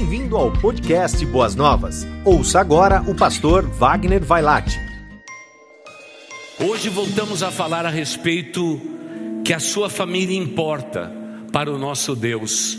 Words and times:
Bem-vindo 0.00 0.34
ao 0.34 0.50
podcast 0.50 1.26
Boas 1.26 1.54
Novas. 1.54 2.06
Ouça 2.24 2.58
agora 2.58 3.02
o 3.02 3.14
pastor 3.14 3.68
Wagner 3.68 4.24
Vailate. 4.24 4.80
Hoje 6.58 6.88
voltamos 6.88 7.42
a 7.42 7.50
falar 7.50 7.84
a 7.84 7.90
respeito 7.90 8.80
que 9.44 9.52
a 9.52 9.60
sua 9.60 9.90
família 9.90 10.34
importa 10.34 11.12
para 11.52 11.70
o 11.70 11.76
nosso 11.76 12.16
Deus. 12.16 12.78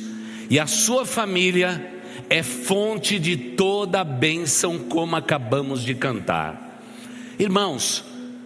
E 0.49 0.59
a 0.59 0.65
sua 0.65 1.05
família 1.05 1.93
é 2.27 2.41
fonte 2.41 3.19
de 3.19 3.37
toda 3.37 4.01
a 4.01 4.03
bênção, 4.03 4.79
como 4.79 5.15
acabamos 5.15 5.83
de 5.83 5.93
cantar. 5.93 6.81
Irmãos, 7.37 8.03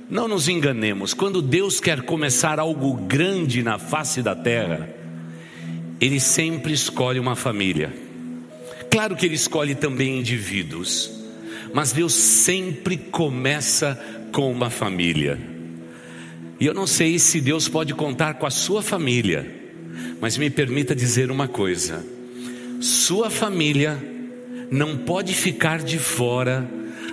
não 0.10 0.28
nos 0.28 0.50
enganemos, 0.50 1.14
quando 1.14 1.42
Deus 1.42 1.80
quer 1.80 2.02
começar 2.02 2.60
algo 2.60 2.94
grande 2.94 3.64
na 3.64 3.80
face 3.80 4.21
da 4.21 4.36
terra, 4.36 4.89
Ele 6.02 6.20
sempre 6.20 6.73
escolhe 6.73 7.21
uma 7.21 7.37
família. 7.37 8.04
Claro 8.95 9.13
que 9.13 9.25
Ele 9.25 9.35
escolhe 9.35 9.75
também 9.75 10.19
indivíduos, 10.19 11.11
mas 11.73 11.91
Deus 11.91 12.13
sempre 12.13 12.95
começa 12.95 14.01
com 14.31 14.49
uma 14.49 14.69
família. 14.69 15.37
E 16.61 16.65
eu 16.65 16.73
não 16.73 16.87
sei 16.87 17.19
se 17.19 17.41
Deus 17.41 17.68
pode 17.68 17.93
contar 17.93 18.35
com 18.35 18.45
a 18.45 18.49
sua 18.49 18.81
família, 18.81 19.54
mas 20.21 20.37
me 20.37 20.49
permita 20.49 20.95
dizer 20.95 21.29
uma 21.29 21.45
coisa: 21.45 22.05
sua 22.79 23.29
família 23.29 24.01
não 24.71 24.99
pode 24.99 25.33
ficar 25.33 25.79
de 25.79 25.99
fora 25.99 26.65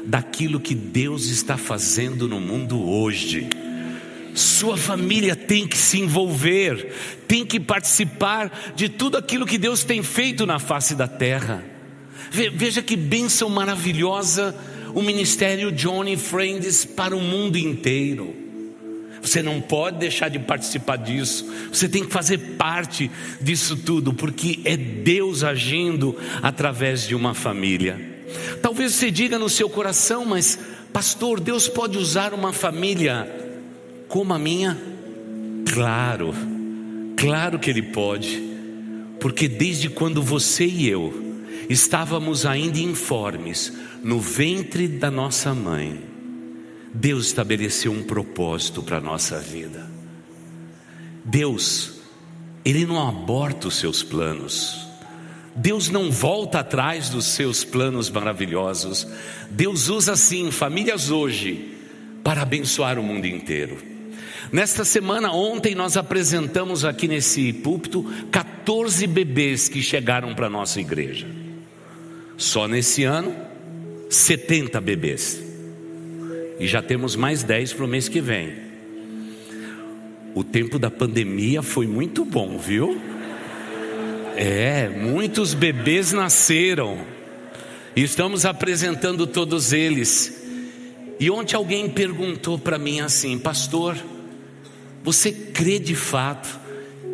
daquilo 0.04 0.60
que 0.60 0.76
Deus 0.76 1.30
está 1.30 1.56
fazendo 1.56 2.28
no 2.28 2.38
mundo 2.38 2.80
hoje. 2.80 3.48
Sua 4.36 4.76
família 4.76 5.34
tem 5.34 5.66
que 5.66 5.76
se 5.76 5.98
envolver, 5.98 6.94
tem 7.26 7.44
que 7.44 7.58
participar 7.58 8.72
de 8.76 8.88
tudo 8.88 9.16
aquilo 9.18 9.44
que 9.44 9.58
Deus 9.58 9.82
tem 9.82 10.00
feito 10.00 10.46
na 10.46 10.60
face 10.60 10.94
da 10.94 11.08
terra. 11.08 11.71
Veja 12.32 12.80
que 12.80 12.96
bênção 12.96 13.50
maravilhosa 13.50 14.56
o 14.94 15.02
ministério 15.02 15.70
Johnny 15.70 16.16
Friends 16.16 16.82
para 16.82 17.14
o 17.14 17.20
mundo 17.20 17.58
inteiro. 17.58 18.34
Você 19.20 19.42
não 19.42 19.60
pode 19.60 19.98
deixar 19.98 20.30
de 20.30 20.38
participar 20.38 20.96
disso. 20.96 21.46
Você 21.70 21.86
tem 21.90 22.02
que 22.02 22.10
fazer 22.10 22.38
parte 22.56 23.10
disso 23.38 23.76
tudo, 23.76 24.14
porque 24.14 24.60
é 24.64 24.78
Deus 24.78 25.44
agindo 25.44 26.16
através 26.42 27.06
de 27.06 27.14
uma 27.14 27.34
família. 27.34 28.00
Talvez 28.62 28.94
você 28.94 29.10
diga 29.10 29.38
no 29.38 29.50
seu 29.50 29.68
coração, 29.68 30.24
mas 30.24 30.58
pastor, 30.90 31.38
Deus 31.38 31.68
pode 31.68 31.98
usar 31.98 32.32
uma 32.32 32.52
família 32.52 33.30
como 34.08 34.32
a 34.32 34.38
minha? 34.38 34.80
Claro, 35.70 36.34
claro 37.14 37.58
que 37.58 37.68
Ele 37.68 37.82
pode, 37.82 38.42
porque 39.20 39.46
desde 39.48 39.90
quando 39.90 40.22
você 40.22 40.64
e 40.64 40.88
eu 40.88 41.21
estávamos 41.68 42.44
ainda 42.46 42.78
informes 42.78 43.72
no 44.02 44.18
ventre 44.20 44.88
da 44.88 45.10
nossa 45.10 45.54
mãe, 45.54 46.02
Deus 46.92 47.26
estabeleceu 47.26 47.90
um 47.92 48.02
propósito 48.02 48.82
para 48.82 48.98
a 48.98 49.00
nossa 49.00 49.38
vida. 49.38 49.90
Deus, 51.24 52.00
Ele 52.64 52.84
não 52.84 53.08
aborta 53.08 53.68
os 53.68 53.76
seus 53.76 54.02
planos. 54.02 54.86
Deus 55.54 55.88
não 55.88 56.10
volta 56.10 56.60
atrás 56.60 57.08
dos 57.08 57.26
seus 57.26 57.64
planos 57.64 58.10
maravilhosos. 58.10 59.06
Deus 59.50 59.88
usa 59.88 60.16
sim 60.16 60.50
famílias 60.50 61.10
hoje 61.10 61.76
para 62.24 62.42
abençoar 62.42 62.98
o 62.98 63.02
mundo 63.02 63.26
inteiro. 63.26 63.78
Nesta 64.50 64.84
semana, 64.84 65.32
ontem, 65.32 65.74
nós 65.74 65.96
apresentamos 65.96 66.84
aqui 66.84 67.08
nesse 67.08 67.52
púlpito 67.52 68.04
14 68.30 69.06
bebês 69.06 69.68
que 69.68 69.82
chegaram 69.82 70.34
para 70.34 70.46
a 70.46 70.50
nossa 70.50 70.80
igreja. 70.80 71.41
Só 72.42 72.66
nesse 72.66 73.04
ano, 73.04 73.36
70 74.10 74.80
bebês. 74.80 75.40
E 76.58 76.66
já 76.66 76.82
temos 76.82 77.14
mais 77.14 77.44
10 77.44 77.72
para 77.72 77.84
o 77.84 77.88
mês 77.88 78.08
que 78.08 78.20
vem. 78.20 78.52
O 80.34 80.42
tempo 80.42 80.76
da 80.76 80.90
pandemia 80.90 81.62
foi 81.62 81.86
muito 81.86 82.24
bom, 82.24 82.58
viu? 82.58 83.00
É, 84.36 84.88
muitos 84.88 85.54
bebês 85.54 86.10
nasceram. 86.10 87.06
E 87.94 88.02
estamos 88.02 88.44
apresentando 88.44 89.24
todos 89.24 89.72
eles. 89.72 90.44
E 91.20 91.30
ontem 91.30 91.54
alguém 91.54 91.88
perguntou 91.88 92.58
para 92.58 92.76
mim 92.76 92.98
assim, 92.98 93.38
pastor, 93.38 93.96
você 95.04 95.30
crê 95.30 95.78
de 95.78 95.94
fato 95.94 96.58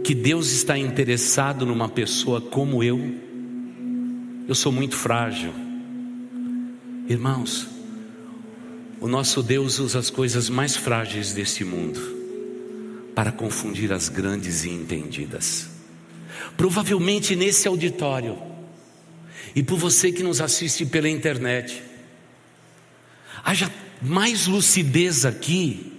que 0.02 0.14
Deus 0.14 0.50
está 0.52 0.78
interessado 0.78 1.66
numa 1.66 1.90
pessoa 1.90 2.40
como 2.40 2.82
eu? 2.82 3.27
Eu 4.48 4.54
sou 4.54 4.72
muito 4.72 4.96
frágil. 4.96 5.52
Irmãos, 7.06 7.68
o 8.98 9.06
nosso 9.06 9.42
Deus 9.42 9.78
usa 9.78 9.98
as 9.98 10.08
coisas 10.08 10.48
mais 10.48 10.74
frágeis 10.74 11.34
deste 11.34 11.66
mundo 11.66 12.00
para 13.14 13.30
confundir 13.30 13.92
as 13.92 14.08
grandes 14.08 14.64
e 14.64 14.70
entendidas. 14.70 15.68
Provavelmente 16.56 17.36
nesse 17.36 17.68
auditório, 17.68 18.38
e 19.54 19.62
por 19.62 19.78
você 19.78 20.10
que 20.10 20.22
nos 20.22 20.40
assiste 20.40 20.86
pela 20.86 21.10
internet, 21.10 21.82
haja 23.44 23.70
mais 24.00 24.46
lucidez 24.46 25.26
aqui, 25.26 25.92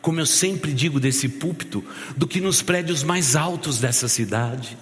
como 0.00 0.20
eu 0.20 0.26
sempre 0.26 0.72
digo 0.72 1.00
desse 1.00 1.28
púlpito, 1.28 1.84
do 2.16 2.28
que 2.28 2.40
nos 2.40 2.62
prédios 2.62 3.02
mais 3.02 3.34
altos 3.34 3.80
dessa 3.80 4.06
cidade, 4.06 4.78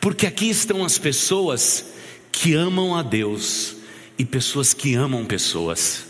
porque 0.00 0.26
aqui 0.26 0.48
estão 0.48 0.82
as 0.82 0.96
pessoas 0.96 1.94
que 2.36 2.52
amam 2.52 2.94
a 2.94 3.02
Deus 3.02 3.76
e 4.18 4.24
pessoas 4.24 4.74
que 4.74 4.94
amam 4.94 5.24
pessoas. 5.24 6.04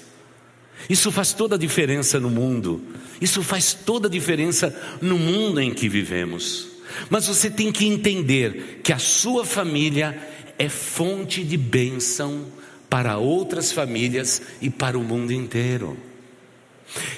Isso 0.90 1.12
faz 1.12 1.32
toda 1.32 1.54
a 1.54 1.58
diferença 1.58 2.18
no 2.18 2.28
mundo. 2.28 2.82
Isso 3.20 3.44
faz 3.44 3.72
toda 3.72 4.08
a 4.08 4.10
diferença 4.10 4.76
no 5.00 5.16
mundo 5.16 5.60
em 5.60 5.72
que 5.72 5.88
vivemos. 5.88 6.66
Mas 7.08 7.28
você 7.28 7.48
tem 7.48 7.70
que 7.70 7.86
entender 7.86 8.80
que 8.82 8.92
a 8.92 8.98
sua 8.98 9.44
família 9.44 10.20
é 10.58 10.68
fonte 10.68 11.44
de 11.44 11.56
bênção 11.56 12.46
para 12.90 13.18
outras 13.18 13.70
famílias 13.70 14.42
e 14.60 14.68
para 14.68 14.98
o 14.98 15.04
mundo 15.04 15.32
inteiro. 15.32 15.96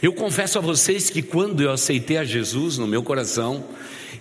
Eu 0.02 0.12
confesso 0.12 0.58
a 0.58 0.62
vocês 0.62 1.08
que 1.08 1.22
quando 1.22 1.62
eu 1.62 1.72
aceitei 1.72 2.18
a 2.18 2.24
Jesus 2.24 2.76
no 2.76 2.86
meu 2.86 3.02
coração, 3.02 3.64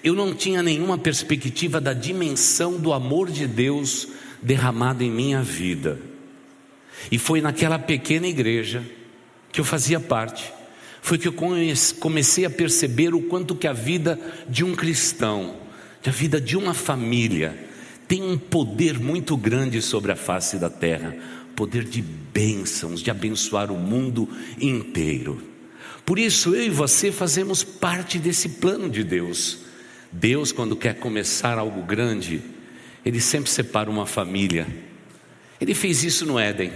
eu 0.01 0.15
não 0.15 0.33
tinha 0.33 0.63
nenhuma 0.63 0.97
perspectiva 0.97 1.81
da 1.81 1.91
dimensão 1.91 2.79
do 2.79 2.93
amor 2.93 3.29
de 3.29 3.45
Deus 3.45 4.07
derramado 4.41 5.03
em 5.03 5.11
minha 5.11 5.41
vida. 5.41 5.99
E 7.11 7.17
foi 7.17 7.41
naquela 7.41 7.77
pequena 7.77 8.27
igreja 8.27 8.83
que 9.51 9.59
eu 9.59 9.65
fazia 9.65 9.99
parte, 9.99 10.51
foi 11.01 11.17
que 11.17 11.27
eu 11.27 11.33
comecei 11.99 12.45
a 12.45 12.49
perceber 12.49 13.13
o 13.13 13.21
quanto 13.21 13.55
que 13.55 13.67
a 13.67 13.73
vida 13.73 14.19
de 14.49 14.63
um 14.63 14.75
cristão, 14.75 15.55
a 16.05 16.09
vida 16.09 16.39
de 16.39 16.57
uma 16.57 16.73
família, 16.73 17.67
tem 18.07 18.21
um 18.23 18.37
poder 18.37 18.99
muito 18.99 19.35
grande 19.35 19.81
sobre 19.81 20.11
a 20.11 20.15
face 20.15 20.57
da 20.57 20.69
terra, 20.69 21.15
poder 21.55 21.83
de 21.83 22.01
bênçãos, 22.01 23.01
de 23.01 23.11
abençoar 23.11 23.71
o 23.71 23.77
mundo 23.77 24.29
inteiro. 24.59 25.41
Por 26.05 26.17
isso 26.17 26.55
eu 26.55 26.63
e 26.63 26.69
você 26.69 27.11
fazemos 27.11 27.63
parte 27.63 28.17
desse 28.17 28.47
plano 28.47 28.89
de 28.89 29.03
Deus. 29.03 29.59
Deus, 30.11 30.53
quando 30.53 30.75
quer 30.75 30.95
começar 30.95 31.57
algo 31.57 31.81
grande, 31.81 32.41
ele 33.07 33.21
sempre 33.21 33.49
separa 33.49 33.89
uma 33.89 34.05
família. 34.05 34.67
Ele 35.61 35.73
fez 35.73 36.03
isso 36.03 36.25
no 36.25 36.37
Éden. 36.37 36.73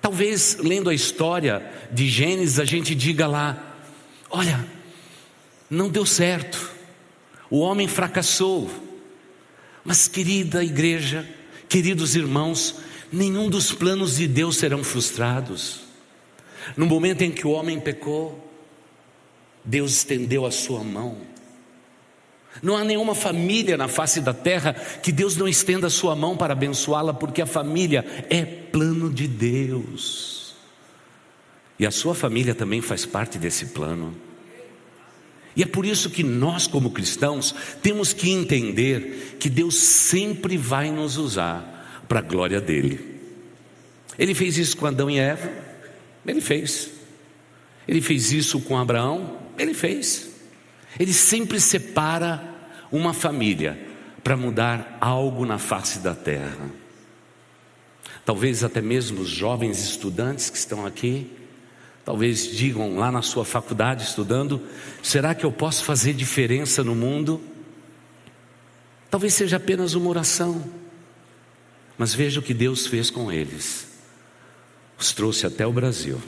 Talvez 0.00 0.56
lendo 0.60 0.88
a 0.88 0.94
história 0.94 1.68
de 1.90 2.08
Gênesis 2.08 2.60
a 2.60 2.64
gente 2.64 2.94
diga 2.94 3.26
lá: 3.26 3.76
olha, 4.30 4.64
não 5.68 5.88
deu 5.88 6.06
certo, 6.06 6.70
o 7.50 7.58
homem 7.58 7.88
fracassou. 7.88 8.70
Mas, 9.84 10.06
querida 10.06 10.62
igreja, 10.62 11.28
queridos 11.68 12.14
irmãos, 12.14 12.76
nenhum 13.10 13.50
dos 13.50 13.72
planos 13.72 14.16
de 14.16 14.28
Deus 14.28 14.58
serão 14.58 14.84
frustrados. 14.84 15.80
No 16.76 16.86
momento 16.86 17.22
em 17.22 17.32
que 17.32 17.46
o 17.48 17.50
homem 17.50 17.80
pecou, 17.80 18.48
Deus 19.64 19.90
estendeu 19.90 20.46
a 20.46 20.52
sua 20.52 20.84
mão 20.84 21.30
não 22.62 22.76
há 22.76 22.84
nenhuma 22.84 23.14
família 23.14 23.76
na 23.76 23.88
face 23.88 24.20
da 24.20 24.34
terra 24.34 24.74
que 24.74 25.12
Deus 25.12 25.36
não 25.36 25.48
estenda 25.48 25.86
a 25.86 25.90
sua 25.90 26.14
mão 26.16 26.36
para 26.36 26.52
abençoá-la, 26.52 27.14
porque 27.14 27.40
a 27.40 27.46
família 27.46 28.04
é 28.28 28.44
plano 28.44 29.08
de 29.10 29.26
Deus. 29.26 30.54
E 31.78 31.86
a 31.86 31.90
sua 31.90 32.14
família 32.14 32.54
também 32.54 32.82
faz 32.82 33.06
parte 33.06 33.38
desse 33.38 33.66
plano. 33.66 34.14
E 35.56 35.62
é 35.62 35.66
por 35.66 35.86
isso 35.86 36.10
que 36.10 36.22
nós, 36.22 36.66
como 36.66 36.90
cristãos, 36.90 37.54
temos 37.82 38.12
que 38.12 38.30
entender 38.30 39.36
que 39.40 39.48
Deus 39.48 39.76
sempre 39.76 40.56
vai 40.56 40.90
nos 40.90 41.16
usar 41.16 42.04
para 42.06 42.18
a 42.18 42.22
glória 42.22 42.60
dele. 42.60 43.20
Ele 44.18 44.34
fez 44.34 44.58
isso 44.58 44.76
com 44.76 44.86
Adão 44.86 45.10
e 45.10 45.18
Eva, 45.18 45.50
ele 46.26 46.40
fez. 46.40 46.90
Ele 47.88 48.00
fez 48.00 48.30
isso 48.32 48.60
com 48.60 48.76
Abraão, 48.76 49.38
ele 49.58 49.72
fez. 49.72 50.29
Ele 50.98 51.12
sempre 51.12 51.60
separa 51.60 52.42
uma 52.90 53.14
família 53.14 53.78
para 54.22 54.36
mudar 54.36 54.98
algo 55.00 55.46
na 55.46 55.58
face 55.58 56.00
da 56.00 56.14
terra. 56.14 56.70
Talvez 58.24 58.62
até 58.62 58.80
mesmo 58.80 59.22
os 59.22 59.28
jovens 59.28 59.80
estudantes 59.82 60.50
que 60.50 60.58
estão 60.58 60.84
aqui, 60.84 61.30
talvez 62.04 62.46
digam 62.54 62.96
lá 62.96 63.10
na 63.10 63.22
sua 63.22 63.44
faculdade 63.44 64.04
estudando: 64.04 64.60
será 65.02 65.34
que 65.34 65.44
eu 65.44 65.52
posso 65.52 65.84
fazer 65.84 66.12
diferença 66.12 66.84
no 66.84 66.94
mundo? 66.94 67.40
Talvez 69.10 69.34
seja 69.34 69.56
apenas 69.56 69.94
uma 69.94 70.08
oração, 70.08 70.64
mas 71.98 72.14
veja 72.14 72.40
o 72.40 72.42
que 72.42 72.54
Deus 72.54 72.86
fez 72.86 73.10
com 73.10 73.32
eles. 73.32 73.88
Os 74.98 75.12
trouxe 75.12 75.46
até 75.46 75.66
o 75.66 75.72
Brasil, 75.72 76.20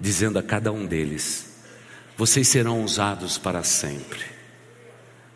dizendo 0.00 0.38
a 0.38 0.42
cada 0.42 0.72
um 0.72 0.86
deles: 0.86 1.49
vocês 2.20 2.46
serão 2.46 2.84
usados 2.84 3.38
para 3.38 3.62
sempre, 3.62 4.20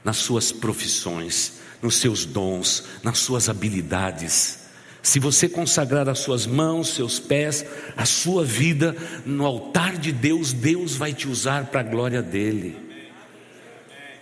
nas 0.04 0.18
suas 0.18 0.52
profissões, 0.52 1.54
nos 1.80 1.96
seus 1.96 2.26
dons, 2.26 2.84
nas 3.02 3.18
suas 3.18 3.48
habilidades 3.48 4.64
se 5.04 5.20
você 5.20 5.50
consagrar 5.50 6.08
as 6.08 6.20
suas 6.20 6.46
mãos, 6.46 6.94
seus 6.94 7.20
pés, 7.20 7.62
a 7.94 8.06
sua 8.06 8.42
vida 8.42 8.96
no 9.26 9.44
altar 9.44 9.98
de 9.98 10.10
Deus, 10.10 10.54
Deus 10.54 10.96
vai 10.96 11.12
te 11.12 11.28
usar 11.28 11.66
para 11.66 11.80
a 11.80 11.82
glória 11.82 12.22
dele. 12.22 12.74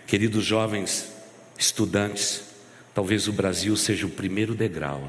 Queridos 0.04 0.44
jovens, 0.44 1.06
estudantes, 1.56 2.42
talvez 2.92 3.28
o 3.28 3.32
Brasil 3.32 3.76
seja 3.76 4.06
o 4.08 4.10
primeiro 4.10 4.56
degrau 4.56 5.08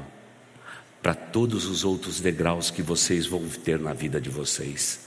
para 1.02 1.12
todos 1.12 1.66
os 1.66 1.84
outros 1.84 2.20
degraus 2.20 2.70
que 2.70 2.80
vocês 2.80 3.26
vão 3.26 3.42
ter 3.48 3.80
na 3.80 3.92
vida 3.92 4.20
de 4.20 4.30
vocês. 4.30 5.00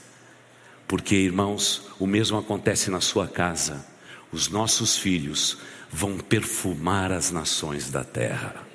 Porque, 0.88 1.14
irmãos, 1.14 1.82
o 2.00 2.06
mesmo 2.06 2.36
acontece 2.38 2.90
na 2.90 3.00
sua 3.00 3.28
casa. 3.28 3.86
Os 4.32 4.48
nossos 4.48 4.96
filhos 4.96 5.58
vão 5.92 6.18
perfumar 6.18 7.12
as 7.12 7.30
nações 7.30 7.90
da 7.90 8.02
terra 8.02 8.66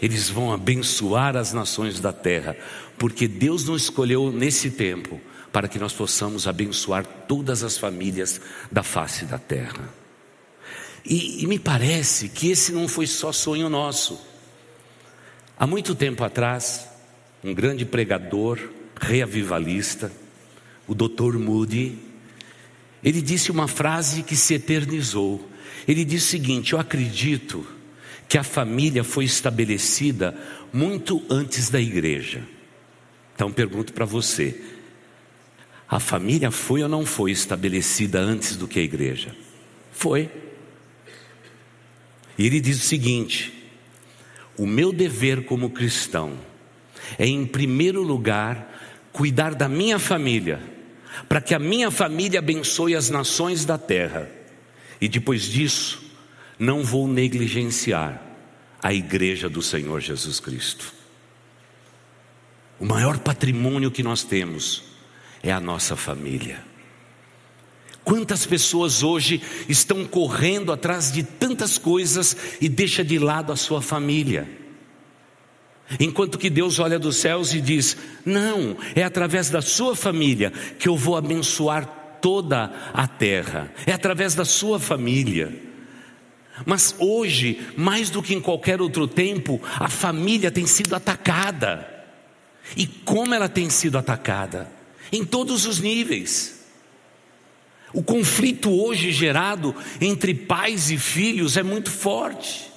eles 0.00 0.30
vão 0.30 0.52
abençoar 0.52 1.36
as 1.36 1.52
nações 1.52 2.00
da 2.00 2.12
terra, 2.12 2.56
porque 2.98 3.28
Deus 3.28 3.64
nos 3.64 3.82
escolheu 3.82 4.32
nesse 4.32 4.70
tempo 4.70 5.20
para 5.52 5.68
que 5.68 5.78
nós 5.78 5.92
possamos 5.92 6.46
abençoar 6.46 7.04
todas 7.04 7.62
as 7.62 7.76
famílias 7.76 8.40
da 8.72 8.82
face 8.82 9.26
da 9.26 9.38
terra. 9.38 9.92
E, 11.04 11.42
e 11.42 11.46
me 11.46 11.58
parece 11.58 12.28
que 12.28 12.50
esse 12.50 12.72
não 12.72 12.88
foi 12.88 13.06
só 13.06 13.32
sonho 13.32 13.68
nosso. 13.68 14.18
Há 15.58 15.66
muito 15.66 15.94
tempo 15.94 16.24
atrás, 16.24 16.88
um 17.44 17.52
grande 17.52 17.84
pregador, 17.84 18.58
reavivalista, 18.98 20.10
o 20.90 20.94
Dr. 20.94 21.38
Moody, 21.38 21.96
ele 23.00 23.22
disse 23.22 23.52
uma 23.52 23.68
frase 23.68 24.24
que 24.24 24.34
se 24.34 24.54
eternizou. 24.54 25.48
Ele 25.86 26.04
disse 26.04 26.26
o 26.26 26.30
seguinte: 26.30 26.72
Eu 26.72 26.80
acredito 26.80 27.64
que 28.28 28.36
a 28.36 28.42
família 28.42 29.04
foi 29.04 29.24
estabelecida 29.24 30.36
muito 30.72 31.22
antes 31.30 31.70
da 31.70 31.80
igreja. 31.80 32.42
Então 33.36 33.52
pergunto 33.52 33.92
para 33.92 34.04
você: 34.04 34.60
a 35.88 36.00
família 36.00 36.50
foi 36.50 36.82
ou 36.82 36.88
não 36.88 37.06
foi 37.06 37.30
estabelecida 37.30 38.18
antes 38.18 38.56
do 38.56 38.66
que 38.66 38.80
a 38.80 38.82
igreja? 38.82 39.32
Foi. 39.92 40.28
E 42.36 42.44
ele 42.44 42.60
diz 42.60 42.82
o 42.82 42.84
seguinte: 42.84 43.70
o 44.58 44.66
meu 44.66 44.92
dever 44.92 45.44
como 45.44 45.70
cristão 45.70 46.36
é, 47.16 47.28
em 47.28 47.46
primeiro 47.46 48.02
lugar, 48.02 48.68
cuidar 49.12 49.54
da 49.54 49.68
minha 49.68 49.96
família, 49.96 50.79
para 51.28 51.40
que 51.40 51.54
a 51.54 51.58
minha 51.58 51.90
família 51.90 52.38
abençoe 52.38 52.94
as 52.94 53.10
nações 53.10 53.64
da 53.64 53.78
terra, 53.78 54.30
e 55.00 55.08
depois 55.08 55.44
disso, 55.44 56.02
não 56.58 56.82
vou 56.82 57.08
negligenciar 57.08 58.22
a 58.82 58.92
igreja 58.92 59.48
do 59.48 59.62
Senhor 59.62 60.00
Jesus 60.00 60.40
Cristo. 60.40 60.92
O 62.78 62.84
maior 62.84 63.18
patrimônio 63.18 63.90
que 63.90 64.02
nós 64.02 64.22
temos 64.22 64.84
é 65.42 65.52
a 65.52 65.60
nossa 65.60 65.96
família. 65.96 66.64
Quantas 68.02 68.46
pessoas 68.46 69.02
hoje 69.02 69.40
estão 69.68 70.04
correndo 70.04 70.72
atrás 70.72 71.12
de 71.12 71.22
tantas 71.22 71.78
coisas 71.78 72.36
e 72.60 72.68
deixa 72.68 73.04
de 73.04 73.18
lado 73.18 73.52
a 73.52 73.56
sua 73.56 73.82
família? 73.82 74.59
Enquanto 75.98 76.38
que 76.38 76.48
Deus 76.48 76.78
olha 76.78 76.98
dos 76.98 77.16
céus 77.16 77.52
e 77.52 77.60
diz: 77.60 77.96
Não, 78.24 78.76
é 78.94 79.02
através 79.02 79.50
da 79.50 79.60
sua 79.60 79.96
família 79.96 80.52
que 80.78 80.88
eu 80.88 80.96
vou 80.96 81.16
abençoar 81.16 82.18
toda 82.20 82.72
a 82.92 83.08
terra, 83.08 83.72
é 83.86 83.92
através 83.92 84.34
da 84.34 84.44
sua 84.44 84.78
família. 84.78 85.70
Mas 86.66 86.94
hoje, 86.98 87.60
mais 87.76 88.10
do 88.10 88.22
que 88.22 88.34
em 88.34 88.40
qualquer 88.40 88.80
outro 88.80 89.08
tempo, 89.08 89.60
a 89.78 89.88
família 89.88 90.50
tem 90.50 90.66
sido 90.66 90.94
atacada. 90.94 91.88
E 92.76 92.86
como 92.86 93.34
ela 93.34 93.48
tem 93.48 93.70
sido 93.70 93.96
atacada? 93.96 94.70
Em 95.10 95.24
todos 95.24 95.66
os 95.66 95.80
níveis. 95.80 96.60
O 97.92 98.02
conflito 98.02 98.70
hoje 98.70 99.10
gerado 99.10 99.74
entre 100.00 100.34
pais 100.34 100.90
e 100.90 100.98
filhos 100.98 101.56
é 101.56 101.62
muito 101.62 101.90
forte. 101.90 102.69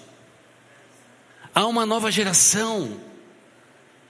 Há 1.54 1.66
uma 1.66 1.86
nova 1.86 2.12
geração 2.12 3.00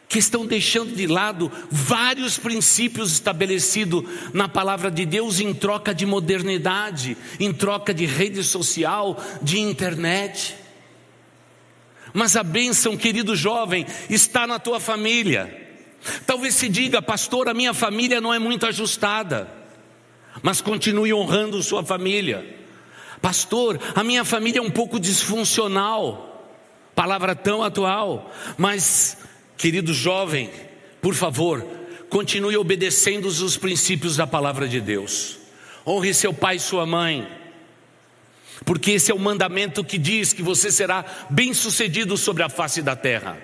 que 0.07 0.19
estão 0.19 0.45
deixando 0.45 0.95
de 0.95 1.07
lado 1.07 1.51
vários 1.71 2.37
princípios 2.37 3.11
estabelecidos 3.13 4.03
na 4.31 4.47
palavra 4.47 4.91
de 4.91 5.05
Deus 5.05 5.39
em 5.39 5.53
troca 5.53 5.93
de 5.93 6.05
modernidade, 6.05 7.17
em 7.39 7.51
troca 7.51 7.93
de 7.93 8.05
rede 8.05 8.43
social, 8.43 9.19
de 9.41 9.59
internet. 9.59 10.55
Mas 12.13 12.35
a 12.35 12.43
bênção, 12.43 12.95
querido 12.95 13.35
jovem, 13.35 13.87
está 14.07 14.45
na 14.45 14.59
tua 14.59 14.79
família. 14.79 15.61
Talvez 16.27 16.53
se 16.53 16.69
diga, 16.69 17.01
pastor, 17.01 17.49
a 17.49 17.53
minha 17.53 17.73
família 17.73 18.21
não 18.21 18.33
é 18.33 18.37
muito 18.37 18.67
ajustada, 18.67 19.49
mas 20.43 20.61
continue 20.61 21.13
honrando 21.13 21.63
sua 21.63 21.83
família. 21.83 22.57
Pastor, 23.19 23.79
a 23.95 24.03
minha 24.03 24.23
família 24.23 24.59
é 24.59 24.61
um 24.61 24.69
pouco 24.69 24.99
disfuncional, 24.99 26.32
palavra 26.95 27.35
tão 27.35 27.63
atual, 27.63 28.31
mas 28.57 29.17
Querido 29.63 29.93
jovem, 29.93 30.49
por 31.01 31.13
favor, 31.15 31.65
continue 32.09 32.57
obedecendo 32.57 33.27
os 33.27 33.55
princípios 33.55 34.17
da 34.17 34.27
palavra 34.27 34.67
de 34.67 34.81
Deus. 34.81 35.37
Honre 35.87 36.13
seu 36.13 36.33
pai 36.33 36.57
e 36.57 36.59
sua 36.59 36.85
mãe, 36.85 37.25
porque 38.65 38.91
esse 38.91 39.09
é 39.09 39.15
o 39.15 39.19
mandamento 39.19 39.83
que 39.83 39.97
diz 39.97 40.33
que 40.33 40.43
você 40.43 40.69
será 40.69 41.05
bem-sucedido 41.29 42.17
sobre 42.17 42.43
a 42.43 42.49
face 42.49 42.81
da 42.81 42.93
terra. 42.93 43.37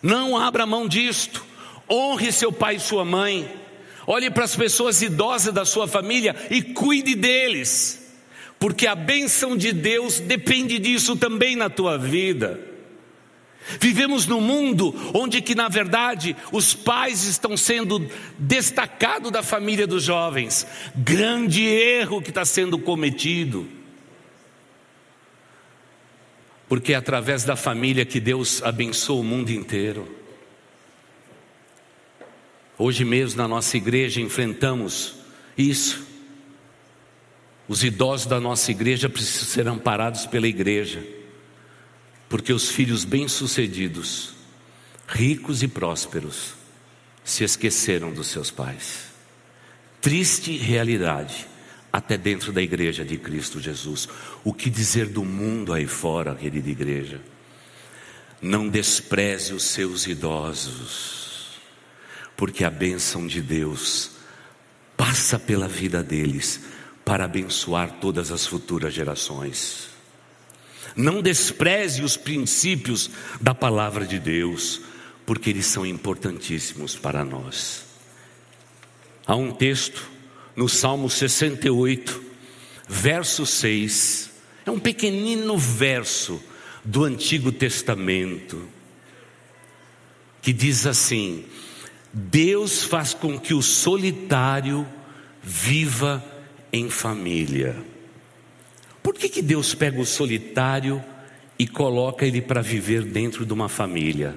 Não 0.00 0.36
abra 0.36 0.64
mão 0.64 0.86
disto. 0.86 1.44
Honre 1.90 2.30
seu 2.30 2.52
pai 2.52 2.76
e 2.76 2.80
sua 2.80 3.04
mãe. 3.04 3.52
Olhe 4.06 4.30
para 4.30 4.44
as 4.44 4.54
pessoas 4.54 5.02
idosas 5.02 5.52
da 5.52 5.64
sua 5.64 5.88
família 5.88 6.34
e 6.48 6.62
cuide 6.62 7.16
deles, 7.16 7.99
porque 8.60 8.86
a 8.86 8.94
bênção 8.94 9.56
de 9.56 9.72
Deus 9.72 10.20
depende 10.20 10.78
disso 10.78 11.16
também 11.16 11.56
na 11.56 11.70
tua 11.70 11.96
vida. 11.96 12.60
Vivemos 13.80 14.26
num 14.26 14.40
mundo 14.40 14.94
onde 15.14 15.40
que 15.40 15.54
na 15.54 15.66
verdade 15.66 16.36
os 16.52 16.74
pais 16.74 17.24
estão 17.24 17.56
sendo 17.56 18.06
destacados 18.38 19.30
da 19.30 19.42
família 19.42 19.86
dos 19.86 20.02
jovens. 20.02 20.66
Grande 20.94 21.62
erro 21.64 22.20
que 22.20 22.28
está 22.28 22.44
sendo 22.44 22.78
cometido. 22.78 23.66
Porque 26.68 26.92
é 26.92 26.96
através 26.96 27.44
da 27.44 27.56
família 27.56 28.04
que 28.04 28.20
Deus 28.20 28.62
abençoa 28.62 29.20
o 29.20 29.24
mundo 29.24 29.50
inteiro. 29.50 30.06
Hoje 32.76 33.06
mesmo 33.06 33.38
na 33.38 33.48
nossa 33.48 33.78
igreja 33.78 34.20
enfrentamos 34.20 35.14
isso. 35.56 36.09
Os 37.70 37.84
idosos 37.84 38.26
da 38.26 38.40
nossa 38.40 38.72
igreja 38.72 39.08
precisam 39.08 39.46
ser 39.46 39.68
amparados 39.68 40.26
pela 40.26 40.48
igreja 40.48 41.06
porque 42.28 42.52
os 42.52 42.68
filhos 42.68 43.04
bem-sucedidos, 43.04 44.34
ricos 45.06 45.62
e 45.62 45.68
prósperos, 45.68 46.54
se 47.22 47.44
esqueceram 47.44 48.12
dos 48.12 48.26
seus 48.26 48.50
pais. 48.50 49.04
Triste 50.00 50.56
realidade, 50.56 51.46
até 51.92 52.18
dentro 52.18 52.52
da 52.52 52.60
igreja 52.60 53.04
de 53.04 53.16
Cristo 53.16 53.60
Jesus. 53.60 54.08
O 54.42 54.52
que 54.52 54.68
dizer 54.68 55.06
do 55.06 55.24
mundo 55.24 55.72
aí 55.72 55.86
fora, 55.86 56.34
querida 56.34 56.70
igreja? 56.70 57.20
Não 58.42 58.68
despreze 58.68 59.54
os 59.54 59.62
seus 59.62 60.08
idosos, 60.08 61.60
porque 62.36 62.64
a 62.64 62.70
bênção 62.70 63.28
de 63.28 63.40
Deus 63.40 64.10
passa 64.96 65.38
pela 65.38 65.68
vida 65.68 66.02
deles 66.02 66.79
para 67.10 67.24
abençoar 67.24 67.96
todas 68.00 68.30
as 68.30 68.46
futuras 68.46 68.94
gerações. 68.94 69.88
Não 70.94 71.20
despreze 71.20 72.04
os 72.04 72.16
princípios 72.16 73.10
da 73.40 73.52
palavra 73.52 74.06
de 74.06 74.16
Deus, 74.16 74.80
porque 75.26 75.50
eles 75.50 75.66
são 75.66 75.84
importantíssimos 75.84 76.94
para 76.94 77.24
nós. 77.24 77.84
Há 79.26 79.34
um 79.34 79.50
texto 79.50 80.08
no 80.54 80.68
Salmo 80.68 81.10
68, 81.10 82.22
verso 82.88 83.44
6, 83.44 84.30
É 84.64 84.70
um 84.70 84.78
pequenino 84.78 85.58
verso 85.58 86.40
do 86.84 87.02
Antigo 87.02 87.50
Testamento 87.50 88.68
que 90.40 90.52
diz 90.52 90.86
assim: 90.86 91.44
Deus 92.12 92.84
faz 92.84 93.12
com 93.12 93.36
que 93.36 93.52
o 93.52 93.62
solitário 93.62 94.86
viva 95.42 96.29
em 96.72 96.88
família. 96.90 97.76
Por 99.02 99.14
que, 99.14 99.28
que 99.28 99.42
Deus 99.42 99.74
pega 99.74 100.00
o 100.00 100.06
solitário 100.06 101.02
e 101.58 101.66
coloca 101.66 102.24
ele 102.24 102.40
para 102.40 102.62
viver 102.62 103.02
dentro 103.02 103.44
de 103.44 103.52
uma 103.52 103.68
família? 103.68 104.36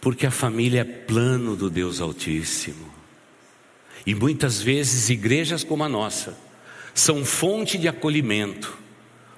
Porque 0.00 0.26
a 0.26 0.30
família 0.30 0.82
é 0.82 0.84
plano 0.84 1.56
do 1.56 1.68
Deus 1.68 2.00
Altíssimo. 2.00 2.88
E 4.06 4.14
muitas 4.14 4.60
vezes 4.60 5.10
igrejas 5.10 5.64
como 5.64 5.84
a 5.84 5.88
nossa 5.88 6.36
são 6.94 7.24
fonte 7.24 7.78
de 7.78 7.88
acolhimento 7.88 8.78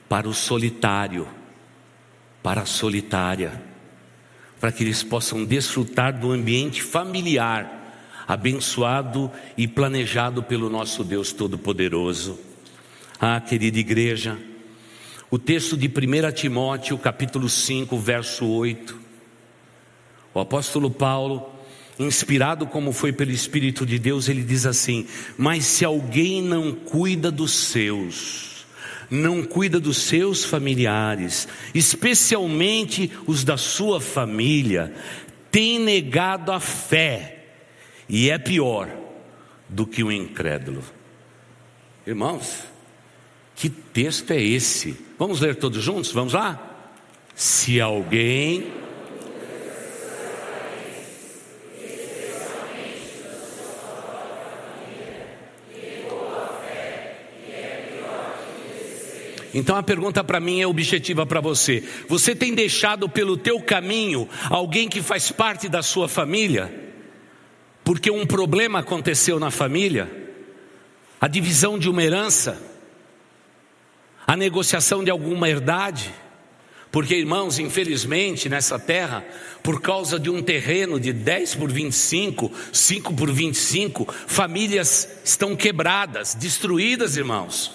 para 0.09 0.29
o 0.29 0.35
solitário, 0.35 1.29
para 2.43 2.63
a 2.63 2.67
solitária, 2.67 3.63
para 4.59 4.73
que 4.73 4.83
eles 4.83 5.03
possam 5.03 5.45
desfrutar 5.45 6.19
do 6.19 6.31
ambiente 6.31 6.83
familiar, 6.83 7.80
abençoado 8.31 9.29
e 9.57 9.67
planejado 9.67 10.41
pelo 10.41 10.71
nosso 10.71 11.03
Deus 11.03 11.33
Todo-Poderoso. 11.33 12.39
Ah, 13.21 13.41
querida 13.41 13.77
igreja, 13.77 14.39
o 15.29 15.37
texto 15.37 15.77
de 15.77 15.89
1 15.89 16.33
Timóteo, 16.33 16.97
capítulo 16.97 17.49
5, 17.49 17.99
verso 17.99 18.47
8. 18.47 18.97
O 20.33 20.39
apóstolo 20.39 20.93
Paulo, 20.93 21.45
inspirado 21.99 22.69
como 22.69 22.93
foi 22.93 23.13
pelo 23.13 23.33
Espírito 23.33 23.85
de 23.85 23.99
Deus, 23.99 24.29
ele 24.29 24.45
diz 24.45 24.65
assim: 24.65 25.09
Mas 25.37 25.65
se 25.65 25.85
alguém 25.85 26.41
não 26.41 26.71
cuida 26.71 27.33
dos 27.33 27.51
seus, 27.51 28.65
não 29.11 29.43
cuida 29.43 29.81
dos 29.81 29.97
seus 29.97 30.45
familiares, 30.45 31.49
especialmente 31.75 33.11
os 33.27 33.43
da 33.43 33.57
sua 33.57 34.01
família, 34.01 34.95
tem 35.51 35.81
negado 35.81 36.53
a 36.53 36.61
fé, 36.61 37.40
e 38.11 38.29
é 38.29 38.39
pior 38.39 38.91
do 39.69 39.87
que 39.87 40.03
o 40.03 40.11
incrédulo. 40.11 40.83
Irmãos, 42.05 42.65
que 43.55 43.71
texto 43.71 44.33
é 44.33 44.43
esse? 44.43 44.99
Vamos 45.17 45.41
ler 45.41 45.55
todos 45.55 45.81
juntos? 45.81 46.11
Vamos 46.11 46.33
lá? 46.33 46.61
Se 47.37 47.81
alguém 47.81 48.81
Então 59.53 59.75
a 59.77 59.83
pergunta 59.83 60.23
para 60.23 60.39
mim 60.39 60.61
é 60.61 60.67
objetiva 60.67 61.27
para 61.27 61.41
você. 61.41 61.83
Você 62.09 62.37
tem 62.37 62.55
deixado 62.55 63.09
pelo 63.09 63.37
teu 63.37 63.61
caminho 63.61 64.29
alguém 64.49 64.89
que 64.89 65.03
faz 65.03 65.33
parte 65.33 65.69
da 65.69 65.83
sua 65.83 66.09
família? 66.09 66.90
Porque 67.91 68.09
um 68.09 68.25
problema 68.25 68.79
aconteceu 68.79 69.41
na 69.41 69.51
família? 69.51 70.09
A 71.21 71.27
divisão 71.27 71.77
de 71.77 71.91
uma 71.91 72.01
herança? 72.01 72.57
a 74.25 74.37
negociação 74.37 75.03
de 75.03 75.11
alguma 75.11 75.49
herdade. 75.49 76.15
Porque, 76.93 77.17
irmãos, 77.17 77.59
infelizmente 77.59 78.49
nessa 78.49 78.79
terra, 78.79 79.25
por 79.61 79.83
causa 79.83 80.21
de 80.21 80.31
um 80.31 80.41
terreno 80.41 81.01
de 81.01 81.13
10 81.13 81.57
por 81.57 81.73
25, 81.73 82.53
5 82.73 83.13
por 83.15 83.33
25, 83.33 84.07
famílias 84.29 85.09
estão 85.25 85.57
quebradas, 85.57 86.37
destruídas, 86.37 87.17
irmãos. 87.17 87.73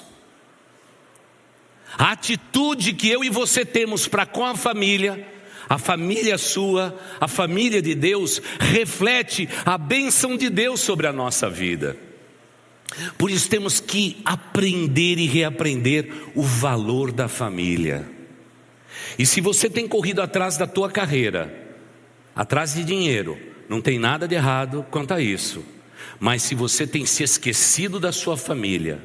A 1.98 2.14
atitude 2.14 2.94
que 2.94 3.10
eu 3.10 3.22
e 3.22 3.30
você 3.30 3.66
temos 3.66 4.08
para 4.08 4.26
com 4.26 4.46
a 4.46 4.56
família, 4.56 5.28
a 5.68 5.78
família 5.78 6.38
sua, 6.38 6.98
a 7.20 7.28
família 7.28 7.82
de 7.82 7.96
Deus, 7.96 8.42
reflete 8.60 9.50
a 9.66 9.78
bênção 9.78 10.38
de 10.38 10.50
Deus 10.50 10.80
sobre 10.80 11.08
a 11.08 11.14
nossa 11.14 11.50
vida. 11.50 11.98
Por 13.18 13.32
isso 13.32 13.50
temos 13.50 13.80
que 13.80 14.22
aprender 14.24 15.18
e 15.18 15.26
reaprender 15.26 16.12
o 16.36 16.44
valor 16.44 17.12
da 17.12 17.28
família. 17.28 18.08
E 19.18 19.26
se 19.26 19.42
você 19.42 19.70
tem 19.70 19.88
corrido 19.88 20.22
atrás 20.22 20.58
da 20.58 20.68
tua 20.68 20.90
carreira, 20.90 21.54
atrás 22.36 22.74
de 22.74 22.84
dinheiro, 22.84 23.38
não 23.68 23.82
tem 23.82 23.98
nada 23.98 24.28
de 24.28 24.36
errado 24.36 24.86
quanto 24.92 25.14
a 25.14 25.22
isso. 25.22 25.64
Mas 26.20 26.44
se 26.44 26.56
você 26.56 26.86
tem 26.86 27.06
se 27.06 27.24
esquecido 27.24 28.00
da 28.00 28.12
sua 28.12 28.38
família, 28.38 29.02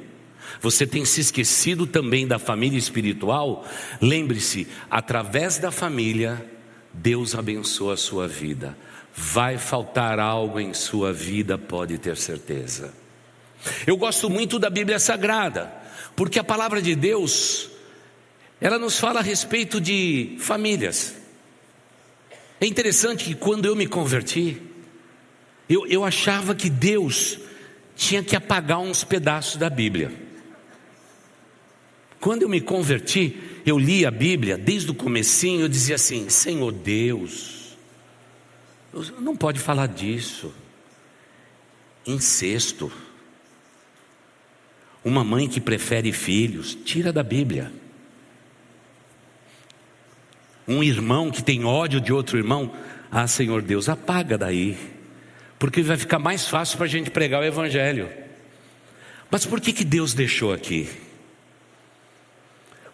você 0.61 0.87
tem 0.87 1.05
se 1.05 1.21
esquecido 1.21 1.87
também 1.87 2.27
da 2.27 2.39
família 2.39 2.79
espiritual, 2.79 3.67
lembre-se, 4.01 4.67
através 4.91 5.59
da 5.59 5.71
família, 5.71 6.45
Deus 6.93 7.35
abençoa 7.35 7.95
a 7.95 7.97
sua 7.97 8.27
vida. 8.27 8.77
Vai 9.15 9.59
faltar 9.59 10.19
algo 10.19 10.59
em 10.59 10.73
sua 10.73 11.13
vida, 11.13 11.59
pode 11.59 11.99
ter 11.99 12.17
certeza. 12.17 12.93
Eu 13.87 13.97
gosto 13.97 14.31
muito 14.31 14.59
da 14.59 14.71
Bíblia 14.71 14.99
Sagrada, 14.99 15.73
porque 16.17 16.39
a 16.39 16.45
palavra 16.45 16.81
de 16.81 16.95
Deus, 16.95 17.71
ela 18.61 18.79
nos 18.79 18.99
fala 18.99 19.21
a 19.21 19.23
respeito 19.23 19.81
de 19.81 20.37
famílias. 20.39 21.15
É 22.61 22.67
interessante 22.67 23.25
que 23.25 23.35
quando 23.35 23.67
eu 23.67 23.75
me 23.75 23.87
converti, 23.87 24.61
eu, 25.69 25.87
eu 25.87 26.05
achava 26.05 26.55
que 26.55 26.69
Deus 26.69 27.39
tinha 27.97 28.23
que 28.23 28.35
apagar 28.35 28.81
uns 28.81 29.05
pedaços 29.05 29.57
da 29.57 29.71
Bíblia. 29.71 30.30
Quando 32.21 32.43
eu 32.43 32.49
me 32.49 32.61
converti, 32.61 33.41
eu 33.65 33.79
li 33.79 34.05
a 34.05 34.11
Bíblia 34.11 34.59
desde 34.59 34.91
o 34.91 34.95
comecinho, 34.95 35.63
eu 35.63 35.69
dizia 35.69 35.95
assim: 35.95 36.29
Senhor 36.29 36.71
Deus, 36.71 37.77
não 39.19 39.35
pode 39.35 39.59
falar 39.59 39.89
disso. 39.89 40.53
Incesto. 42.07 42.93
Uma 45.03 45.25
mãe 45.25 45.49
que 45.49 45.61
prefere 45.61 46.13
filhos, 46.13 46.75
tira 46.75 47.11
da 47.11 47.23
Bíblia. 47.23 47.73
Um 50.69 50.83
irmão 50.83 51.31
que 51.31 51.43
tem 51.43 51.65
ódio 51.65 52.03
de 52.03 52.13
outro 52.13 52.37
irmão, 52.37 52.75
ah, 53.11 53.27
Senhor 53.27 53.63
Deus, 53.63 53.89
apaga 53.89 54.37
daí, 54.37 54.79
porque 55.59 55.83
vai 55.83 55.97
ficar 55.97 56.19
mais 56.19 56.47
fácil 56.47 56.77
para 56.77 56.85
a 56.85 56.89
gente 56.89 57.11
pregar 57.11 57.41
o 57.41 57.45
Evangelho. 57.45 58.11
Mas 59.31 59.47
por 59.47 59.59
que, 59.59 59.73
que 59.73 59.85
Deus 59.85 60.13
deixou 60.13 60.53
aqui? 60.53 60.89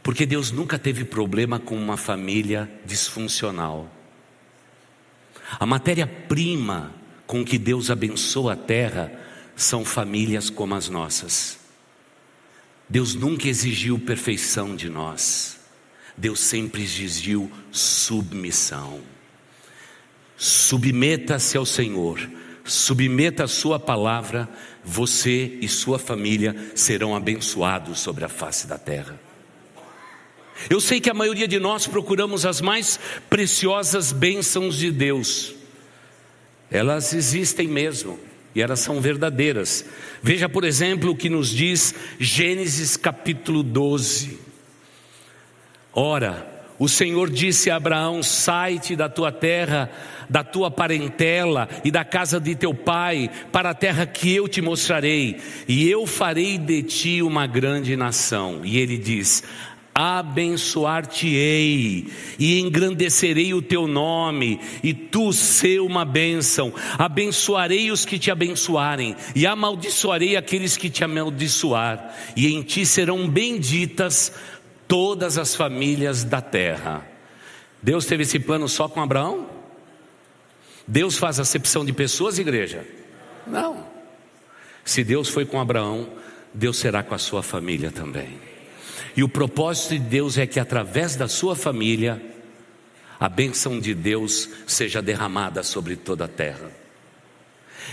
Porque 0.06 0.24
Deus 0.24 0.52
nunca 0.52 0.78
teve 0.78 1.04
problema 1.04 1.58
com 1.58 1.76
uma 1.76 1.96
família 1.96 2.70
disfuncional. 2.84 3.92
A 5.58 5.66
matéria-prima 5.66 6.94
com 7.26 7.44
que 7.44 7.58
Deus 7.58 7.90
abençoa 7.90 8.52
a 8.52 8.56
terra 8.56 9.10
são 9.56 9.84
famílias 9.84 10.48
como 10.48 10.76
as 10.76 10.88
nossas. 10.88 11.58
Deus 12.88 13.16
nunca 13.16 13.48
exigiu 13.48 13.98
perfeição 13.98 14.76
de 14.76 14.88
nós, 14.88 15.58
Deus 16.16 16.38
sempre 16.38 16.84
exigiu 16.84 17.50
submissão. 17.72 19.00
Submeta-se 20.36 21.56
ao 21.56 21.66
Senhor, 21.66 22.20
submeta 22.64 23.42
a 23.42 23.48
Sua 23.48 23.80
palavra, 23.80 24.48
você 24.84 25.58
e 25.60 25.66
sua 25.66 25.98
família 25.98 26.54
serão 26.76 27.16
abençoados 27.16 27.98
sobre 27.98 28.24
a 28.24 28.28
face 28.28 28.68
da 28.68 28.78
terra. 28.78 29.25
Eu 30.68 30.80
sei 30.80 31.00
que 31.00 31.10
a 31.10 31.14
maioria 31.14 31.46
de 31.46 31.58
nós 31.58 31.86
procuramos 31.86 32.46
as 32.46 32.60
mais 32.60 32.98
preciosas 33.28 34.12
bênçãos 34.12 34.76
de 34.76 34.90
Deus, 34.90 35.54
elas 36.70 37.12
existem 37.12 37.68
mesmo 37.68 38.18
e 38.54 38.62
elas 38.62 38.80
são 38.80 39.00
verdadeiras. 39.00 39.84
Veja, 40.22 40.48
por 40.48 40.64
exemplo, 40.64 41.10
o 41.10 41.16
que 41.16 41.28
nos 41.28 41.50
diz 41.50 41.94
Gênesis 42.18 42.96
capítulo 42.96 43.62
12. 43.62 44.38
Ora, 45.92 46.56
o 46.78 46.88
Senhor 46.88 47.30
disse 47.30 47.70
a 47.70 47.76
Abraão: 47.76 48.22
Sai-te 48.22 48.96
da 48.96 49.08
tua 49.08 49.30
terra, 49.30 49.90
da 50.28 50.42
tua 50.42 50.70
parentela 50.70 51.68
e 51.84 51.90
da 51.90 52.04
casa 52.04 52.40
de 52.40 52.54
teu 52.54 52.74
pai, 52.74 53.30
para 53.52 53.70
a 53.70 53.74
terra 53.74 54.06
que 54.06 54.34
eu 54.34 54.48
te 54.48 54.60
mostrarei, 54.60 55.38
e 55.68 55.88
eu 55.88 56.06
farei 56.06 56.58
de 56.58 56.82
ti 56.82 57.22
uma 57.22 57.46
grande 57.46 57.96
nação. 57.96 58.62
E 58.64 58.78
ele 58.78 58.98
diz: 58.98 59.42
abençoar-te-ei 59.98 62.06
e 62.38 62.60
engrandecerei 62.60 63.54
o 63.54 63.62
teu 63.62 63.86
nome, 63.86 64.60
e 64.82 64.92
tu 64.92 65.32
ser 65.32 65.80
uma 65.80 66.04
bênção. 66.04 66.70
Abençoarei 66.98 67.90
os 67.90 68.04
que 68.04 68.18
te 68.18 68.30
abençoarem, 68.30 69.16
e 69.34 69.46
amaldiçoarei 69.46 70.36
aqueles 70.36 70.76
que 70.76 70.90
te 70.90 71.02
amaldiçoar, 71.02 72.14
e 72.36 72.52
em 72.52 72.62
ti 72.62 72.84
serão 72.84 73.26
benditas 73.26 74.34
todas 74.86 75.38
as 75.38 75.54
famílias 75.54 76.22
da 76.22 76.42
terra. 76.42 77.08
Deus 77.82 78.04
teve 78.04 78.24
esse 78.24 78.38
plano 78.38 78.68
só 78.68 78.88
com 78.88 79.00
Abraão? 79.00 79.48
Deus 80.86 81.16
faz 81.16 81.40
acepção 81.40 81.86
de 81.86 81.94
pessoas, 81.94 82.38
igreja? 82.38 82.86
Não. 83.46 83.86
Se 84.84 85.02
Deus 85.02 85.30
foi 85.30 85.46
com 85.46 85.58
Abraão, 85.58 86.06
Deus 86.52 86.76
será 86.76 87.02
com 87.02 87.14
a 87.14 87.18
sua 87.18 87.42
família 87.42 87.90
também. 87.90 88.55
E 89.16 89.22
o 89.22 89.28
propósito 89.28 89.94
de 89.94 90.00
Deus 90.00 90.36
é 90.36 90.46
que 90.46 90.60
através 90.60 91.16
da 91.16 91.26
sua 91.26 91.56
família, 91.56 92.20
a 93.18 93.28
bênção 93.28 93.80
de 93.80 93.94
Deus 93.94 94.50
seja 94.66 95.00
derramada 95.00 95.62
sobre 95.62 95.96
toda 95.96 96.26
a 96.26 96.28
terra. 96.28 96.70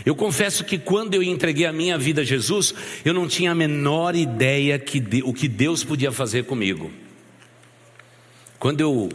Eu 0.05 0.15
confesso 0.15 0.65
que 0.65 0.77
quando 0.77 1.13
eu 1.13 1.23
entreguei 1.23 1.65
a 1.65 1.71
minha 1.71 1.97
vida 1.97 2.21
a 2.21 2.25
Jesus, 2.25 2.73
eu 3.05 3.13
não 3.13 3.27
tinha 3.27 3.51
a 3.51 3.55
menor 3.55 4.15
ideia 4.15 4.77
que 4.79 4.99
de, 4.99 5.21
o 5.23 5.33
que 5.33 5.47
Deus 5.47 5.83
podia 5.83 6.11
fazer 6.11 6.45
comigo. 6.45 6.91
Quando 8.59 8.81
eu 8.81 9.09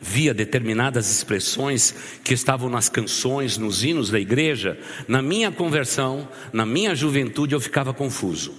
via 0.00 0.34
determinadas 0.34 1.08
expressões 1.08 1.94
que 2.24 2.34
estavam 2.34 2.68
nas 2.68 2.88
canções, 2.88 3.56
nos 3.56 3.84
hinos 3.84 4.10
da 4.10 4.18
igreja, 4.18 4.78
na 5.06 5.22
minha 5.22 5.52
conversão, 5.52 6.28
na 6.52 6.66
minha 6.66 6.94
juventude, 6.94 7.54
eu 7.54 7.60
ficava 7.60 7.94
confuso, 7.94 8.54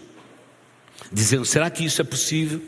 dizendo: 1.13 1.45
será 1.45 1.69
que 1.69 1.85
isso 1.85 2.01
é 2.01 2.03
possível? 2.03 2.61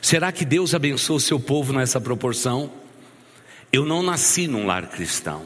Será 0.00 0.32
que 0.32 0.44
Deus 0.44 0.74
abençoou 0.74 1.18
o 1.18 1.20
seu 1.20 1.38
povo 1.38 1.72
nessa 1.72 2.00
proporção? 2.00 2.72
Eu 3.72 3.84
não 3.84 4.02
nasci 4.02 4.48
num 4.48 4.66
lar 4.66 4.88
cristão, 4.88 5.44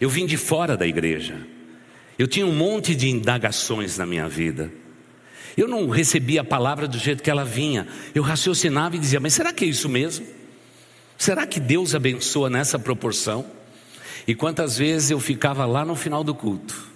eu 0.00 0.08
vim 0.08 0.24
de 0.24 0.36
fora 0.36 0.76
da 0.76 0.86
igreja, 0.86 1.38
eu 2.18 2.26
tinha 2.26 2.46
um 2.46 2.54
monte 2.54 2.94
de 2.94 3.10
indagações 3.10 3.98
na 3.98 4.06
minha 4.06 4.28
vida. 4.28 4.72
Eu 5.56 5.66
não 5.66 5.88
recebia 5.88 6.42
a 6.42 6.44
palavra 6.44 6.86
do 6.86 6.98
jeito 6.98 7.22
que 7.22 7.30
ela 7.30 7.44
vinha. 7.44 7.88
Eu 8.14 8.22
raciocinava 8.22 8.94
e 8.96 8.98
dizia: 8.98 9.18
Mas 9.18 9.32
será 9.32 9.52
que 9.52 9.64
é 9.64 9.68
isso 9.68 9.88
mesmo? 9.88 10.26
Será 11.16 11.46
que 11.46 11.58
Deus 11.58 11.94
abençoa 11.94 12.50
nessa 12.50 12.78
proporção? 12.78 13.46
E 14.26 14.34
quantas 14.34 14.76
vezes 14.76 15.10
eu 15.10 15.20
ficava 15.20 15.64
lá 15.64 15.84
no 15.84 15.94
final 15.94 16.22
do 16.22 16.34
culto, 16.34 16.90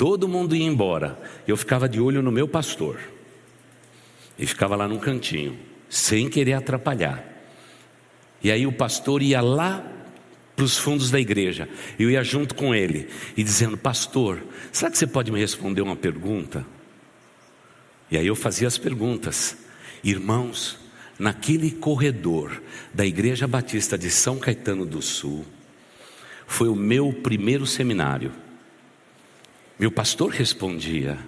todo 0.00 0.26
mundo 0.26 0.56
ia 0.56 0.64
embora, 0.64 1.20
eu 1.46 1.58
ficava 1.58 1.86
de 1.86 2.00
olho 2.00 2.22
no 2.22 2.32
meu 2.32 2.48
pastor, 2.48 2.98
e 4.38 4.46
ficava 4.46 4.74
lá 4.74 4.88
num 4.88 4.98
cantinho, 4.98 5.58
sem 5.90 6.26
querer 6.30 6.54
atrapalhar. 6.54 7.22
E 8.42 8.50
aí 8.50 8.66
o 8.66 8.72
pastor 8.72 9.20
ia 9.20 9.42
lá 9.42 9.86
para 10.56 10.64
os 10.64 10.78
fundos 10.78 11.10
da 11.10 11.20
igreja, 11.20 11.68
eu 11.98 12.10
ia 12.10 12.24
junto 12.24 12.54
com 12.54 12.74
ele, 12.74 13.10
e 13.36 13.44
dizendo: 13.44 13.76
Pastor, 13.76 14.42
será 14.72 14.90
que 14.90 14.96
você 14.96 15.06
pode 15.06 15.30
me 15.30 15.38
responder 15.38 15.82
uma 15.82 15.96
pergunta? 15.96 16.64
E 18.10 18.16
aí 18.16 18.26
eu 18.26 18.34
fazia 18.34 18.68
as 18.68 18.78
perguntas, 18.78 19.54
irmãos, 20.02 20.78
naquele 21.18 21.72
corredor 21.72 22.62
da 22.94 23.04
Igreja 23.04 23.46
Batista 23.46 23.98
de 23.98 24.10
São 24.10 24.38
Caetano 24.38 24.86
do 24.86 25.02
Sul, 25.02 25.44
foi 26.46 26.70
o 26.70 26.74
meu 26.74 27.12
primeiro 27.12 27.66
seminário. 27.66 28.32
Meu 29.80 29.90
pastor 29.90 30.30
respondia, 30.30 31.18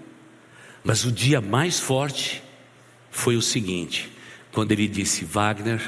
mas 0.84 1.06
o 1.06 1.10
dia 1.10 1.40
mais 1.40 1.80
forte 1.80 2.42
foi 3.10 3.34
o 3.34 3.40
seguinte, 3.40 4.12
quando 4.52 4.72
ele 4.72 4.86
disse: 4.86 5.24
Wagner, 5.24 5.80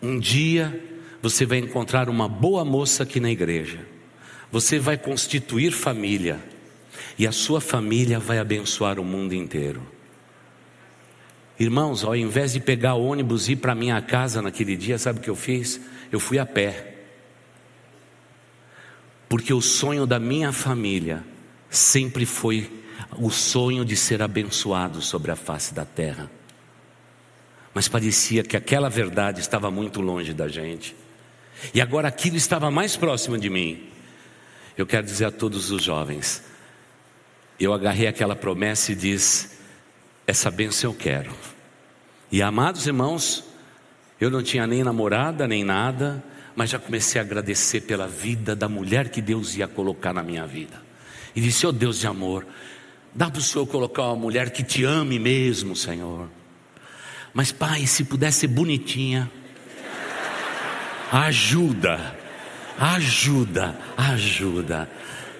um 0.00 0.18
dia 0.18 0.82
você 1.20 1.44
vai 1.44 1.58
encontrar 1.58 2.08
uma 2.08 2.26
boa 2.26 2.64
moça 2.64 3.02
aqui 3.02 3.20
na 3.20 3.30
igreja, 3.30 3.86
você 4.50 4.78
vai 4.78 4.96
constituir 4.96 5.70
família, 5.70 6.40
e 7.18 7.26
a 7.26 7.32
sua 7.32 7.60
família 7.60 8.18
vai 8.18 8.38
abençoar 8.38 8.98
o 8.98 9.04
mundo 9.04 9.34
inteiro. 9.34 9.86
Irmãos, 11.60 12.04
ao 12.04 12.16
invés 12.16 12.54
de 12.54 12.60
pegar 12.60 12.94
ônibus 12.94 13.50
e 13.50 13.52
ir 13.52 13.56
para 13.56 13.74
minha 13.74 14.00
casa 14.00 14.40
naquele 14.40 14.78
dia, 14.78 14.96
sabe 14.96 15.18
o 15.18 15.22
que 15.22 15.28
eu 15.28 15.36
fiz? 15.36 15.78
Eu 16.10 16.18
fui 16.18 16.38
a 16.38 16.46
pé. 16.46 16.94
Porque 19.28 19.52
o 19.52 19.60
sonho 19.60 20.06
da 20.06 20.18
minha 20.18 20.52
família 20.52 21.30
sempre 21.72 22.26
foi 22.26 22.70
o 23.16 23.30
sonho 23.30 23.82
de 23.82 23.96
ser 23.96 24.22
abençoado 24.22 25.00
sobre 25.00 25.30
a 25.30 25.36
face 25.36 25.72
da 25.72 25.86
terra. 25.86 26.30
Mas 27.72 27.88
parecia 27.88 28.42
que 28.42 28.56
aquela 28.56 28.90
verdade 28.90 29.40
estava 29.40 29.70
muito 29.70 30.02
longe 30.02 30.34
da 30.34 30.48
gente. 30.48 30.94
E 31.72 31.80
agora 31.80 32.08
aquilo 32.08 32.36
estava 32.36 32.70
mais 32.70 32.94
próximo 32.94 33.38
de 33.38 33.48
mim. 33.48 33.88
Eu 34.76 34.86
quero 34.86 35.06
dizer 35.06 35.24
a 35.24 35.30
todos 35.30 35.70
os 35.70 35.82
jovens, 35.82 36.42
eu 37.58 37.72
agarrei 37.72 38.06
aquela 38.06 38.36
promessa 38.36 38.92
e 38.92 38.94
disse: 38.94 39.50
essa 40.26 40.50
bênção 40.50 40.90
eu 40.90 40.94
quero. 40.94 41.32
E 42.30 42.42
amados 42.42 42.86
irmãos, 42.86 43.44
eu 44.20 44.30
não 44.30 44.42
tinha 44.42 44.66
nem 44.66 44.84
namorada, 44.84 45.48
nem 45.48 45.64
nada, 45.64 46.22
mas 46.54 46.68
já 46.68 46.78
comecei 46.78 47.18
a 47.18 47.24
agradecer 47.24 47.82
pela 47.82 48.06
vida 48.06 48.54
da 48.54 48.68
mulher 48.68 49.08
que 49.08 49.22
Deus 49.22 49.56
ia 49.56 49.66
colocar 49.66 50.12
na 50.12 50.22
minha 50.22 50.46
vida. 50.46 50.91
E 51.34 51.40
disse: 51.40 51.66
Oh 51.66 51.72
Deus 51.72 51.98
de 51.98 52.06
amor, 52.06 52.46
dá 53.14 53.30
para 53.30 53.38
o 53.38 53.42
Senhor 53.42 53.66
colocar 53.66 54.04
uma 54.04 54.16
mulher 54.16 54.50
que 54.50 54.62
te 54.62 54.84
ame 54.84 55.18
mesmo, 55.18 55.74
Senhor. 55.74 56.28
Mas, 57.34 57.50
Pai, 57.50 57.86
se 57.86 58.04
pudesse 58.04 58.40
ser 58.40 58.48
bonitinha, 58.48 59.30
ajuda, 61.10 62.16
ajuda, 62.78 63.78
ajuda. 63.96 64.90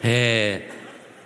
É, 0.02 0.62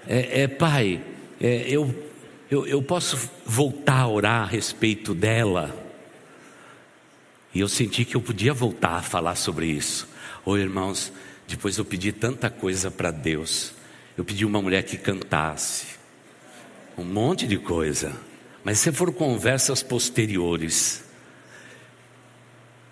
é, 0.07 0.43
é 0.43 0.49
Pai, 0.49 1.01
é, 1.41 1.67
eu 1.69 2.07
eu, 2.51 2.67
eu 2.67 2.81
posso 2.81 3.19
voltar 3.45 4.01
a 4.01 4.09
orar 4.09 4.43
a 4.43 4.47
respeito 4.47 5.15
dela. 5.15 5.75
E 7.53 7.61
eu 7.61 7.69
senti 7.69 8.05
que 8.05 8.17
eu 8.17 8.21
podia 8.21 8.55
voltar 8.55 8.97
a 8.97 9.03
falar 9.03 9.35
sobre 9.35 9.67
isso. 9.67 10.09
Oi, 10.45 10.61
irmãos, 10.61 11.13
depois 11.49 11.77
eu 11.77 11.85
pedi 11.85 12.13
tanta 12.13 12.49
coisa 12.49 12.91
para 12.91 13.11
Deus. 13.11 13.73
Eu 14.17 14.25
pedi 14.25 14.45
uma 14.45 14.63
mulher 14.63 14.83
que 14.83 14.97
cantasse, 14.97 15.87
um 16.97 17.05
monte 17.05 17.47
de 17.47 17.59
coisa. 17.59 18.15
Mas 18.65 18.79
se 18.79 18.91
for 18.91 19.13
conversas 19.13 19.83
posteriores. 19.83 21.05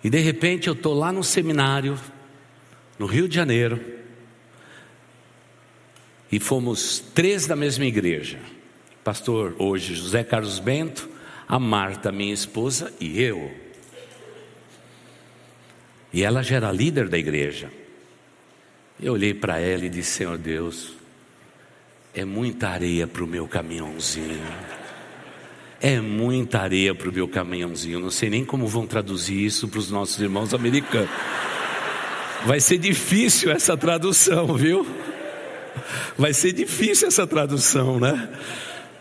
E 0.03 0.09
de 0.09 0.19
repente 0.19 0.67
eu 0.67 0.73
estou 0.73 0.93
lá 0.93 1.11
no 1.11 1.23
seminário, 1.23 1.99
no 2.99 3.05
Rio 3.05 3.27
de 3.27 3.35
Janeiro, 3.35 3.83
e 6.31 6.39
fomos 6.39 6.99
três 7.13 7.47
da 7.47 7.55
mesma 7.55 7.85
igreja 7.85 8.39
pastor 9.05 9.55
hoje 9.59 9.93
José 9.93 10.23
Carlos 10.23 10.57
Bento, 10.57 11.07
a 11.47 11.59
Marta, 11.59 12.11
minha 12.11 12.33
esposa, 12.33 12.91
e 12.99 13.21
eu. 13.21 13.55
E 16.11 16.23
ela 16.23 16.41
já 16.41 16.55
era 16.55 16.71
líder 16.71 17.07
da 17.07 17.15
igreja. 17.15 17.71
Eu 18.99 19.13
olhei 19.13 19.31
para 19.31 19.59
ela 19.59 19.85
e 19.85 19.89
disse: 19.89 20.13
Senhor 20.13 20.39
Deus, 20.39 20.93
é 22.15 22.25
muita 22.25 22.69
areia 22.69 23.05
para 23.05 23.23
o 23.23 23.27
meu 23.27 23.47
caminhãozinho. 23.47 24.41
É 25.81 25.99
muita 25.99 26.59
areia 26.59 26.95
para 26.95 27.09
o 27.09 27.13
meu 27.13 27.27
caminhãozinho. 27.27 27.99
Não 27.99 28.09
sei 28.09 28.29
nem 28.29 28.45
como 28.45 28.67
vão 28.67 28.87
traduzir 28.87 29.45
isso 29.45 29.67
para 29.67 29.79
os 29.79 29.91
nossos 29.91 30.19
irmãos 30.19 30.53
americanos. 30.53 31.09
Vai 32.45 32.59
ser 32.59 32.77
difícil 32.77 33.51
essa 33.51 33.75
tradução, 33.75 34.55
viu? 34.55 34.87
Vai 36.17 36.33
ser 36.33 36.53
difícil 36.53 37.07
essa 37.07 37.27
tradução, 37.27 37.99
né? 37.99 38.29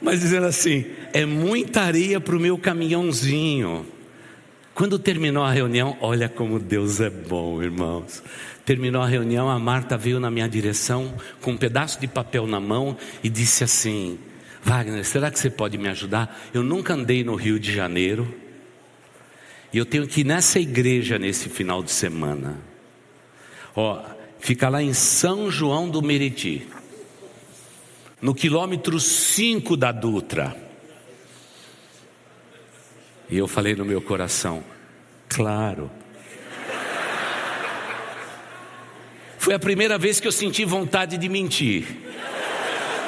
mas 0.05 0.21
dizendo 0.21 0.47
assim: 0.47 0.85
é 1.13 1.25
muita 1.25 1.81
areia 1.81 2.21
para 2.21 2.37
o 2.37 2.41
meu 2.41 2.59
caminhãozinho. 2.59 3.87
Quando 4.75 4.99
terminou 4.99 5.45
a 5.45 5.53
reunião, 5.53 5.97
olha 6.01 6.29
como 6.29 6.59
Deus 6.59 7.01
é 7.01 7.09
bom, 7.09 7.63
irmãos. 7.63 8.23
Terminou 8.65 9.03
a 9.03 9.07
reunião, 9.07 9.49
a 9.49 9.59
Marta 9.59 9.97
veio 9.97 10.19
na 10.19 10.31
minha 10.31 10.49
direção 10.49 11.15
com 11.41 11.53
um 11.53 11.57
pedaço 11.57 12.01
de 12.01 12.09
papel 12.09 12.47
na 12.47 12.59
mão 12.59 12.97
e 13.23 13.29
disse 13.29 13.63
assim: 13.63 14.19
Wagner, 14.63 15.05
será 15.05 15.31
que 15.31 15.39
você 15.39 15.49
pode 15.49 15.79
me 15.79 15.89
ajudar? 15.89 16.41
Eu 16.53 16.63
nunca 16.63 16.95
andei 16.95 17.23
no 17.23 17.37
Rio 17.37 17.61
de 17.61 17.73
Janeiro 17.73 18.35
e 19.73 19.79
eu 19.79 19.87
tenho 19.87 20.09
que 20.09 20.23
ir 20.23 20.25
nessa 20.25 20.59
igreja 20.59 21.19
nesse 21.19 21.49
final 21.49 21.83
de 21.83 21.93
semana. 21.93 22.59
Ó, 23.77 24.03
fica 24.41 24.69
lá 24.69 24.83
em 24.83 24.93
São 24.93 25.51
João 25.51 25.89
do 25.89 26.03
Meriti 26.03 26.67
no 28.21 28.35
quilômetro 28.35 28.99
5 28.99 29.77
da 29.77 29.93
Dutra. 29.93 30.64
E 33.31 33.39
eu 33.39 33.49
falei 33.49 33.75
no 33.75 33.85
meu 33.85 34.01
coração, 34.01 34.63
claro. 35.29 35.91
Foi 39.39 39.53
a 39.53 39.59
primeira 39.59 39.99
vez 39.99 40.21
que 40.21 40.27
eu 40.27 40.33
senti 40.33 40.65
vontade 40.65 41.19
de 41.19 41.29
mentir. 41.29 41.85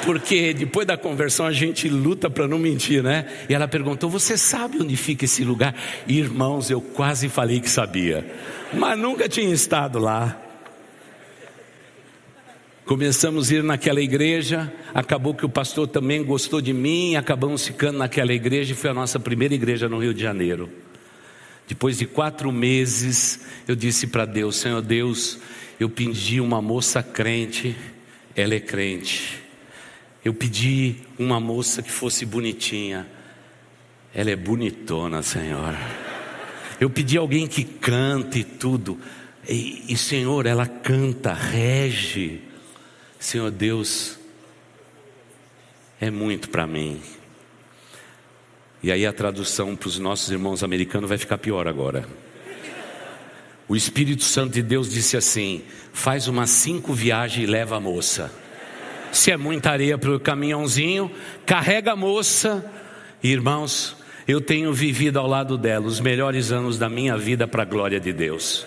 Porque 0.05 0.53
depois 0.53 0.85
da 0.85 0.95
conversão 0.95 1.45
a 1.45 1.51
gente 1.51 1.89
luta 1.89 2.29
para 2.29 2.47
não 2.47 2.59
mentir, 2.59 3.03
né? 3.03 3.25
E 3.49 3.53
ela 3.53 3.67
perguntou: 3.67 4.09
Você 4.09 4.37
sabe 4.37 4.81
onde 4.81 4.95
fica 4.95 5.25
esse 5.25 5.43
lugar? 5.43 5.75
Irmãos, 6.07 6.69
eu 6.69 6.79
quase 6.79 7.27
falei 7.27 7.59
que 7.59 7.69
sabia, 7.69 8.25
mas 8.73 8.97
nunca 8.97 9.27
tinha 9.27 9.51
estado 9.53 9.99
lá. 9.99 10.46
Começamos 12.87 13.51
a 13.51 13.55
ir 13.55 13.63
naquela 13.63 13.99
igreja, 13.99 14.73
acabou 14.93 15.35
que 15.35 15.45
o 15.45 15.49
pastor 15.49 15.89
também 15.89 16.23
gostou 16.23 16.61
de 16.61 16.71
mim, 16.71 17.17
acabamos 17.17 17.67
ficando 17.67 17.97
naquela 17.97 18.31
igreja 18.31 18.71
e 18.71 18.77
foi 18.77 18.89
a 18.89 18.93
nossa 18.93 19.19
primeira 19.19 19.53
igreja 19.53 19.89
no 19.89 19.99
Rio 19.99 20.13
de 20.13 20.21
Janeiro. 20.21 20.69
Depois 21.67 21.97
de 21.97 22.05
quatro 22.05 22.49
meses, 22.49 23.41
eu 23.67 23.75
disse 23.75 24.07
para 24.07 24.23
Deus: 24.23 24.55
Senhor 24.55 24.81
Deus, 24.81 25.37
eu 25.77 25.89
pedi 25.89 26.39
uma 26.39 26.61
moça 26.61 27.03
crente, 27.03 27.75
ela 28.33 28.55
é 28.55 28.59
crente. 28.61 29.43
Eu 30.23 30.33
pedi 30.33 30.95
uma 31.19 31.41
moça 31.41 31.81
que 31.81 31.91
fosse 31.91 32.25
bonitinha, 32.25 33.05
Ela 34.15 34.31
é 34.31 34.35
bonitona, 34.37 35.21
Senhor. 35.21 35.75
Eu 36.79 36.89
pedi 36.89 37.17
alguém 37.17 37.47
que 37.47 37.65
cante 37.65 38.45
tudo. 38.45 38.97
E, 39.45 39.83
e 39.89 39.97
Senhor, 39.97 40.45
ela 40.45 40.65
canta, 40.65 41.33
rege. 41.33 42.46
Senhor 43.19 43.49
Deus, 43.51 44.17
é 45.99 46.11
muito 46.11 46.49
para 46.49 46.67
mim. 46.67 47.01
E 48.81 48.91
aí 48.91 49.05
a 49.05 49.13
tradução 49.13 49.75
para 49.75 49.87
os 49.87 49.97
nossos 49.97 50.31
irmãos 50.31 50.63
americanos 50.63 51.09
vai 51.09 51.17
ficar 51.17 51.37
pior 51.37 51.67
agora. 51.67 52.07
O 53.67 53.75
Espírito 53.75 54.23
Santo 54.23 54.53
de 54.53 54.61
Deus 54.61 54.89
disse 54.89 55.17
assim: 55.17 55.63
faz 55.91 56.27
umas 56.27 56.49
cinco 56.51 56.93
viagens 56.93 57.47
e 57.47 57.51
leva 57.51 57.77
a 57.77 57.79
moça. 57.79 58.31
Se 59.11 59.31
é 59.31 59.37
muita 59.37 59.71
areia 59.71 59.97
para 59.97 60.15
o 60.15 60.19
caminhãozinho, 60.19 61.11
carrega 61.45 61.93
a 61.93 61.95
moça. 61.95 62.63
Irmãos, 63.23 63.97
eu 64.27 64.39
tenho 64.39 64.71
vivido 64.71 65.17
ao 65.17 65.27
lado 65.27 65.57
dela 65.57 65.87
os 65.87 65.99
melhores 65.99 66.51
anos 66.51 66.77
da 66.77 66.87
minha 66.87 67.17
vida 67.17 67.47
para 67.47 67.63
a 67.63 67.65
glória 67.65 67.99
de 67.99 68.13
Deus. 68.13 68.65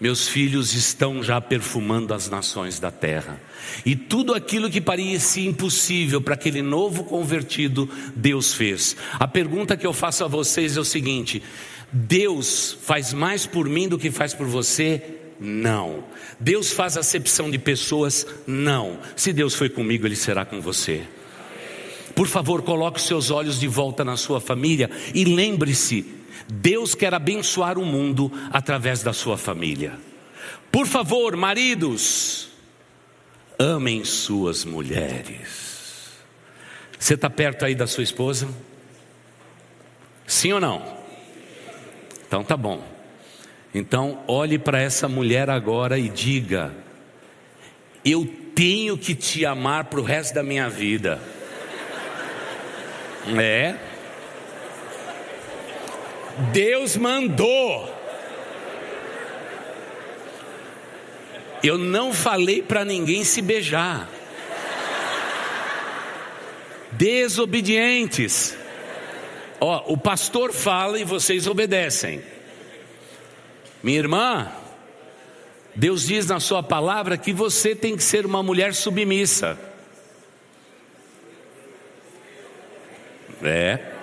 Meus 0.00 0.28
filhos 0.28 0.74
estão 0.74 1.22
já 1.24 1.40
perfumando 1.40 2.14
as 2.14 2.30
nações 2.30 2.78
da 2.78 2.90
terra. 2.90 3.40
E 3.84 3.96
tudo 3.96 4.32
aquilo 4.32 4.70
que 4.70 4.80
parecia 4.80 5.48
impossível 5.48 6.20
para 6.20 6.34
aquele 6.34 6.62
novo 6.62 7.02
convertido, 7.02 7.88
Deus 8.14 8.54
fez. 8.54 8.96
A 9.14 9.26
pergunta 9.26 9.76
que 9.76 9.86
eu 9.86 9.92
faço 9.92 10.24
a 10.24 10.28
vocês 10.28 10.76
é 10.76 10.80
o 10.80 10.84
seguinte: 10.84 11.42
Deus 11.92 12.78
faz 12.82 13.12
mais 13.12 13.44
por 13.44 13.68
mim 13.68 13.88
do 13.88 13.98
que 13.98 14.10
faz 14.10 14.32
por 14.32 14.46
você? 14.46 15.02
Não. 15.40 16.04
Deus 16.38 16.72
faz 16.72 16.96
acepção 16.96 17.50
de 17.50 17.58
pessoas? 17.58 18.24
Não. 18.46 18.98
Se 19.16 19.32
Deus 19.32 19.54
foi 19.54 19.68
comigo, 19.68 20.06
Ele 20.06 20.16
será 20.16 20.44
com 20.44 20.60
você. 20.60 21.02
Por 22.14 22.26
favor, 22.26 22.62
coloque 22.62 23.00
seus 23.00 23.30
olhos 23.30 23.58
de 23.58 23.68
volta 23.68 24.04
na 24.04 24.16
sua 24.16 24.40
família 24.40 24.90
e 25.12 25.24
lembre-se: 25.24 26.17
Deus 26.48 26.94
quer 26.94 27.12
abençoar 27.12 27.78
o 27.78 27.84
mundo 27.84 28.32
através 28.50 29.02
da 29.02 29.12
sua 29.12 29.36
família. 29.36 29.98
Por 30.72 30.86
favor, 30.86 31.36
maridos, 31.36 32.48
amem 33.58 34.04
suas 34.04 34.64
mulheres. 34.64 35.68
Você 36.98 37.14
está 37.14 37.28
perto 37.28 37.64
aí 37.64 37.74
da 37.74 37.86
sua 37.86 38.02
esposa? 38.02 38.48
Sim 40.26 40.52
ou 40.52 40.60
não? 40.60 40.98
Então 42.26 42.42
tá 42.42 42.56
bom. 42.56 42.82
Então 43.74 44.22
olhe 44.26 44.58
para 44.58 44.80
essa 44.80 45.08
mulher 45.08 45.50
agora 45.50 45.98
e 45.98 46.08
diga: 46.08 46.74
Eu 48.04 48.26
tenho 48.54 48.96
que 48.96 49.14
te 49.14 49.44
amar 49.46 49.84
para 49.84 50.00
o 50.00 50.02
resto 50.02 50.34
da 50.34 50.42
minha 50.42 50.68
vida. 50.68 51.20
É. 53.38 53.87
Deus 56.52 56.96
mandou. 56.96 57.94
Eu 61.62 61.76
não 61.76 62.12
falei 62.12 62.62
para 62.62 62.84
ninguém 62.84 63.24
se 63.24 63.42
beijar. 63.42 64.08
Desobedientes. 66.92 68.56
Ó, 69.60 69.92
o 69.92 69.96
pastor 69.96 70.52
fala 70.52 70.98
e 70.98 71.04
vocês 71.04 71.46
obedecem. 71.46 72.22
Minha 73.82 73.98
irmã, 73.98 74.52
Deus 75.74 76.06
diz 76.06 76.26
na 76.26 76.38
sua 76.38 76.62
palavra 76.62 77.16
que 77.16 77.32
você 77.32 77.74
tem 77.74 77.96
que 77.96 78.02
ser 78.02 78.24
uma 78.24 78.42
mulher 78.42 78.74
submissa. 78.74 79.58
É. 83.42 83.97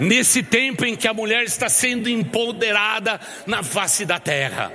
Nesse 0.00 0.42
tempo 0.42 0.84
em 0.84 0.96
que 0.96 1.06
a 1.06 1.12
mulher 1.12 1.44
está 1.44 1.68
sendo 1.68 2.08
empoderada 2.08 3.20
na 3.46 3.62
face 3.62 4.06
da 4.06 4.18
terra. 4.18 4.72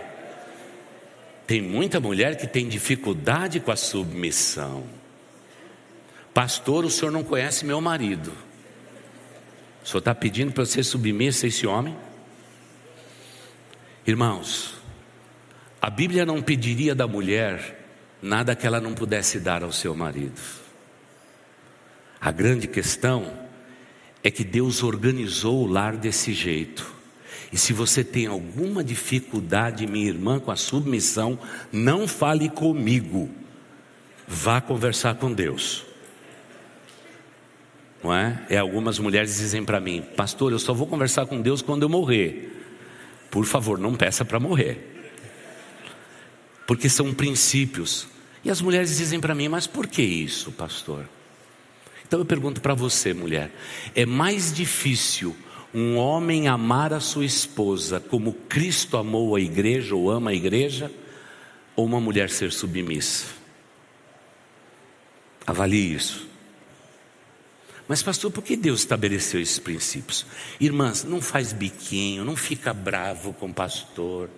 Tem 1.48 1.62
muita 1.62 2.00
mulher 2.00 2.38
que 2.38 2.48
tem 2.48 2.68
dificuldade 2.68 3.60
com 3.60 3.72
a 3.72 3.76
submissão. 3.76 4.86
Pastor, 6.34 6.86
o 6.86 6.90
senhor 6.90 7.12
não 7.12 7.24
conhece 7.24 7.66
meu 7.66 7.82
marido. 7.82 8.32
O 9.84 9.88
senhor 9.88 10.00
está 10.00 10.14
pedindo 10.14 10.52
para 10.52 10.66
você 10.66 10.84
submissa 10.84 11.46
a 11.46 11.50
esse 11.50 11.66
homem? 11.66 11.96
Irmãos, 14.06 14.76
a 15.82 15.90
Bíblia 15.90 16.26
não 16.26 16.42
pediria 16.42 16.94
da 16.94 17.08
mulher 17.08 17.84
nada 18.22 18.56
que 18.56 18.66
ela 18.66 18.82
não 18.82 18.94
pudesse 18.94 19.40
dar 19.40 19.64
ao 19.64 19.72
seu 19.72 19.96
marido. 19.96 20.40
A 22.20 22.32
grande 22.32 22.68
questão 22.68 23.45
é 24.26 24.32
que 24.32 24.44
Deus 24.44 24.82
organizou 24.82 25.64
o 25.64 25.68
lar 25.68 25.96
desse 25.96 26.34
jeito. 26.34 26.92
E 27.54 27.58
se 27.60 27.72
você 27.74 28.04
tem 28.04 28.26
alguma 28.26 28.84
dificuldade, 28.84 29.86
minha 29.86 30.08
irmã, 30.08 30.40
com 30.40 30.50
a 30.50 30.56
submissão, 30.56 31.38
não 31.72 32.08
fale 32.08 32.50
comigo. 32.50 33.30
Vá 34.28 34.60
conversar 34.60 35.14
com 35.14 35.32
Deus. 35.32 35.86
Não 38.04 38.12
é? 38.12 38.44
é 38.50 38.58
algumas 38.58 38.98
mulheres 38.98 39.36
dizem 39.36 39.64
para 39.64 39.80
mim, 39.80 40.02
pastor, 40.02 40.52
eu 40.52 40.60
só 40.60 40.74
vou 40.74 40.88
conversar 40.88 41.28
com 41.28 41.40
Deus 41.40 41.62
quando 41.62 41.84
eu 41.84 41.90
morrer. 41.90 42.52
Por 43.30 43.46
favor, 43.46 43.78
não 43.78 43.94
peça 43.94 44.26
para 44.26 44.40
morrer. 44.40 45.06
Porque 46.66 46.90
são 46.90 47.14
princípios. 47.14 48.08
E 48.44 48.50
as 48.50 48.60
mulheres 48.60 48.98
dizem 48.98 49.20
para 49.20 49.36
mim, 49.36 49.50
mas 49.50 49.68
por 49.68 49.86
que 49.86 50.02
isso, 50.02 50.52
pastor? 50.52 51.08
Então 52.08 52.20
eu 52.20 52.26
pergunto 52.26 52.62
para 52.62 52.74
você, 52.74 53.14
mulher: 53.14 53.52
é 53.96 54.06
mais 54.06 54.54
difícil 54.54 55.36
um 55.74 55.98
homem 55.98 56.48
amar 56.48 56.94
a 56.94 57.00
sua 57.00 57.26
esposa 57.26 58.00
como 58.00 58.32
Cristo 58.32 58.96
amou 58.96 59.36
a 59.36 59.42
igreja 59.42 59.96
ou 59.96 60.10
ama 60.10 60.32
a 60.32 60.34
igreja, 60.34 60.92
ou 61.76 61.86
uma 61.86 62.00
mulher 62.00 62.30
ser 62.30 62.52
submissa? 62.52 63.26
Avalie 65.46 65.94
isso. 65.94 66.28
Mas, 67.88 68.02
pastor, 68.02 68.32
por 68.32 68.44
que 68.44 68.56
Deus 68.56 68.80
estabeleceu 68.80 69.40
esses 69.40 69.60
princípios? 69.60 70.26
Irmãs, 70.60 71.04
não 71.04 71.22
faz 71.22 71.54
biquinho, 71.54 72.26
não 72.26 72.36
fica 72.36 72.74
bravo 72.74 73.32
com 73.34 73.48
o 73.48 73.54
pastor, 73.54 74.30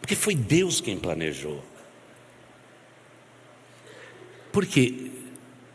porque 0.00 0.14
foi 0.14 0.36
Deus 0.36 0.80
quem 0.80 0.96
planejou. 0.96 1.64
Porque 4.52 5.03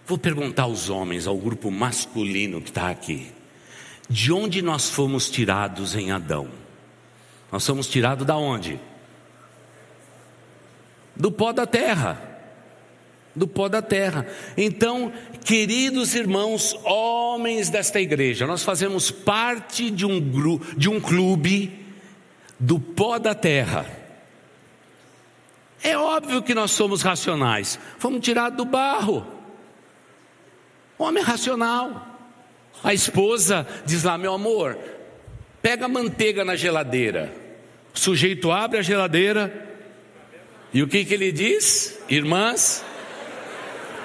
Vou 0.09 0.17
perguntar 0.17 0.63
aos 0.63 0.89
homens, 0.89 1.27
ao 1.27 1.37
grupo 1.37 1.69
masculino 1.69 2.59
que 2.59 2.71
está 2.71 2.89
aqui: 2.89 3.31
de 4.09 4.33
onde 4.33 4.59
nós 4.59 4.89
fomos 4.89 5.29
tirados 5.29 5.95
em 5.95 6.09
Adão? 6.09 6.49
Nós 7.51 7.63
somos 7.63 7.87
tirados 7.87 8.25
da 8.25 8.35
onde? 8.35 8.79
Do 11.15 11.31
pó 11.31 11.53
da 11.53 11.67
terra. 11.67 12.19
Do 13.35 13.47
pó 13.47 13.69
da 13.69 13.83
terra. 13.83 14.25
Então, 14.57 15.13
queridos 15.45 16.15
irmãos, 16.15 16.73
homens 16.83 17.69
desta 17.69 18.01
igreja, 18.01 18.47
nós 18.47 18.63
fazemos 18.63 19.11
parte 19.11 19.91
de 19.91 20.07
um, 20.07 20.19
grupo, 20.19 20.75
de 20.75 20.89
um 20.89 20.99
clube 20.99 21.85
do 22.59 22.79
pó 22.79 23.19
da 23.19 23.35
terra. 23.35 23.85
É 25.83 25.95
óbvio 25.95 26.41
que 26.41 26.55
nós 26.55 26.71
somos 26.71 27.03
racionais. 27.03 27.77
Fomos 27.99 28.21
tirados 28.21 28.57
do 28.57 28.65
barro. 28.65 29.37
Homem 30.99 31.23
racional. 31.23 32.05
A 32.83 32.93
esposa 32.93 33.65
diz 33.85 34.03
lá, 34.03 34.17
meu 34.17 34.33
amor, 34.33 34.77
pega 35.61 35.87
manteiga 35.87 36.43
na 36.43 36.57
geladeira. 36.57 37.33
O 37.95 37.97
sujeito 37.97 38.51
abre 38.51 38.79
a 38.79 38.81
geladeira. 38.81 39.67
E 40.73 40.83
o 40.83 40.87
que, 40.87 41.05
que 41.05 41.13
ele 41.13 41.31
diz? 41.31 41.99
Irmãs, 42.09 42.83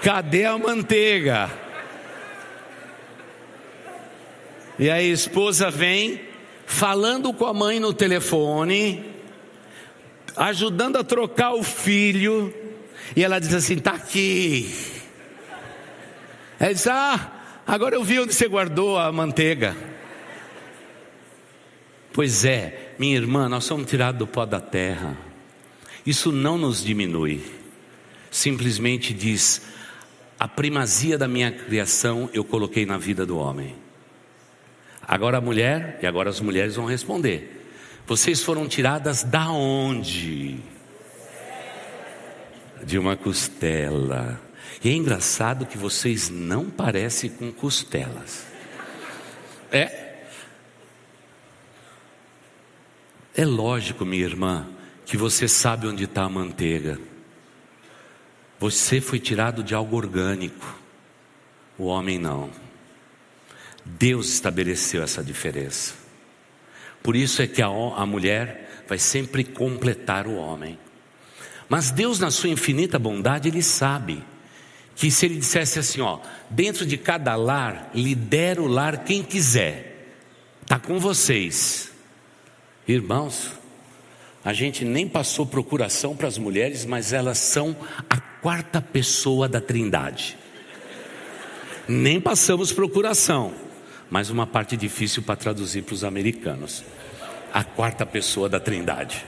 cadê 0.02 0.44
a 0.44 0.56
manteiga? 0.56 1.50
E 4.78 4.88
a 4.88 5.02
esposa 5.02 5.70
vem 5.70 6.20
falando 6.64 7.32
com 7.32 7.46
a 7.46 7.52
mãe 7.52 7.78
no 7.78 7.92
telefone, 7.92 9.04
ajudando 10.36 10.96
a 10.96 11.04
trocar 11.04 11.54
o 11.54 11.62
filho, 11.62 12.52
e 13.14 13.22
ela 13.22 13.38
diz 13.38 13.52
assim: 13.52 13.74
está 13.74 13.92
aqui. 13.92 14.93
Ela 16.64 16.72
diz: 16.72 16.86
Ah, 16.86 17.60
agora 17.66 17.94
eu 17.94 18.02
vi 18.02 18.18
onde 18.18 18.32
você 18.32 18.48
guardou 18.48 18.96
a 18.96 19.12
manteiga. 19.12 19.76
Pois 22.10 22.46
é, 22.46 22.94
minha 22.98 23.14
irmã, 23.14 23.50
nós 23.50 23.64
somos 23.64 23.86
tirados 23.86 24.18
do 24.18 24.26
pó 24.26 24.46
da 24.46 24.60
terra. 24.62 25.14
Isso 26.06 26.32
não 26.32 26.56
nos 26.56 26.82
diminui. 26.82 27.44
Simplesmente 28.30 29.12
diz: 29.12 29.60
a 30.40 30.48
primazia 30.48 31.18
da 31.18 31.28
minha 31.28 31.52
criação 31.52 32.30
eu 32.32 32.42
coloquei 32.42 32.86
na 32.86 32.96
vida 32.96 33.26
do 33.26 33.36
homem. 33.36 33.76
Agora 35.06 35.36
a 35.36 35.42
mulher, 35.42 35.98
e 36.00 36.06
agora 36.06 36.30
as 36.30 36.40
mulheres 36.40 36.76
vão 36.76 36.86
responder: 36.86 37.68
vocês 38.06 38.42
foram 38.42 38.66
tiradas 38.66 39.22
da 39.22 39.50
onde? 39.50 40.56
De 42.82 42.98
uma 42.98 43.18
costela. 43.18 44.40
E 44.82 44.88
é 44.88 44.92
engraçado 44.92 45.66
que 45.66 45.78
vocês 45.78 46.28
não 46.28 46.68
parecem 46.68 47.30
com 47.30 47.52
costelas. 47.52 48.46
É. 49.70 50.04
É 53.36 53.44
lógico, 53.44 54.04
minha 54.04 54.24
irmã, 54.24 54.68
que 55.04 55.16
você 55.16 55.48
sabe 55.48 55.86
onde 55.86 56.04
está 56.04 56.22
a 56.22 56.28
manteiga. 56.28 56.98
Você 58.60 59.00
foi 59.00 59.18
tirado 59.18 59.62
de 59.62 59.74
algo 59.74 59.96
orgânico, 59.96 60.78
o 61.76 61.86
homem 61.86 62.18
não. 62.18 62.50
Deus 63.84 64.28
estabeleceu 64.28 65.02
essa 65.02 65.22
diferença. 65.22 65.94
Por 67.02 67.16
isso 67.16 67.42
é 67.42 67.46
que 67.46 67.60
a, 67.60 67.66
a 67.66 68.06
mulher 68.06 68.84
vai 68.88 68.98
sempre 68.98 69.44
completar 69.44 70.26
o 70.26 70.36
homem. 70.36 70.78
Mas 71.68 71.90
Deus, 71.90 72.18
na 72.18 72.30
sua 72.30 72.50
infinita 72.50 72.98
bondade, 72.98 73.48
Ele 73.48 73.62
sabe 73.62 74.22
que 74.96 75.10
se 75.10 75.26
Ele 75.26 75.36
dissesse 75.36 75.78
assim: 75.78 76.00
ó, 76.00 76.20
dentro 76.48 76.86
de 76.86 76.96
cada 76.96 77.34
lar, 77.36 77.90
lidera 77.94 78.62
o 78.62 78.66
lar 78.66 79.04
quem 79.04 79.22
quiser, 79.22 80.14
está 80.62 80.78
com 80.78 80.98
vocês. 80.98 81.90
Irmãos, 82.86 83.52
a 84.44 84.52
gente 84.52 84.84
nem 84.84 85.08
passou 85.08 85.46
procuração 85.46 86.14
para 86.14 86.28
as 86.28 86.36
mulheres, 86.36 86.84
mas 86.84 87.12
elas 87.12 87.38
são 87.38 87.74
a 88.10 88.18
quarta 88.18 88.80
pessoa 88.80 89.48
da 89.48 89.60
Trindade. 89.60 90.36
Nem 91.88 92.20
passamos 92.20 92.72
procuração, 92.72 93.54
mas 94.10 94.28
uma 94.28 94.46
parte 94.46 94.76
difícil 94.76 95.22
para 95.22 95.36
traduzir 95.36 95.82
para 95.82 95.94
os 95.94 96.04
americanos. 96.04 96.84
A 97.52 97.64
quarta 97.64 98.04
pessoa 98.04 98.48
da 98.48 98.60
Trindade. 98.60 99.24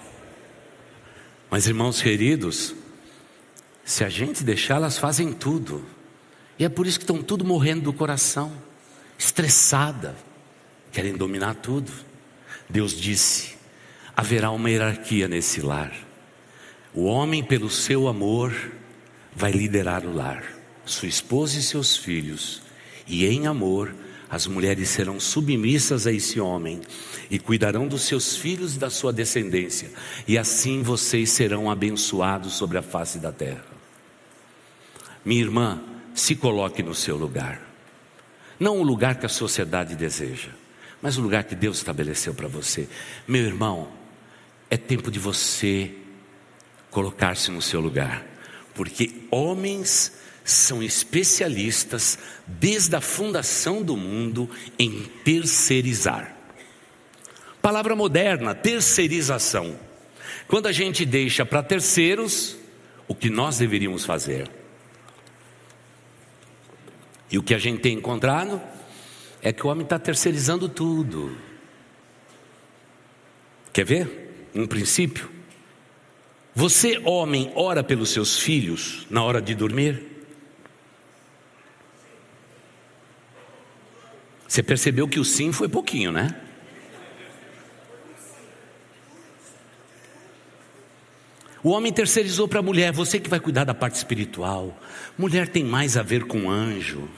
Mas 1.51 1.67
irmãos 1.67 2.03
queridos, 2.03 2.75
se 3.87 4.03
a 4.03 4.09
gente 4.09 4.43
deixar, 4.43 4.75
elas 4.75 4.99
fazem 4.99 5.33
tudo. 5.33 5.87
E 6.59 6.65
é 6.65 6.69
por 6.69 6.89
isso 6.89 6.99
que 6.99 7.05
estão 7.05 7.23
tudo 7.23 7.45
morrendo 7.45 7.83
do 7.83 7.93
coração, 7.93 8.53
estressada, 9.17 10.17
querem 10.91 11.17
dominar 11.17 11.55
tudo. 11.55 11.93
Deus 12.69 12.93
disse: 12.93 13.55
haverá 14.17 14.51
uma 14.51 14.69
hierarquia 14.69 15.29
nesse 15.29 15.61
lar. 15.61 15.95
O 16.93 17.05
homem, 17.05 17.45
pelo 17.45 17.71
seu 17.71 18.09
amor, 18.09 18.53
vai 19.33 19.53
liderar 19.53 20.05
o 20.05 20.13
lar, 20.13 20.43
sua 20.85 21.07
esposa 21.07 21.57
e 21.57 21.63
seus 21.63 21.97
filhos, 21.97 22.63
e 23.07 23.25
em 23.25 23.47
amor, 23.47 23.95
as 24.29 24.49
mulheres 24.49 24.89
serão 24.89 25.21
submissas 25.21 26.09
a 26.09 26.13
esse 26.13 26.41
homem 26.41 26.81
e 27.31 27.39
cuidarão 27.39 27.87
dos 27.87 28.03
seus 28.03 28.37
filhos 28.37 28.75
e 28.75 28.79
da 28.81 28.91
sua 28.91 29.13
descendência, 29.13 29.93
e 30.27 30.37
assim 30.37 30.83
vocês 30.83 31.31
serão 31.31 31.71
abençoados 31.71 32.55
sobre 32.55 32.79
a 32.79 32.83
face 32.83 33.21
da 33.21 33.31
terra. 33.31 33.76
Minha 35.27 35.43
irmã, 35.43 35.83
se 36.15 36.37
coloque 36.37 36.85
no 36.85 36.95
seu 36.95 37.17
lugar, 37.17 37.61
não 38.61 38.79
o 38.79 38.85
lugar 38.85 39.17
que 39.17 39.27
a 39.27 39.29
sociedade 39.29 39.97
deseja, 39.97 40.51
mas 41.03 41.19
o 41.19 41.21
lugar 41.21 41.43
que 41.43 41.57
Deus 41.57 41.79
estabeleceu 41.79 42.33
para 42.33 42.47
você. 42.47 42.89
Meu 43.27 43.43
irmão, 43.43 43.89
é 44.71 44.77
tempo 44.77 45.11
de 45.11 45.19
você 45.19 45.91
colocar-se 46.93 47.51
no 47.51 47.61
seu 47.61 47.81
lugar, 47.81 48.25
porque 48.73 49.23
homens 49.29 50.13
são 50.45 50.81
especialistas 50.81 52.17
desde 52.47 52.95
a 52.95 53.01
fundação 53.01 53.83
do 53.83 53.97
mundo 53.97 54.49
em 54.79 55.03
terceirizar. 55.25 56.37
Palavra 57.61 57.97
moderna, 57.97 58.55
terceirização. 58.55 59.77
Quando 60.47 60.69
a 60.69 60.73
gente 60.73 61.05
deixa 61.05 61.45
para 61.45 61.65
terceiros 61.65 62.57
o 63.09 63.15
que 63.15 63.29
nós 63.29 63.59
deveríamos 63.59 64.05
fazer. 64.05 64.49
E 67.31 67.39
o 67.39 67.43
que 67.43 67.55
a 67.55 67.59
gente 67.59 67.81
tem 67.81 67.95
encontrado 67.97 68.61
é 69.43 69.53
que 69.53 69.67
o 69.67 69.71
homem 69.71 69.85
está 69.85 69.99
terceirizando 69.99 70.69
tudo. 70.69 71.37
Quer 73.73 73.85
ver? 73.85 74.27
um 74.57 74.67
princípio. 74.67 75.31
Você, 76.55 76.99
homem, 77.05 77.53
ora 77.55 77.85
pelos 77.85 78.11
seus 78.11 78.39
filhos 78.39 79.07
na 79.11 79.23
hora 79.23 79.43
de 79.43 79.55
dormir? 79.55 80.03
Você 84.49 84.63
percebeu 84.63 85.07
que 85.07 85.21
o 85.21 85.25
sim 85.25 85.53
foi 85.53 85.69
pouquinho, 85.69 86.11
né? 86.11 86.35
O 91.67 91.71
homem 91.71 91.93
terceirizou 91.93 92.47
para 92.47 92.61
a 92.61 92.63
mulher, 92.63 92.93
você 92.93 93.19
que 93.19 93.29
vai 93.29 93.41
cuidar 93.41 93.65
da 93.65 93.75
parte 93.75 93.97
espiritual. 93.97 94.81
Mulher 95.19 95.49
tem 95.49 95.65
mais 95.65 95.97
a 95.97 96.03
ver 96.05 96.23
com 96.23 96.49
anjo. 96.49 97.09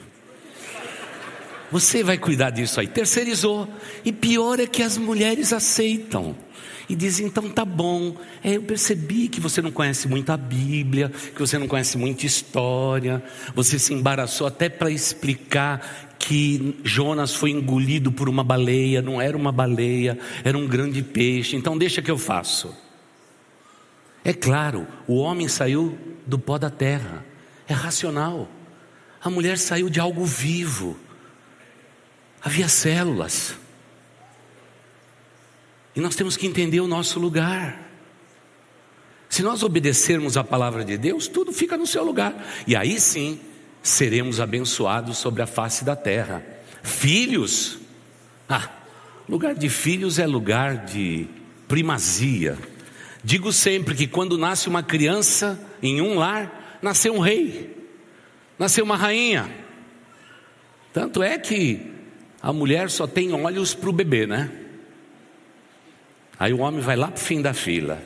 Você 1.71 2.03
vai 2.03 2.17
cuidar 2.17 2.49
disso 2.49 2.79
aí. 2.79 2.87
Terceirizou. 2.87 3.71
E 4.03 4.11
pior 4.11 4.59
é 4.59 4.65
que 4.65 4.81
as 4.81 4.97
mulheres 4.97 5.53
aceitam 5.53 6.35
e 6.89 6.95
diz: 6.95 7.19
então 7.19 7.47
tá 7.47 7.63
bom, 7.63 8.15
é, 8.43 8.57
eu 8.57 8.63
percebi 8.63 9.27
que 9.27 9.39
você 9.39 9.61
não 9.61 9.69
conhece 9.69 10.07
muito 10.07 10.31
a 10.31 10.37
Bíblia, 10.37 11.09
que 11.09 11.39
você 11.39 11.59
não 11.59 11.67
conhece 11.67 11.95
muita 11.95 12.25
história, 12.25 13.21
você 13.53 13.77
se 13.77 13.93
embaraçou 13.93 14.47
até 14.47 14.67
para 14.67 14.89
explicar 14.89 16.15
que 16.17 16.75
Jonas 16.83 17.35
foi 17.35 17.51
engolido 17.51 18.11
por 18.11 18.27
uma 18.27 18.43
baleia, 18.43 18.99
não 18.99 19.21
era 19.21 19.37
uma 19.37 19.51
baleia, 19.51 20.17
era 20.43 20.57
um 20.57 20.65
grande 20.65 21.03
peixe, 21.03 21.55
então 21.55 21.77
deixa 21.77 22.01
que 22.01 22.09
eu 22.09 22.17
faço. 22.17 22.88
É 24.29 24.33
claro, 24.33 24.87
o 25.07 25.15
homem 25.15 25.47
saiu 25.47 25.97
do 26.27 26.37
pó 26.37 26.59
da 26.59 26.69
terra, 26.69 27.25
é 27.67 27.73
racional. 27.73 28.47
A 29.19 29.27
mulher 29.27 29.57
saiu 29.57 29.89
de 29.89 29.99
algo 29.99 30.23
vivo, 30.23 30.95
havia 32.39 32.67
células. 32.67 33.55
E 35.95 35.99
nós 35.99 36.15
temos 36.15 36.37
que 36.37 36.45
entender 36.45 36.79
o 36.79 36.87
nosso 36.87 37.19
lugar. 37.19 37.89
Se 39.27 39.41
nós 39.41 39.63
obedecermos 39.63 40.37
a 40.37 40.43
palavra 40.43 40.85
de 40.85 40.95
Deus, 40.95 41.27
tudo 41.27 41.51
fica 41.51 41.75
no 41.75 41.87
seu 41.87 42.03
lugar. 42.03 42.35
E 42.67 42.75
aí 42.75 42.99
sim, 42.99 43.39
seremos 43.81 44.39
abençoados 44.39 45.17
sobre 45.17 45.41
a 45.41 45.47
face 45.47 45.83
da 45.83 45.95
terra. 45.95 46.45
Filhos, 46.83 47.79
ah, 48.47 48.69
lugar 49.27 49.55
de 49.55 49.69
filhos 49.69 50.19
é 50.19 50.27
lugar 50.27 50.85
de 50.85 51.27
primazia. 51.67 52.55
Digo 53.23 53.51
sempre 53.51 53.95
que 53.95 54.07
quando 54.07 54.37
nasce 54.37 54.69
uma 54.69 54.81
criança 54.81 55.59
em 55.81 56.01
um 56.01 56.17
lar, 56.17 56.79
nasceu 56.81 57.13
um 57.13 57.19
rei, 57.19 57.75
nasceu 58.57 58.85
uma 58.85 58.95
rainha. 58.95 59.49
Tanto 60.93 61.21
é 61.21 61.37
que 61.37 61.91
a 62.41 62.53
mulher 62.53 62.89
só 62.89 63.05
tem 63.05 63.33
olhos 63.33 63.73
para 63.73 63.89
o 63.89 63.93
bebê, 63.93 64.25
né? 64.25 64.49
Aí 66.39 66.53
o 66.53 66.59
homem 66.59 66.79
vai 66.79 66.95
lá 66.95 67.07
para 67.07 67.17
o 67.17 67.23
fim 67.23 67.41
da 67.41 67.53
fila. 67.53 68.01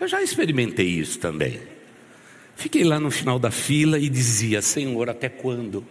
Eu 0.00 0.08
já 0.08 0.20
experimentei 0.20 0.86
isso 0.86 1.18
também. 1.18 1.60
Fiquei 2.56 2.82
lá 2.82 2.98
no 2.98 3.10
final 3.10 3.38
da 3.38 3.52
fila 3.52 3.98
e 3.98 4.08
dizia: 4.08 4.60
Senhor, 4.60 5.08
até 5.08 5.28
quando? 5.28 5.86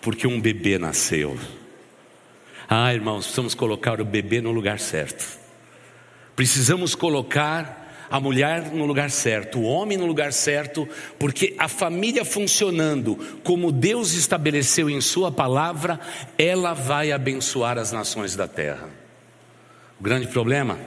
Porque 0.00 0.26
um 0.26 0.40
bebê 0.40 0.78
nasceu. 0.78 1.38
Ah, 2.68 2.92
irmãos, 2.94 3.24
precisamos 3.24 3.54
colocar 3.54 4.00
o 4.00 4.04
bebê 4.04 4.40
no 4.40 4.50
lugar 4.50 4.80
certo. 4.80 5.41
Precisamos 6.34 6.94
colocar 6.94 7.82
a 8.12 8.20
mulher 8.20 8.70
no 8.72 8.84
lugar 8.84 9.10
certo, 9.10 9.58
o 9.58 9.62
homem 9.62 9.96
no 9.96 10.04
lugar 10.04 10.34
certo, 10.34 10.86
porque 11.18 11.54
a 11.56 11.66
família 11.66 12.26
funcionando 12.26 13.16
como 13.42 13.72
Deus 13.72 14.12
estabeleceu 14.12 14.90
em 14.90 15.00
Sua 15.00 15.32
palavra, 15.32 15.98
ela 16.36 16.74
vai 16.74 17.10
abençoar 17.10 17.78
as 17.78 17.90
nações 17.90 18.36
da 18.36 18.46
terra. 18.46 18.90
O 19.98 20.02
grande 20.02 20.26
problema 20.26 20.78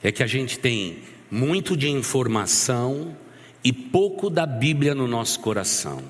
é 0.00 0.12
que 0.12 0.22
a 0.22 0.28
gente 0.28 0.60
tem 0.60 0.98
muito 1.28 1.76
de 1.76 1.88
informação 1.88 3.16
e 3.64 3.72
pouco 3.72 4.30
da 4.30 4.46
Bíblia 4.46 4.94
no 4.94 5.08
nosso 5.08 5.40
coração. 5.40 6.04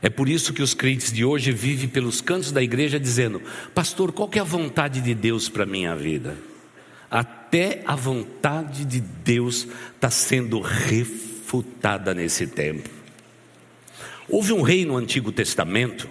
É 0.00 0.08
por 0.08 0.30
isso 0.30 0.54
que 0.54 0.62
os 0.62 0.72
crentes 0.72 1.12
de 1.12 1.26
hoje 1.26 1.52
vivem 1.52 1.88
pelos 1.88 2.22
cantos 2.22 2.52
da 2.52 2.62
igreja 2.62 2.98
dizendo: 2.98 3.42
Pastor, 3.74 4.12
qual 4.12 4.30
é 4.32 4.38
a 4.38 4.44
vontade 4.44 5.02
de 5.02 5.14
Deus 5.14 5.50
para 5.50 5.64
a 5.64 5.66
minha 5.66 5.94
vida? 5.94 6.38
Até 7.10 7.82
a 7.86 7.94
vontade 7.94 8.84
de 8.84 9.00
Deus 9.00 9.66
está 9.94 10.10
sendo 10.10 10.60
refutada 10.60 12.12
nesse 12.12 12.46
tempo. 12.46 12.88
Houve 14.28 14.52
um 14.52 14.62
rei 14.62 14.84
no 14.84 14.96
Antigo 14.96 15.30
Testamento 15.30 16.08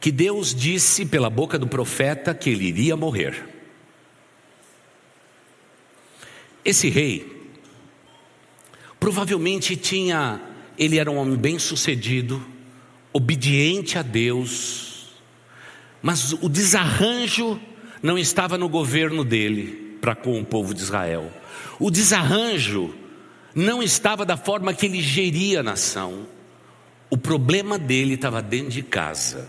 que 0.00 0.12
Deus 0.12 0.54
disse 0.54 1.04
pela 1.04 1.28
boca 1.28 1.58
do 1.58 1.66
profeta 1.66 2.32
que 2.32 2.50
ele 2.50 2.66
iria 2.66 2.96
morrer. 2.96 3.44
Esse 6.64 6.88
rei 6.88 7.36
provavelmente 9.00 9.76
tinha, 9.76 10.40
ele 10.76 10.98
era 10.98 11.10
um 11.10 11.16
homem 11.16 11.36
bem-sucedido, 11.36 12.44
obediente 13.12 13.98
a 13.98 14.02
Deus, 14.02 15.08
mas 16.00 16.32
o 16.32 16.48
desarranjo 16.48 17.60
não 18.02 18.18
estava 18.18 18.56
no 18.56 18.68
governo 18.68 19.24
dele 19.24 19.96
para 20.00 20.14
com 20.14 20.40
o 20.40 20.44
povo 20.44 20.72
de 20.74 20.82
Israel. 20.82 21.30
O 21.78 21.90
desarranjo 21.90 22.94
não 23.54 23.82
estava 23.82 24.24
da 24.24 24.36
forma 24.36 24.72
que 24.72 24.86
ele 24.86 25.00
geria 25.00 25.60
a 25.60 25.62
nação. 25.62 26.26
O 27.10 27.16
problema 27.16 27.78
dele 27.78 28.14
estava 28.14 28.42
dentro 28.42 28.70
de 28.70 28.82
casa. 28.82 29.48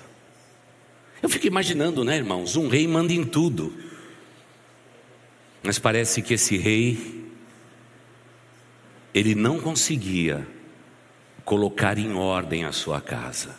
Eu 1.21 1.29
fico 1.29 1.47
imaginando, 1.47 2.03
né, 2.03 2.17
irmãos? 2.17 2.55
Um 2.55 2.67
rei 2.67 2.87
manda 2.87 3.13
em 3.13 3.23
tudo. 3.23 3.73
Mas 5.61 5.77
parece 5.77 6.21
que 6.21 6.33
esse 6.33 6.57
rei, 6.57 7.25
ele 9.13 9.35
não 9.35 9.59
conseguia 9.59 10.47
colocar 11.43 11.97
em 11.97 12.13
ordem 12.13 12.63
a 12.63 12.71
sua 12.71 13.01
casa. 13.01 13.55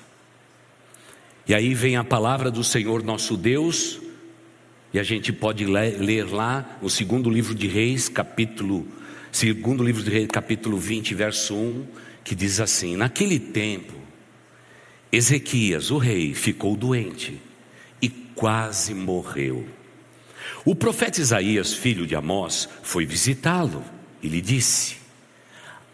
E 1.46 1.54
aí 1.54 1.74
vem 1.74 1.96
a 1.96 2.04
palavra 2.04 2.50
do 2.50 2.64
Senhor 2.64 3.02
nosso 3.02 3.36
Deus, 3.36 4.00
e 4.92 4.98
a 4.98 5.02
gente 5.02 5.32
pode 5.32 5.64
ler 5.64 6.26
lá 6.30 6.78
no 6.82 6.90
segundo 6.90 7.30
livro 7.30 7.54
de 7.54 7.68
Reis, 7.68 8.08
capítulo, 8.08 8.86
segundo 9.30 9.84
livro 9.84 10.02
de 10.02 10.10
Reis, 10.10 10.26
capítulo 10.26 10.76
20, 10.76 11.14
verso 11.14 11.54
1, 11.54 11.86
que 12.24 12.34
diz 12.34 12.58
assim: 12.58 12.96
Naquele 12.96 13.38
tempo, 13.38 13.94
Ezequias, 15.12 15.90
o 15.90 15.98
rei, 15.98 16.34
ficou 16.34 16.76
doente 16.76 17.40
e 18.02 18.08
quase 18.08 18.92
morreu. 18.92 19.66
O 20.64 20.74
profeta 20.74 21.20
Isaías, 21.20 21.72
filho 21.72 22.06
de 22.06 22.16
Amós, 22.16 22.68
foi 22.82 23.06
visitá-lo 23.06 23.84
e 24.20 24.28
lhe 24.28 24.40
disse: 24.40 24.96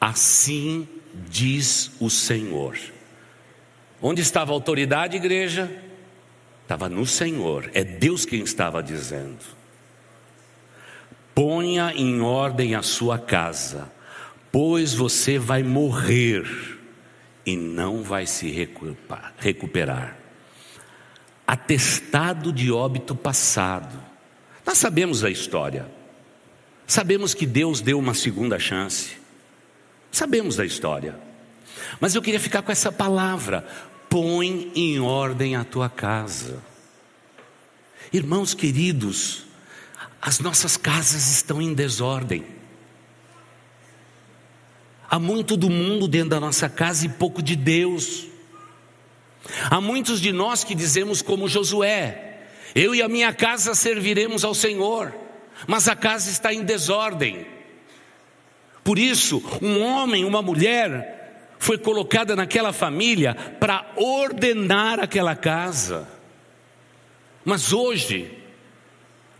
Assim 0.00 0.88
diz 1.28 1.90
o 2.00 2.08
Senhor. 2.08 2.78
Onde 4.00 4.22
estava 4.22 4.52
a 4.52 4.54
autoridade, 4.54 5.16
igreja? 5.16 5.70
Estava 6.66 6.88
no 6.88 7.06
Senhor, 7.06 7.70
é 7.74 7.84
Deus 7.84 8.24
quem 8.24 8.42
estava 8.42 8.82
dizendo. 8.82 9.38
Ponha 11.32 11.92
em 11.94 12.20
ordem 12.20 12.74
a 12.74 12.82
sua 12.82 13.18
casa, 13.18 13.88
pois 14.50 14.92
você 14.92 15.38
vai 15.38 15.62
morrer 15.62 16.44
e 17.44 17.56
não 17.56 18.02
vai 18.02 18.26
se 18.26 18.50
recuperar. 19.38 20.16
Atestado 21.46 22.52
de 22.52 22.72
óbito 22.72 23.14
passado 23.14 24.16
nós 24.66 24.78
sabemos 24.78 25.22
a 25.22 25.30
história. 25.30 25.86
Sabemos 26.88 27.32
que 27.32 27.46
Deus 27.46 27.80
deu 27.80 27.98
uma 28.00 28.14
segunda 28.14 28.58
chance. 28.58 29.16
Sabemos 30.10 30.56
da 30.56 30.64
história. 30.64 31.16
Mas 32.00 32.14
eu 32.14 32.22
queria 32.22 32.40
ficar 32.40 32.62
com 32.62 32.72
essa 32.72 32.90
palavra: 32.90 33.64
põe 34.16 34.72
em 34.74 34.98
ordem 34.98 35.56
a 35.56 35.62
tua 35.62 35.90
casa. 35.90 36.64
Irmãos 38.10 38.54
queridos, 38.54 39.42
as 40.22 40.40
nossas 40.40 40.74
casas 40.74 41.30
estão 41.30 41.60
em 41.60 41.74
desordem. 41.74 42.42
Há 45.06 45.18
muito 45.18 45.54
do 45.54 45.68
mundo 45.68 46.08
dentro 46.08 46.30
da 46.30 46.40
nossa 46.40 46.66
casa 46.66 47.04
e 47.04 47.10
pouco 47.10 47.42
de 47.42 47.54
Deus. 47.54 48.24
Há 49.68 49.82
muitos 49.82 50.18
de 50.18 50.32
nós 50.32 50.64
que 50.64 50.74
dizemos 50.74 51.20
como 51.20 51.46
Josué: 51.46 52.40
eu 52.74 52.94
e 52.94 53.02
a 53.02 53.08
minha 53.10 53.34
casa 53.34 53.74
serviremos 53.74 54.44
ao 54.44 54.54
Senhor, 54.54 55.14
mas 55.66 55.88
a 55.88 55.94
casa 55.94 56.30
está 56.30 56.54
em 56.54 56.64
desordem. 56.64 57.46
Por 58.82 58.98
isso, 58.98 59.42
um 59.60 59.82
homem, 59.82 60.24
uma 60.24 60.40
mulher, 60.40 61.15
foi 61.58 61.78
colocada 61.78 62.36
naquela 62.36 62.72
família 62.72 63.34
para 63.34 63.92
ordenar 63.96 65.00
aquela 65.00 65.34
casa. 65.34 66.08
Mas 67.44 67.72
hoje, 67.72 68.30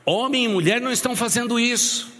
homem 0.04 0.44
e 0.44 0.48
mulher 0.48 0.80
não 0.80 0.92
estão 0.92 1.14
fazendo 1.16 1.58
isso. 1.58 2.14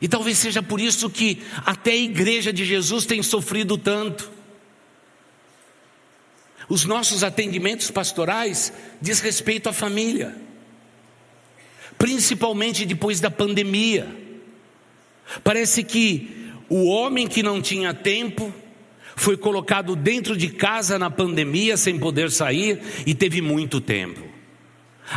E 0.00 0.08
talvez 0.08 0.36
seja 0.38 0.62
por 0.62 0.80
isso 0.80 1.08
que 1.08 1.42
até 1.64 1.92
a 1.92 1.96
igreja 1.96 2.52
de 2.52 2.64
Jesus 2.64 3.06
tem 3.06 3.22
sofrido 3.22 3.78
tanto. 3.78 4.30
Os 6.68 6.84
nossos 6.84 7.22
atendimentos 7.22 7.90
pastorais 7.90 8.72
diz 9.00 9.20
respeito 9.20 9.68
à 9.68 9.72
família, 9.72 10.36
principalmente 11.98 12.84
depois 12.84 13.20
da 13.20 13.30
pandemia. 13.30 14.08
Parece 15.44 15.84
que 15.84 16.51
o 16.74 16.86
homem 16.86 17.28
que 17.28 17.42
não 17.42 17.60
tinha 17.60 17.92
tempo 17.92 18.50
foi 19.14 19.36
colocado 19.36 19.94
dentro 19.94 20.34
de 20.34 20.48
casa 20.48 20.98
na 20.98 21.10
pandemia 21.10 21.76
sem 21.76 21.98
poder 21.98 22.30
sair 22.30 22.80
e 23.04 23.14
teve 23.14 23.42
muito 23.42 23.78
tempo. 23.78 24.22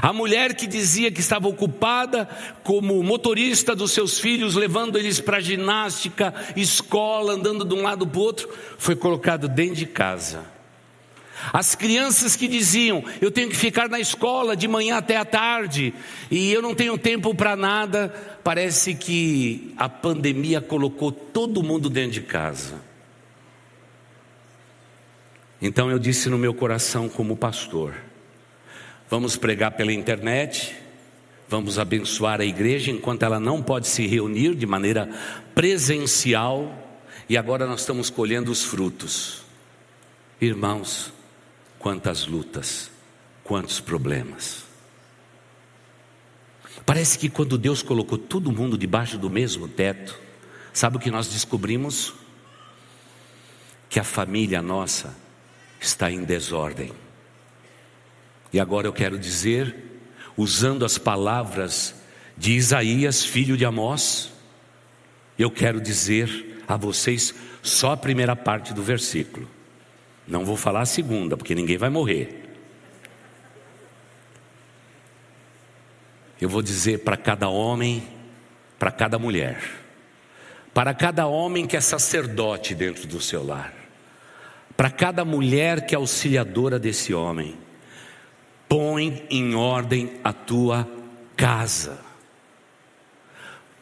A 0.01 0.11
mulher 0.11 0.53
que 0.53 0.67
dizia 0.67 1.09
que 1.09 1.21
estava 1.21 1.47
ocupada 1.47 2.27
como 2.61 3.01
motorista 3.01 3.73
dos 3.73 3.91
seus 3.91 4.19
filhos, 4.19 4.55
levando 4.55 4.97
eles 4.97 5.21
para 5.21 5.39
ginástica, 5.39 6.33
escola, 6.57 7.35
andando 7.35 7.63
de 7.63 7.73
um 7.73 7.83
lado 7.83 8.05
para 8.05 8.19
o 8.19 8.23
outro, 8.23 8.49
foi 8.77 8.97
colocado 8.97 9.47
dentro 9.47 9.75
de 9.75 9.85
casa 9.85 10.54
as 11.51 11.75
crianças 11.75 12.35
que 12.35 12.47
diziam: 12.47 13.03
Eu 13.21 13.31
tenho 13.31 13.49
que 13.49 13.55
ficar 13.55 13.89
na 13.89 13.99
escola 13.99 14.55
de 14.55 14.67
manhã 14.67 14.97
até 14.97 15.17
a 15.17 15.25
tarde 15.25 15.93
e 16.31 16.51
eu 16.51 16.61
não 16.61 16.73
tenho 16.73 16.97
tempo 16.97 17.33
para 17.35 17.55
nada. 17.55 18.09
Parece 18.43 18.95
que 18.95 19.73
a 19.77 19.89
pandemia 19.89 20.61
colocou 20.61 21.11
todo 21.11 21.63
mundo 21.63 21.89
dentro 21.89 22.11
de 22.11 22.21
casa. 22.21 22.81
Então 25.61 25.89
eu 25.89 25.97
disse 25.97 26.29
no 26.29 26.37
meu 26.37 26.53
coração, 26.53 27.09
como 27.09 27.35
pastor: 27.35 27.95
Vamos 29.09 29.35
pregar 29.35 29.71
pela 29.71 29.91
internet, 29.91 30.75
vamos 31.49 31.79
abençoar 31.79 32.41
a 32.41 32.45
igreja 32.45 32.91
enquanto 32.91 33.23
ela 33.23 33.39
não 33.39 33.61
pode 33.61 33.87
se 33.87 34.05
reunir 34.07 34.55
de 34.55 34.65
maneira 34.65 35.09
presencial, 35.53 37.01
e 37.27 37.37
agora 37.37 37.65
nós 37.65 37.81
estamos 37.81 38.09
colhendo 38.09 38.51
os 38.51 38.63
frutos. 38.63 39.43
Irmãos, 40.39 41.13
quantas 41.85 42.25
lutas, 42.25 42.89
quantos 43.43 43.79
problemas. 43.79 44.65
Parece 46.83 47.15
que 47.15 47.29
quando 47.29 47.59
Deus 47.59 47.83
colocou 47.83 48.17
todo 48.17 48.51
mundo 48.51 48.75
debaixo 48.75 49.19
do 49.19 49.29
mesmo 49.29 49.67
teto, 49.67 50.19
sabe 50.73 50.97
o 50.97 50.99
que 50.99 51.11
nós 51.11 51.27
descobrimos? 51.27 52.15
Que 53.87 53.99
a 53.99 54.03
família 54.03 54.63
nossa 54.63 55.15
está 55.79 56.09
em 56.09 56.23
desordem. 56.23 56.91
E 58.51 58.59
agora 58.59 58.87
eu 58.87 58.93
quero 58.93 59.19
dizer, 59.19 59.75
usando 60.35 60.85
as 60.85 60.97
palavras 60.97 61.93
de 62.35 62.53
Isaías, 62.53 63.23
filho 63.23 63.55
de 63.55 63.63
Amós, 63.63 64.31
eu 65.37 65.51
quero 65.51 65.79
dizer 65.79 66.63
a 66.67 66.77
vocês 66.77 67.35
só 67.61 67.91
a 67.91 67.97
primeira 67.97 68.35
parte 68.35 68.73
do 68.73 68.81
versículo. 68.81 69.54
Não 70.27 70.43
vou 70.43 70.57
falar 70.57 70.81
a 70.81 70.85
segunda, 70.85 71.37
porque 71.37 71.53
ninguém 71.53 71.77
vai 71.77 71.89
morrer. 71.89 72.43
Eu 76.41 76.49
vou 76.49 76.61
dizer 76.61 76.99
para 76.99 77.15
cada 77.15 77.47
homem, 77.47 78.03
para 78.77 78.91
cada 78.91 79.17
mulher, 79.19 79.61
para 80.73 80.93
cada 80.93 81.27
homem 81.27 81.65
que 81.65 81.77
é 81.77 81.81
sacerdote 81.81 82.75
dentro 82.75 83.07
do 83.07 83.21
seu 83.21 83.45
lar, 83.45 83.73
para 84.75 84.89
cada 84.89 85.23
mulher 85.23 85.85
que 85.85 85.95
é 85.95 85.97
auxiliadora 85.97 86.77
desse 86.77 87.13
homem, 87.13 87.55
põe 88.67 89.25
em 89.29 89.55
ordem 89.55 90.19
a 90.23 90.33
tua 90.33 90.89
casa. 91.37 92.03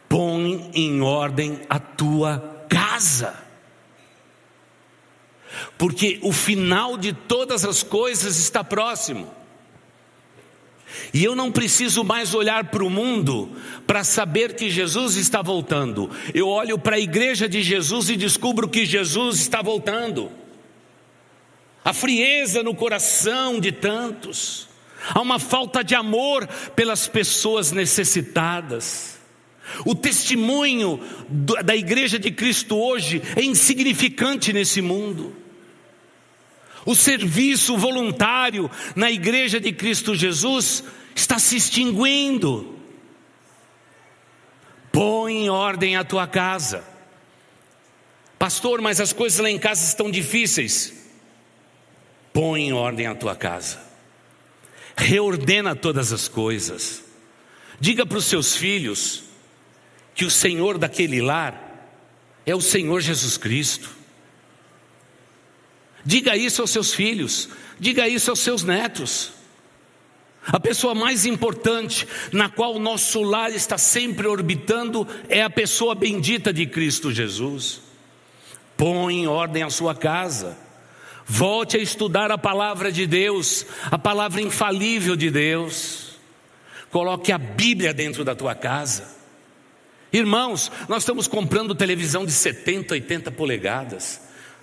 Põe 0.08 0.70
em 0.74 1.00
ordem 1.00 1.60
a 1.68 1.80
tua 1.80 2.66
casa 2.68 3.44
porque 5.76 6.18
o 6.22 6.32
final 6.32 6.96
de 6.96 7.12
todas 7.12 7.64
as 7.64 7.82
coisas 7.82 8.38
está 8.38 8.62
próximo. 8.62 9.32
E 11.12 11.22
eu 11.24 11.34
não 11.34 11.50
preciso 11.50 12.04
mais 12.04 12.34
olhar 12.34 12.64
para 12.64 12.84
o 12.84 12.90
mundo 12.90 13.50
para 13.86 14.04
saber 14.04 14.54
que 14.54 14.70
Jesus 14.70 15.16
está 15.16 15.42
voltando. 15.42 16.10
Eu 16.32 16.48
olho 16.48 16.78
para 16.78 16.96
a 16.96 17.00
igreja 17.00 17.48
de 17.48 17.62
Jesus 17.62 18.08
e 18.08 18.16
descubro 18.16 18.68
que 18.68 18.84
Jesus 18.84 19.40
está 19.40 19.62
voltando. 19.62 20.30
A 21.84 21.92
frieza 21.92 22.62
no 22.62 22.74
coração 22.74 23.60
de 23.60 23.70
tantos, 23.70 24.68
há 25.08 25.20
uma 25.20 25.38
falta 25.38 25.84
de 25.84 25.94
amor 25.94 26.46
pelas 26.74 27.06
pessoas 27.06 27.72
necessitadas. 27.72 29.18
O 29.84 29.94
testemunho 29.94 31.00
da 31.64 31.76
igreja 31.76 32.18
de 32.18 32.30
Cristo 32.30 32.76
hoje 32.76 33.22
é 33.36 33.42
insignificante 33.42 34.52
nesse 34.52 34.80
mundo. 34.80 35.43
O 36.84 36.94
serviço 36.94 37.76
voluntário 37.76 38.70
na 38.94 39.10
igreja 39.10 39.58
de 39.58 39.72
Cristo 39.72 40.14
Jesus 40.14 40.84
está 41.14 41.38
se 41.38 41.56
extinguindo. 41.56 42.78
Põe 44.92 45.44
em 45.44 45.50
ordem 45.50 45.96
a 45.96 46.04
tua 46.04 46.26
casa. 46.26 46.84
Pastor, 48.38 48.80
mas 48.80 49.00
as 49.00 49.12
coisas 49.12 49.38
lá 49.38 49.50
em 49.50 49.58
casa 49.58 49.84
estão 49.84 50.10
difíceis. 50.10 50.92
Põe 52.32 52.68
em 52.68 52.72
ordem 52.72 53.06
a 53.06 53.14
tua 53.14 53.34
casa. 53.34 53.80
Reordena 54.96 55.74
todas 55.74 56.12
as 56.12 56.28
coisas. 56.28 57.02
Diga 57.80 58.04
para 58.04 58.18
os 58.18 58.26
seus 58.26 58.54
filhos 58.54 59.24
que 60.14 60.24
o 60.24 60.30
Senhor 60.30 60.78
daquele 60.78 61.20
lar 61.20 61.60
é 62.46 62.54
o 62.54 62.60
Senhor 62.60 63.00
Jesus 63.00 63.36
Cristo. 63.36 63.90
Diga 66.04 66.36
isso 66.36 66.60
aos 66.60 66.70
seus 66.70 66.92
filhos, 66.92 67.48
diga 67.80 68.06
isso 68.06 68.30
aos 68.30 68.40
seus 68.40 68.62
netos. 68.62 69.32
A 70.46 70.60
pessoa 70.60 70.94
mais 70.94 71.24
importante 71.24 72.06
na 72.30 72.50
qual 72.50 72.74
o 72.74 72.78
nosso 72.78 73.22
lar 73.22 73.50
está 73.50 73.78
sempre 73.78 74.26
orbitando 74.26 75.08
é 75.28 75.42
a 75.42 75.48
pessoa 75.48 75.94
bendita 75.94 76.52
de 76.52 76.66
Cristo 76.66 77.10
Jesus. 77.10 77.80
Põe 78.76 79.22
em 79.22 79.26
ordem 79.26 79.62
a 79.62 79.70
sua 79.70 79.94
casa. 79.94 80.58
Volte 81.26 81.78
a 81.78 81.80
estudar 81.80 82.30
a 82.30 82.36
palavra 82.36 82.92
de 82.92 83.06
Deus, 83.06 83.64
a 83.90 83.98
palavra 83.98 84.42
infalível 84.42 85.16
de 85.16 85.30
Deus. 85.30 86.18
Coloque 86.90 87.32
a 87.32 87.38
Bíblia 87.38 87.94
dentro 87.94 88.22
da 88.22 88.34
tua 88.34 88.54
casa. 88.54 89.14
Irmãos, 90.12 90.70
nós 90.88 91.02
estamos 91.02 91.26
comprando 91.26 91.74
televisão 91.74 92.26
de 92.26 92.32
70, 92.32 92.94
80 92.94 93.32
polegadas, 93.32 94.20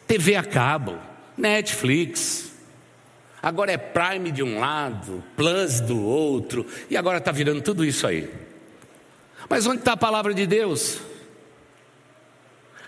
TV 0.08 0.36
a 0.36 0.44
cabo, 0.44 0.98
Netflix, 1.42 2.52
Agora 3.42 3.72
é 3.72 3.78
Prime 3.78 4.32
de 4.32 4.44
um 4.44 4.60
lado, 4.60 5.24
Plus 5.36 5.80
do 5.80 6.00
outro, 6.00 6.66
e 6.90 6.96
agora 6.96 7.18
está 7.18 7.32
virando 7.32 7.62
tudo 7.62 7.84
isso 7.84 8.06
aí. 8.06 8.30
Mas 9.50 9.66
onde 9.66 9.80
está 9.80 9.94
a 9.94 9.98
palavra 9.98 10.34
de 10.34 10.46
Deus? 10.46 11.02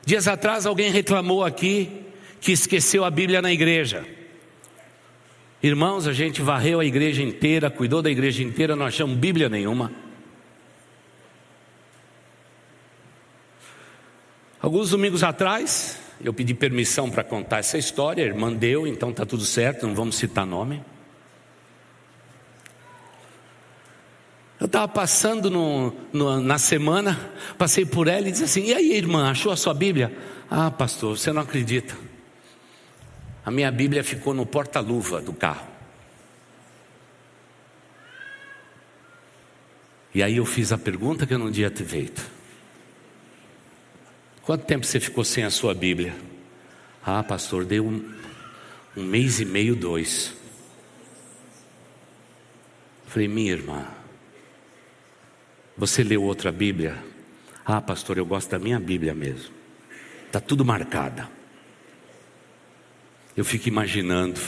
Dias 0.05 0.27
atrás 0.27 0.65
alguém 0.65 0.91
reclamou 0.91 1.43
aqui 1.43 2.03
que 2.39 2.51
esqueceu 2.51 3.03
a 3.03 3.09
Bíblia 3.09 3.41
na 3.41 3.51
igreja. 3.51 4.05
Irmãos, 5.61 6.05
a 6.05 6.13
gente 6.13 6.41
varreu 6.41 6.79
a 6.79 6.85
igreja 6.85 7.23
inteira, 7.23 7.71
cuidou 7.71 8.01
da 8.01 8.11
igreja 8.11 8.43
inteira, 8.43 8.75
não 8.75 8.85
achamos 8.85 9.17
Bíblia 9.17 9.49
nenhuma. 9.49 9.91
Alguns 14.61 14.91
domingos 14.91 15.23
atrás, 15.23 15.99
eu 16.21 16.33
pedi 16.33 16.53
permissão 16.53 17.09
para 17.09 17.23
contar 17.23 17.59
essa 17.59 17.77
história, 17.77 18.23
a 18.23 18.27
irmã 18.27 18.51
deu, 18.51 18.85
então 18.87 19.09
está 19.09 19.25
tudo 19.25 19.45
certo, 19.45 19.87
não 19.87 19.95
vamos 19.95 20.15
citar 20.15 20.45
nome. 20.45 20.83
Eu 24.59 24.67
estava 24.67 24.87
passando 24.87 25.51
no, 25.51 25.93
no, 26.13 26.39
na 26.39 26.57
semana, 26.57 27.19
passei 27.57 27.85
por 27.85 28.07
ela 28.07 28.29
e 28.29 28.31
disse 28.31 28.45
assim: 28.45 28.67
E 28.67 28.73
aí, 28.73 28.93
irmã, 28.93 29.29
achou 29.29 29.51
a 29.51 29.57
sua 29.57 29.73
Bíblia? 29.73 30.15
Ah, 30.49 30.71
pastor, 30.71 31.17
você 31.17 31.33
não 31.33 31.41
acredita. 31.41 31.95
A 33.45 33.51
minha 33.51 33.69
Bíblia 33.69 34.03
ficou 34.03 34.33
no 34.33 34.45
porta-luva 34.45 35.21
do 35.21 35.33
carro. 35.33 35.67
E 40.15 40.21
aí 40.21 40.37
eu 40.37 40.45
fiz 40.45 40.71
a 40.71 40.77
pergunta 40.77 41.25
que 41.25 41.33
eu 41.33 41.39
não 41.39 41.51
ter 41.69 41.85
feito. 41.85 42.32
Quanto 44.45 44.65
tempo 44.65 44.85
você 44.85 44.99
ficou 44.99 45.23
sem 45.23 45.45
a 45.45 45.49
sua 45.49 45.73
Bíblia? 45.73 46.13
Ah, 47.01 47.23
pastor, 47.23 47.63
deu 47.63 47.87
um, 47.87 48.13
um 48.95 49.03
mês 49.03 49.39
e 49.39 49.45
meio, 49.45 49.73
dois. 49.73 50.33
Falei, 53.07 53.29
minha 53.29 53.53
irmã, 53.53 53.87
você 55.77 56.03
leu 56.03 56.23
outra 56.23 56.51
Bíblia? 56.51 57.01
Ah, 57.65 57.79
pastor, 57.79 58.17
eu 58.17 58.25
gosto 58.25 58.49
da 58.49 58.59
minha 58.59 58.77
Bíblia 58.81 59.13
mesmo. 59.13 59.53
Está 60.27 60.41
tudo 60.41 60.65
marcada. 60.65 61.29
Eu 63.37 63.45
fico 63.45 63.69
imaginando 63.69 64.41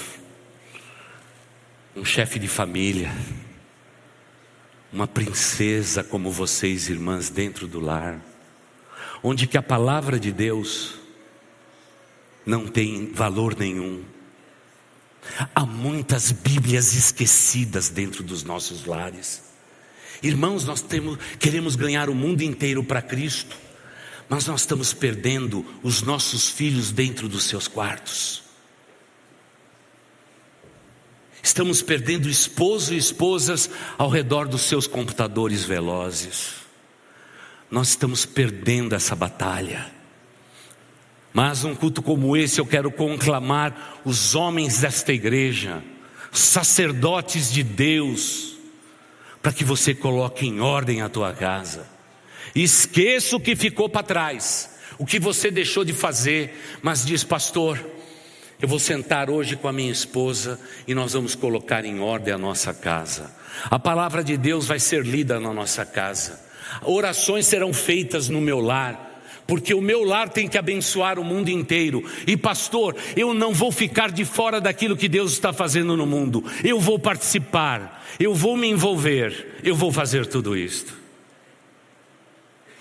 um 1.95 2.03
chefe 2.03 2.37
de 2.37 2.49
família, 2.49 3.13
uma 4.91 5.07
princesa 5.07 6.03
como 6.03 6.29
vocês, 6.29 6.89
irmãs, 6.89 7.29
dentro 7.29 7.65
do 7.65 7.79
lar 7.79 8.19
onde 9.27 9.47
que 9.47 9.57
a 9.57 9.63
palavra 9.63 10.19
de 10.19 10.31
Deus 10.31 10.93
não 12.45 12.67
tem 12.67 13.11
valor 13.11 13.57
nenhum. 13.57 14.03
Há 15.55 15.65
muitas 15.65 16.31
Bíblias 16.31 16.93
esquecidas 16.93 17.89
dentro 17.89 18.21
dos 18.21 18.43
nossos 18.43 18.85
lares. 18.85 19.41
Irmãos, 20.21 20.63
nós 20.63 20.79
temos, 20.79 21.17
queremos 21.39 21.75
ganhar 21.75 22.07
o 22.07 22.13
mundo 22.13 22.43
inteiro 22.43 22.83
para 22.83 23.01
Cristo, 23.01 23.57
mas 24.29 24.45
nós 24.45 24.61
estamos 24.61 24.93
perdendo 24.93 25.65
os 25.81 26.03
nossos 26.03 26.47
filhos 26.47 26.91
dentro 26.91 27.27
dos 27.27 27.45
seus 27.45 27.67
quartos. 27.67 28.43
Estamos 31.41 31.81
perdendo 31.81 32.29
esposo 32.29 32.93
e 32.93 32.97
esposas 32.97 33.71
ao 33.97 34.07
redor 34.07 34.47
dos 34.47 34.61
seus 34.61 34.85
computadores 34.85 35.63
velozes 35.65 36.64
nós 37.69 37.89
estamos 37.89 38.25
perdendo 38.25 38.95
essa 38.95 39.15
batalha. 39.15 39.91
Mas 41.33 41.65
um 41.65 41.75
culto 41.75 42.01
como 42.01 42.37
esse 42.37 42.59
eu 42.59 42.65
quero 42.65 42.89
conclamar 42.89 44.01
os 44.05 44.35
homens 44.35 44.79
desta 44.79 45.11
igreja, 45.11 45.83
sacerdotes 46.31 47.51
de 47.51 47.61
Deus, 47.61 48.55
para 49.41 49.51
que 49.51 49.63
você 49.63 49.93
coloque 49.93 50.45
em 50.47 50.61
ordem 50.61 51.01
a 51.01 51.09
tua 51.09 51.33
casa. 51.33 51.87
Esqueça 52.55 53.35
o 53.35 53.39
que 53.39 53.55
ficou 53.55 53.89
para 53.89 54.01
trás, 54.01 54.77
o 54.97 55.05
que 55.05 55.19
você 55.19 55.51
deixou 55.51 55.83
de 55.83 55.91
fazer, 55.91 56.79
mas 56.81 57.05
diz, 57.05 57.23
pastor, 57.23 57.83
eu 58.61 58.67
vou 58.67 58.79
sentar 58.79 59.29
hoje 59.29 59.57
com 59.57 59.67
a 59.67 59.73
minha 59.73 59.91
esposa 59.91 60.57
e 60.87 60.95
nós 60.95 61.11
vamos 61.11 61.35
colocar 61.35 61.83
em 61.83 61.99
ordem 61.99 62.33
a 62.33 62.37
nossa 62.37 62.73
casa. 62.73 63.35
A 63.65 63.77
palavra 63.77 64.23
de 64.23 64.37
Deus 64.37 64.67
vai 64.67 64.79
ser 64.79 65.05
lida 65.05 65.39
na 65.39 65.53
nossa 65.53 65.85
casa. 65.85 66.44
Orações 66.83 67.47
serão 67.47 67.73
feitas 67.73 68.29
no 68.29 68.41
meu 68.41 68.59
lar, 68.59 69.23
porque 69.47 69.73
o 69.73 69.81
meu 69.81 70.03
lar 70.03 70.29
tem 70.29 70.47
que 70.47 70.57
abençoar 70.57 71.19
o 71.19 71.23
mundo 71.23 71.49
inteiro. 71.49 72.03
E 72.25 72.35
pastor, 72.35 72.95
eu 73.15 73.33
não 73.33 73.53
vou 73.53 73.71
ficar 73.71 74.11
de 74.11 74.25
fora 74.25 74.59
daquilo 74.59 74.97
que 74.97 75.07
Deus 75.07 75.33
está 75.33 75.53
fazendo 75.53 75.95
no 75.95 76.05
mundo. 76.05 76.43
Eu 76.63 76.79
vou 76.79 76.97
participar, 76.97 78.05
eu 78.19 78.33
vou 78.33 78.57
me 78.57 78.67
envolver, 78.67 79.59
eu 79.63 79.75
vou 79.75 79.91
fazer 79.91 80.25
tudo 80.25 80.57
isto. 80.57 81.05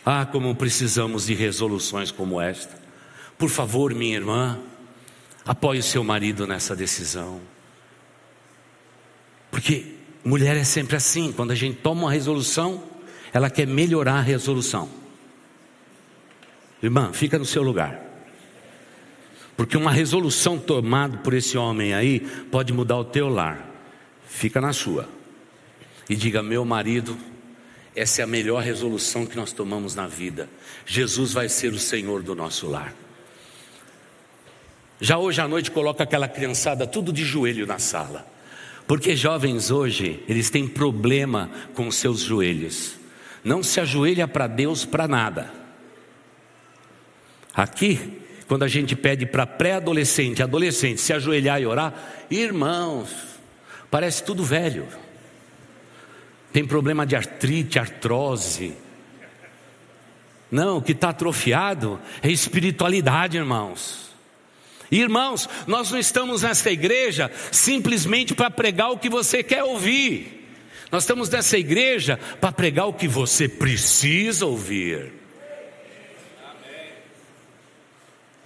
Ah, 0.04 0.26
como 0.26 0.54
precisamos 0.54 1.26
de 1.26 1.34
resoluções 1.34 2.10
como 2.10 2.40
esta. 2.40 2.82
Por 3.38 3.48
favor, 3.48 3.94
minha 3.94 4.16
irmã, 4.16 4.58
apoie 5.46 5.78
o 5.78 5.82
seu 5.82 6.04
marido 6.04 6.46
nessa 6.46 6.76
decisão. 6.76 7.40
Porque 9.50 9.94
mulher 10.24 10.56
é 10.56 10.64
sempre 10.64 10.96
assim, 10.96 11.32
quando 11.32 11.52
a 11.52 11.54
gente 11.54 11.78
toma 11.78 12.02
uma 12.02 12.12
resolução, 12.12 12.82
ela 13.34 13.50
quer 13.50 13.66
melhorar 13.66 14.14
a 14.14 14.20
resolução. 14.20 14.88
Irmã, 16.80 17.12
fica 17.12 17.36
no 17.36 17.44
seu 17.44 17.64
lugar. 17.64 18.00
Porque 19.56 19.76
uma 19.76 19.90
resolução 19.90 20.56
tomada 20.56 21.18
por 21.18 21.34
esse 21.34 21.58
homem 21.58 21.92
aí 21.94 22.20
pode 22.20 22.72
mudar 22.72 22.96
o 22.96 23.04
teu 23.04 23.28
lar. 23.28 23.68
Fica 24.28 24.60
na 24.60 24.72
sua. 24.72 25.08
E 26.08 26.14
diga: 26.14 26.44
meu 26.44 26.64
marido, 26.64 27.18
essa 27.96 28.20
é 28.20 28.24
a 28.24 28.26
melhor 28.26 28.62
resolução 28.62 29.26
que 29.26 29.36
nós 29.36 29.52
tomamos 29.52 29.96
na 29.96 30.06
vida. 30.06 30.48
Jesus 30.86 31.32
vai 31.32 31.48
ser 31.48 31.72
o 31.72 31.78
Senhor 31.78 32.22
do 32.22 32.36
nosso 32.36 32.68
lar. 32.68 32.94
Já 35.00 35.18
hoje 35.18 35.40
à 35.40 35.48
noite 35.48 35.72
coloca 35.72 36.04
aquela 36.04 36.28
criançada 36.28 36.86
tudo 36.86 37.12
de 37.12 37.24
joelho 37.24 37.66
na 37.66 37.80
sala. 37.80 38.24
Porque 38.86 39.16
jovens 39.16 39.72
hoje, 39.72 40.22
eles 40.28 40.50
têm 40.50 40.68
problema 40.68 41.50
com 41.74 41.90
seus 41.90 42.20
joelhos 42.20 43.02
não 43.44 43.62
se 43.62 43.78
ajoelha 43.78 44.26
para 44.26 44.46
Deus 44.46 44.84
para 44.86 45.06
nada. 45.06 45.52
Aqui, 47.54 48.20
quando 48.48 48.64
a 48.64 48.68
gente 48.68 48.96
pede 48.96 49.26
para 49.26 49.46
pré-adolescente, 49.46 50.42
adolescente 50.42 51.00
se 51.00 51.12
ajoelhar 51.12 51.60
e 51.60 51.66
orar, 51.66 51.94
irmãos, 52.30 53.10
parece 53.90 54.24
tudo 54.24 54.42
velho. 54.42 54.88
Tem 56.52 56.64
problema 56.64 57.06
de 57.06 57.14
artrite, 57.14 57.78
artrose. 57.78 58.74
Não, 60.50 60.78
o 60.78 60.82
que 60.82 60.92
está 60.92 61.10
atrofiado 61.10 62.00
é 62.22 62.30
espiritualidade, 62.30 63.36
irmãos. 63.36 64.14
Irmãos, 64.90 65.48
nós 65.66 65.90
não 65.90 65.98
estamos 65.98 66.42
nesta 66.42 66.70
igreja 66.70 67.30
simplesmente 67.50 68.34
para 68.34 68.50
pregar 68.50 68.90
o 68.90 68.98
que 68.98 69.08
você 69.08 69.42
quer 69.42 69.64
ouvir. 69.64 70.33
Nós 70.94 71.02
estamos 71.02 71.28
nessa 71.28 71.58
igreja 71.58 72.20
para 72.40 72.52
pregar 72.52 72.86
o 72.86 72.92
que 72.92 73.08
você 73.08 73.48
precisa 73.48 74.46
ouvir. 74.46 75.10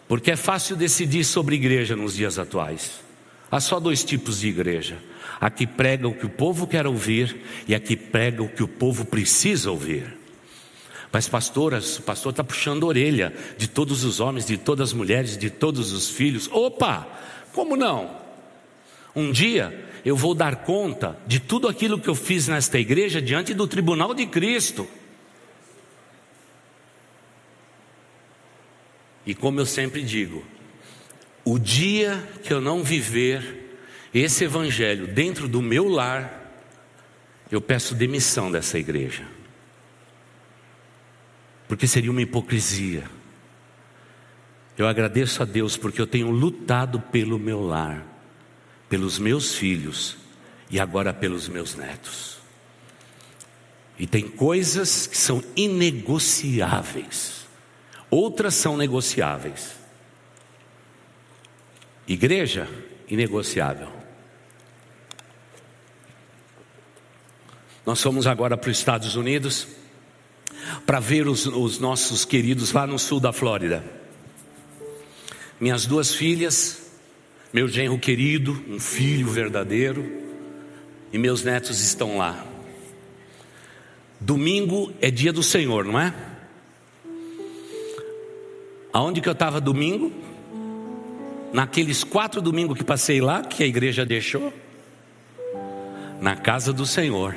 Porque 0.09 0.31
é 0.31 0.37
fácil 0.37 0.75
decidir 0.75 1.25
sobre 1.25 1.57
igreja 1.57 1.95
nos 1.95 2.15
dias 2.15 2.39
atuais. 2.39 3.03
Há 3.51 3.61
só 3.61 3.79
dois 3.79 4.03
tipos 4.03 4.41
de 4.41 4.49
igreja: 4.49 4.97
a 5.39 5.51
que 5.51 5.67
prega 5.67 6.09
o 6.09 6.15
que 6.15 6.25
o 6.25 6.31
povo 6.31 6.67
quer 6.67 6.87
ouvir 6.87 7.39
e 7.67 7.75
a 7.75 7.81
que 7.81 7.95
prega 7.95 8.43
o 8.43 8.49
que 8.49 8.63
o 8.63 8.69
povo 8.69 9.05
precisa 9.05 9.71
ouvir. 9.71 10.17
Mas, 11.13 11.29
pastoras, 11.29 11.99
o 11.99 12.03
pastor 12.03 12.31
está 12.31 12.43
puxando 12.43 12.85
a 12.85 12.87
orelha 12.87 13.31
de 13.59 13.69
todos 13.69 14.05
os 14.05 14.21
homens, 14.21 14.47
de 14.47 14.57
todas 14.57 14.89
as 14.89 14.95
mulheres, 14.95 15.37
de 15.37 15.51
todos 15.51 15.93
os 15.93 16.09
filhos. 16.09 16.49
Opa! 16.51 17.07
Como 17.53 17.77
não? 17.77 18.17
Um 19.15 19.31
dia 19.31 19.88
eu 20.05 20.17
vou 20.17 20.35
dar 20.35 20.57
conta 20.57 21.19
de 21.27 21.41
tudo 21.41 21.69
aquilo 21.69 21.99
que 21.99 22.09
eu 22.09 22.15
fiz 22.15 22.49
nesta 22.49 22.79
igreja 22.79 23.21
diante 23.21 23.55
do 23.55 23.67
tribunal 23.67 24.15
de 24.15 24.27
Cristo. 24.27 24.89
E 29.27 29.35
como 29.35 29.61
eu 29.61 29.67
sempre 29.67 30.03
digo, 30.03 30.45
o 31.45 31.59
dia 31.59 32.27
que 32.43 32.53
eu 32.53 32.61
não 32.61 32.83
viver 32.83 33.79
esse 34.13 34.45
evangelho 34.45 35.07
dentro 35.07 35.47
do 35.47 35.61
meu 35.61 35.89
lar, 35.89 36.51
eu 37.51 37.61
peço 37.61 37.95
demissão 37.95 38.51
dessa 38.51 38.79
igreja. 38.79 39.25
Porque 41.67 41.87
seria 41.87 42.11
uma 42.11 42.23
hipocrisia. 42.23 43.05
Eu 44.77 44.87
agradeço 44.87 45.43
a 45.43 45.47
Deus 45.47 45.77
porque 45.77 46.01
eu 46.01 46.07
tenho 46.07 46.31
lutado 46.31 47.01
pelo 47.01 47.39
meu 47.39 47.61
lar, 47.61 48.07
pelos 48.89 49.19
meus 49.19 49.55
filhos 49.55 50.17
e 50.71 50.81
agora 50.81 51.13
pelos 51.13 51.49
meus 51.49 51.75
netos. 51.75 52.39
E 53.99 54.07
tem 54.07 54.29
coisas 54.29 55.07
que 55.07 55.17
são 55.17 55.43
inegociáveis. 55.57 57.47
Outras 58.11 58.55
são 58.55 58.77
negociáveis. 58.77 59.73
Igreja, 62.07 62.69
inegociável. 63.09 63.89
Nós 67.85 68.01
fomos 68.03 68.27
agora 68.27 68.57
para 68.57 68.71
os 68.71 68.79
Estados 68.79 69.17
Unidos 69.17 69.67
para 70.87 71.01
ver 71.01 71.27
os, 71.27 71.47
os, 71.47 71.79
nossos 71.79 72.25
queridos 72.25 72.73
lá 72.73 72.87
no 72.87 72.99
sul 72.99 73.19
da 73.19 73.33
Flórida. 73.33 73.85
Minhas 75.59 75.87
duas 75.87 76.15
filhas, 76.15 76.88
meu 77.53 77.67
genro 77.67 77.99
querido, 77.99 78.63
um 78.69 78.79
filho 78.79 79.27
verdadeiro, 79.29 80.05
e 81.13 81.19
meus 81.19 81.43
netos 81.43 81.81
estão 81.81 82.19
lá. 82.19 82.45
Domingo 84.21 84.93
é 85.01 85.11
dia 85.11 85.33
do 85.33 85.43
Senhor, 85.43 85.85
não 85.85 85.99
é? 85.99 86.13
Aonde 88.93 89.21
que 89.21 89.29
eu 89.29 89.33
estava 89.33 89.61
domingo? 89.61 90.13
Naqueles 91.53 92.05
quatro 92.05 92.43
domingos 92.43 92.77
que 92.77 92.85
passei 92.85 93.21
lá, 93.21 93.43
que 93.43 93.63
a 93.63 93.67
igreja 93.67 94.05
deixou? 94.05 94.53
Na 96.21 96.37
casa 96.37 96.73
do 96.73 96.85
Senhor. 96.85 97.35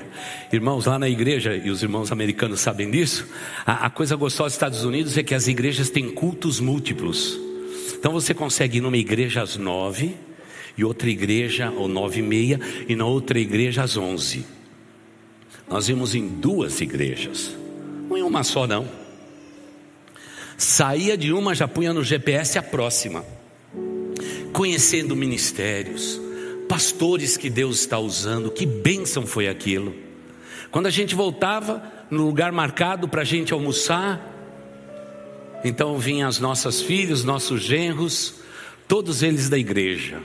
Irmãos, 0.51 0.85
lá 0.87 0.99
na 0.99 1.07
igreja, 1.07 1.55
e 1.55 1.69
os 1.69 1.83
irmãos 1.83 2.11
americanos 2.11 2.59
sabem 2.59 2.89
disso, 2.91 3.27
a, 3.65 3.85
a 3.85 3.89
coisa 3.89 4.15
gostosa 4.15 4.47
dos 4.47 4.55
Estados 4.55 4.83
Unidos 4.83 5.17
é 5.17 5.23
que 5.23 5.35
as 5.35 5.47
igrejas 5.47 5.89
têm 5.89 6.09
cultos 6.09 6.59
múltiplos. 6.59 7.50
Então 8.01 8.11
você 8.11 8.33
consegue 8.33 8.79
ir 8.79 8.81
numa 8.81 8.97
igreja 8.97 9.43
às 9.43 9.57
nove, 9.57 10.17
e 10.75 10.83
outra 10.83 11.07
igreja, 11.07 11.69
ou 11.69 11.87
nove 11.87 12.19
e 12.19 12.23
meia, 12.23 12.59
e 12.89 12.95
na 12.95 13.05
outra 13.05 13.39
igreja 13.39 13.83
às 13.83 13.95
onze. 13.95 14.43
Nós 15.69 15.85
vimos 15.85 16.15
em 16.15 16.27
duas 16.27 16.81
igrejas, 16.81 17.55
não 18.09 18.17
em 18.17 18.23
uma 18.23 18.43
só 18.43 18.65
não. 18.65 18.89
Saía 20.57 21.15
de 21.15 21.31
uma, 21.31 21.53
já 21.53 21.67
punha 21.67 21.93
no 21.93 22.03
GPS 22.03 22.57
a 22.57 22.63
próxima. 22.63 23.23
Conhecendo 24.51 25.15
ministérios, 25.15 26.19
pastores 26.67 27.37
que 27.37 27.51
Deus 27.51 27.81
está 27.81 27.99
usando, 27.99 28.49
que 28.49 28.65
bênção 28.65 29.27
foi 29.27 29.47
aquilo. 29.47 29.95
Quando 30.71 30.87
a 30.87 30.91
gente 30.91 31.13
voltava 31.13 31.83
no 32.09 32.25
lugar 32.25 32.51
marcado 32.51 33.07
para 33.07 33.21
a 33.21 33.25
gente 33.25 33.53
almoçar, 33.53 34.40
então 35.63 35.97
vinham 35.97 36.27
as 36.27 36.39
nossas 36.39 36.81
filhas, 36.81 37.23
nossos 37.23 37.61
genros, 37.61 38.35
todos 38.87 39.23
eles 39.23 39.49
da 39.49 39.57
igreja. 39.57 40.21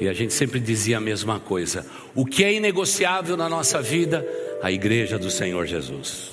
E 0.00 0.08
a 0.08 0.12
gente 0.12 0.32
sempre 0.32 0.58
dizia 0.58 0.98
a 0.98 1.00
mesma 1.00 1.38
coisa: 1.38 1.86
o 2.14 2.26
que 2.26 2.42
é 2.42 2.52
inegociável 2.52 3.36
na 3.36 3.48
nossa 3.48 3.80
vida? 3.80 4.26
A 4.62 4.70
igreja 4.70 5.18
do 5.18 5.30
Senhor 5.30 5.66
Jesus. 5.66 6.32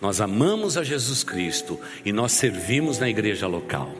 Nós 0.00 0.20
amamos 0.20 0.76
a 0.76 0.82
Jesus 0.82 1.24
Cristo 1.24 1.78
e 2.04 2.12
nós 2.12 2.32
servimos 2.32 2.98
na 2.98 3.08
igreja 3.08 3.46
local. 3.46 3.94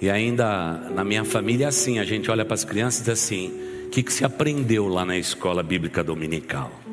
E 0.00 0.10
ainda 0.10 0.74
na 0.94 1.04
minha 1.04 1.24
família 1.24 1.66
é 1.66 1.68
assim, 1.68 1.98
a 1.98 2.04
gente 2.04 2.30
olha 2.30 2.44
para 2.44 2.54
as 2.54 2.64
crianças 2.64 3.00
e 3.00 3.04
diz 3.04 3.10
assim: 3.10 3.48
o 3.86 3.88
que, 3.90 4.02
que 4.02 4.12
se 4.12 4.24
aprendeu 4.24 4.88
lá 4.88 5.04
na 5.04 5.16
escola 5.16 5.62
bíblica 5.62 6.02
dominical? 6.02 6.83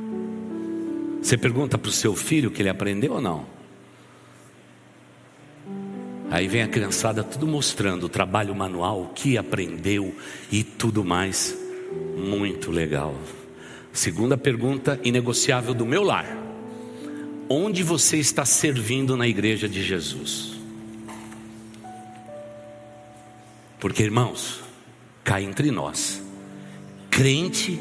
Você 1.22 1.38
pergunta 1.38 1.78
para 1.78 1.90
o 1.90 1.94
seu 1.94 2.16
filho 2.16 2.52
que 2.52 2.62
ele 2.62 2.70
aprendeu 2.70 3.14
ou 3.14 3.22
não? 3.22 3.46
Aí 6.30 6.48
vem 6.48 6.64
a 6.64 6.68
criançada 6.68 7.24
tudo 7.24 7.46
mostrando 7.46 8.06
o 8.06 8.10
trabalho 8.10 8.56
manual, 8.56 9.04
o 9.04 9.08
que 9.10 9.38
aprendeu 9.38 10.16
e 10.52 10.64
tudo 10.64 11.04
mais. 11.04 11.58
Muito 12.18 12.72
legal. 12.72 13.14
Segunda 13.92 14.38
pergunta 14.38 15.00
inegociável 15.04 15.74
do 15.74 15.86
meu 15.86 16.04
lar 16.04 16.42
onde 17.54 17.84
você 17.84 18.18
está 18.18 18.46
servindo 18.46 19.18
na 19.18 19.28
igreja 19.28 19.68
de 19.68 19.84
Jesus. 19.84 20.54
Porque, 23.78 24.04
irmãos, 24.04 24.62
cá 25.22 25.42
entre 25.42 25.70
nós, 25.70 26.24
crente 27.10 27.78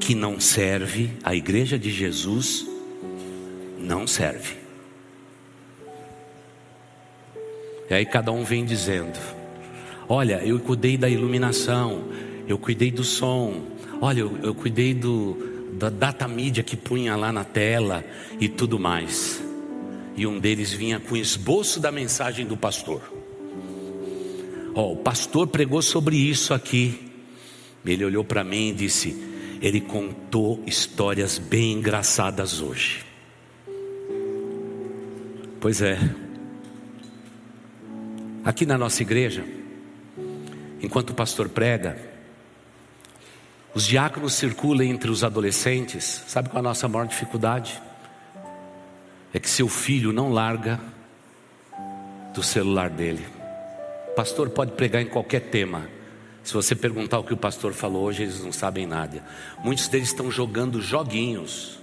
que 0.00 0.14
não 0.14 0.40
serve 0.40 1.10
a 1.22 1.34
igreja 1.36 1.78
de 1.78 1.90
Jesus, 1.90 2.66
não 3.78 4.06
serve. 4.06 4.56
E 7.88 7.94
aí 7.94 8.06
cada 8.06 8.32
um 8.32 8.42
vem 8.42 8.64
dizendo: 8.64 9.18
Olha, 10.08 10.42
eu 10.44 10.58
cuidei 10.58 10.96
da 10.96 11.08
iluminação, 11.08 12.04
eu 12.48 12.58
cuidei 12.58 12.90
do 12.90 13.04
som, 13.04 13.66
olha, 14.00 14.20
eu, 14.20 14.38
eu 14.42 14.54
cuidei 14.54 14.94
do, 14.94 15.70
da 15.74 15.90
data 15.90 16.26
mídia 16.26 16.62
que 16.62 16.76
punha 16.76 17.14
lá 17.14 17.30
na 17.30 17.44
tela 17.44 18.04
e 18.40 18.48
tudo 18.48 18.78
mais. 18.78 19.42
E 20.16 20.26
um 20.26 20.38
deles 20.38 20.72
vinha 20.72 20.98
com 20.98 21.16
esboço 21.16 21.78
da 21.78 21.92
mensagem 21.92 22.46
do 22.46 22.56
pastor. 22.56 23.02
Ó, 24.74 24.82
oh, 24.82 24.92
o 24.92 24.96
pastor 24.96 25.48
pregou 25.48 25.82
sobre 25.82 26.16
isso 26.16 26.54
aqui. 26.54 27.10
Ele 27.84 28.04
olhou 28.04 28.24
para 28.24 28.44
mim 28.44 28.70
e 28.70 28.72
disse: 28.72 29.29
Ele 29.60 29.80
contou 29.80 30.62
histórias 30.66 31.38
bem 31.38 31.72
engraçadas 31.72 32.60
hoje. 32.60 33.04
Pois 35.60 35.82
é. 35.82 35.98
Aqui 38.42 38.64
na 38.64 38.78
nossa 38.78 39.02
igreja, 39.02 39.44
enquanto 40.82 41.10
o 41.10 41.14
pastor 41.14 41.50
prega, 41.50 42.10
os 43.74 43.86
diáconos 43.86 44.32
circulam 44.32 44.86
entre 44.86 45.10
os 45.10 45.22
adolescentes. 45.22 46.24
Sabe 46.26 46.48
qual 46.48 46.56
é 46.56 46.60
a 46.60 46.68
nossa 46.68 46.88
maior 46.88 47.06
dificuldade? 47.06 47.80
É 49.32 49.38
que 49.38 49.48
seu 49.48 49.68
filho 49.68 50.12
não 50.12 50.32
larga 50.32 50.80
do 52.34 52.42
celular 52.42 52.90
dele. 52.90 53.24
O 54.10 54.14
pastor 54.14 54.50
pode 54.50 54.72
pregar 54.72 55.02
em 55.02 55.06
qualquer 55.06 55.40
tema. 55.40 55.99
Se 56.42 56.54
você 56.54 56.74
perguntar 56.74 57.18
o 57.18 57.24
que 57.24 57.34
o 57.34 57.36
pastor 57.36 57.72
falou 57.72 58.04
hoje, 58.04 58.22
eles 58.22 58.42
não 58.42 58.52
sabem 58.52 58.86
nada. 58.86 59.24
Muitos 59.62 59.88
deles 59.88 60.08
estão 60.08 60.30
jogando 60.30 60.80
joguinhos. 60.80 61.78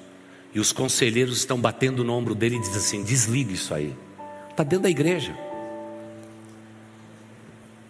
E 0.54 0.60
os 0.60 0.72
conselheiros 0.72 1.38
estão 1.38 1.60
batendo 1.60 2.04
no 2.04 2.14
ombro 2.14 2.34
dele 2.34 2.56
e 2.56 2.60
dizem 2.60 2.78
assim: 2.78 3.04
desliga 3.04 3.52
isso 3.54 3.74
aí. 3.74 3.94
Está 4.50 4.64
dentro 4.64 4.84
da 4.84 4.90
igreja. 4.90 5.38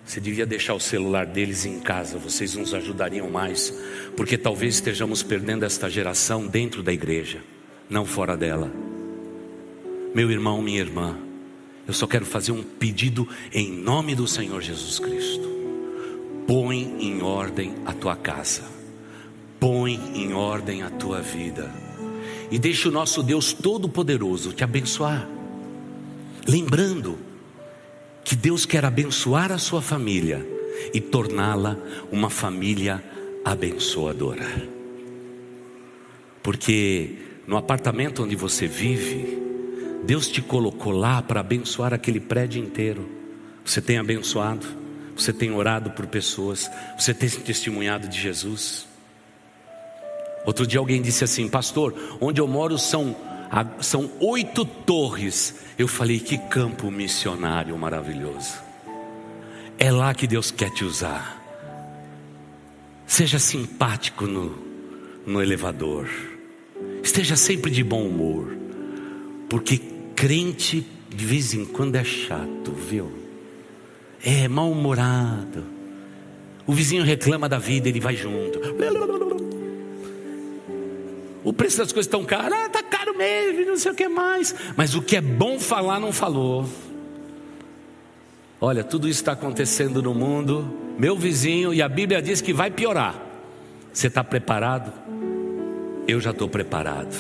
Você 0.06 0.22
devia 0.22 0.46
deixar 0.46 0.74
o 0.74 0.80
celular 0.80 1.26
deles 1.26 1.66
em 1.66 1.82
casa, 1.82 2.18
vocês 2.18 2.56
nos 2.56 2.74
ajudariam 2.74 3.30
mais, 3.30 3.74
porque 4.16 4.38
talvez 4.38 4.76
estejamos 4.76 5.22
perdendo 5.22 5.66
esta 5.66 5.90
geração 5.90 6.48
dentro 6.48 6.82
da 6.82 6.94
igreja, 6.94 7.44
não 7.90 8.06
fora 8.06 8.38
dela. 8.38 8.72
Meu 10.16 10.32
irmão, 10.32 10.62
minha 10.62 10.80
irmã, 10.80 11.18
eu 11.86 11.94
só 11.94 12.08
quero 12.08 12.26
fazer 12.26 12.54
um 12.54 12.64
pedido 12.64 13.28
em 13.52 13.70
nome 13.70 14.16
do 14.16 14.26
Senhor 14.26 14.62
Jesus 14.62 14.98
Cristo. 14.98 15.57
Põe 16.48 16.96
em 17.00 17.22
ordem 17.22 17.76
a 17.86 17.94
tua 17.94 18.16
casa, 18.16 18.64
põe 19.60 20.00
em 20.16 20.34
ordem 20.34 20.82
a 20.82 20.90
tua 20.90 21.22
vida, 21.22 21.70
e 22.50 22.58
deixe 22.58 22.88
o 22.88 22.92
nosso 22.92 23.22
Deus 23.22 23.52
Todo-Poderoso 23.52 24.54
te 24.54 24.64
abençoar. 24.64 25.28
Lembrando, 26.48 27.20
que 28.28 28.36
Deus 28.36 28.66
quer 28.66 28.84
abençoar 28.84 29.54
a 29.54 29.58
sua 29.58 29.82
família 29.82 30.46
e 30.94 31.00
torná-la 31.00 31.78
uma 32.12 32.30
família 32.30 33.02
abençoadora. 33.46 34.68
Porque 36.44 37.16
no 37.48 37.56
apartamento 37.56 38.24
onde 38.24 38.36
você 38.36 38.68
vive, 38.68 39.42
Deus 40.04 40.28
te 40.28 40.42
colocou 40.42 40.92
lá 40.92 41.22
para 41.22 41.40
abençoar 41.40 41.94
aquele 41.94 42.20
prédio 42.20 42.62
inteiro. 42.62 43.08
Você 43.64 43.82
tem 43.82 43.98
abençoado, 43.98 44.68
você 45.18 45.34
tem 45.34 45.52
orado 45.52 45.92
por 45.92 46.08
pessoas, 46.08 46.70
você 46.98 47.14
tem 47.14 47.30
testemunhado 47.30 48.08
de 48.08 48.20
Jesus. 48.20 48.88
Outro 50.46 50.66
dia 50.66 50.80
alguém 50.80 51.02
disse 51.02 51.24
assim, 51.24 51.50
pastor, 51.50 51.94
onde 52.22 52.40
eu 52.40 52.48
moro 52.48 52.78
são 52.78 53.16
são 53.80 54.10
oito 54.20 54.66
torres. 54.66 55.56
Eu 55.78 55.88
falei, 55.88 56.20
que 56.20 56.38
campo 56.38 56.92
missionário 56.92 57.78
maravilhoso. 57.78 58.56
É 59.78 59.92
lá 59.92 60.14
que 60.14 60.28
Deus 60.28 60.52
quer 60.52 60.72
te 60.72 60.84
usar. 60.84 61.42
Seja 63.06 63.40
simpático 63.40 64.26
no, 64.26 64.58
no 65.26 65.42
elevador. 65.42 66.10
Esteja 67.04 67.36
sempre 67.36 67.72
de 67.72 67.84
bom 67.84 68.06
humor. 68.06 68.56
Porque 69.50 69.78
crente 70.16 70.86
de 71.10 71.26
vez 71.26 71.54
em 71.54 71.64
quando 71.64 71.96
é 71.96 72.04
chato, 72.04 72.74
viu? 72.74 73.27
É 74.30 74.46
mal-humorado. 74.46 75.64
O 76.66 76.74
vizinho 76.74 77.02
reclama 77.02 77.48
da 77.48 77.58
vida, 77.58 77.88
ele 77.88 78.02
vai 78.02 78.14
junto. 78.14 78.60
O 81.46 81.54
preço 81.54 81.78
das 81.78 81.94
coisas 81.94 82.08
estão 82.08 82.26
caro, 82.26 82.54
ah, 82.54 82.68
tá 82.68 82.84
caro 82.84 83.18
mesmo, 83.18 83.66
não 83.66 83.78
sei 83.78 83.94
o 83.94 83.96
que 83.96 84.10
mais. 84.10 84.54
Mas 84.76 84.96
o 84.96 85.02
que 85.02 85.16
é 85.16 85.22
bom 85.22 85.58
falar 85.58 85.98
não 86.02 86.12
falou. 86.12 86.68
Olha, 88.60 88.84
tudo 88.84 89.08
isso 89.08 89.22
está 89.22 89.32
acontecendo 89.32 90.04
no 90.04 90.14
mundo, 90.14 90.76
meu 90.98 91.16
vizinho, 91.16 91.74
e 91.74 91.82
a 91.82 91.88
Bíblia 91.88 92.22
diz 92.22 92.42
que 92.42 92.52
vai 92.52 92.70
piorar. 92.70 93.16
Você 93.94 94.08
está 94.08 94.26
preparado? 94.26 94.92
Eu 96.06 96.20
já 96.20 96.32
estou 96.32 96.50
preparado. 96.50 97.16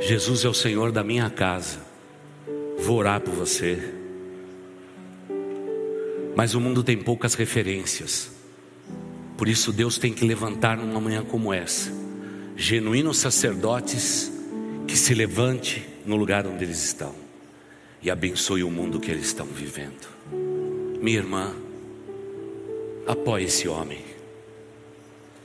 Jesus 0.00 0.42
é 0.46 0.48
o 0.48 0.54
Senhor 0.54 0.90
da 0.90 1.04
minha 1.04 1.28
casa. 1.28 1.80
Vou 2.78 2.96
orar 2.96 3.20
por 3.20 3.34
você. 3.34 3.99
Mas 6.36 6.54
o 6.54 6.60
mundo 6.60 6.82
tem 6.82 6.96
poucas 6.96 7.34
referências. 7.34 8.30
Por 9.36 9.48
isso 9.48 9.72
Deus 9.72 9.98
tem 9.98 10.12
que 10.12 10.24
levantar 10.24 10.76
numa 10.76 11.00
manhã 11.00 11.24
como 11.24 11.52
essa, 11.52 11.92
genuínos 12.56 13.18
sacerdotes 13.18 14.30
que 14.86 14.96
se 14.96 15.14
levante 15.14 15.86
no 16.04 16.16
lugar 16.16 16.46
onde 16.46 16.64
eles 16.64 16.82
estão 16.84 17.14
e 18.02 18.10
abençoe 18.10 18.64
o 18.64 18.70
mundo 18.70 19.00
que 19.00 19.10
eles 19.10 19.26
estão 19.26 19.46
vivendo. 19.46 20.08
Minha 21.00 21.18
irmã, 21.18 21.54
apoie 23.06 23.44
esse 23.44 23.68
homem 23.68 24.04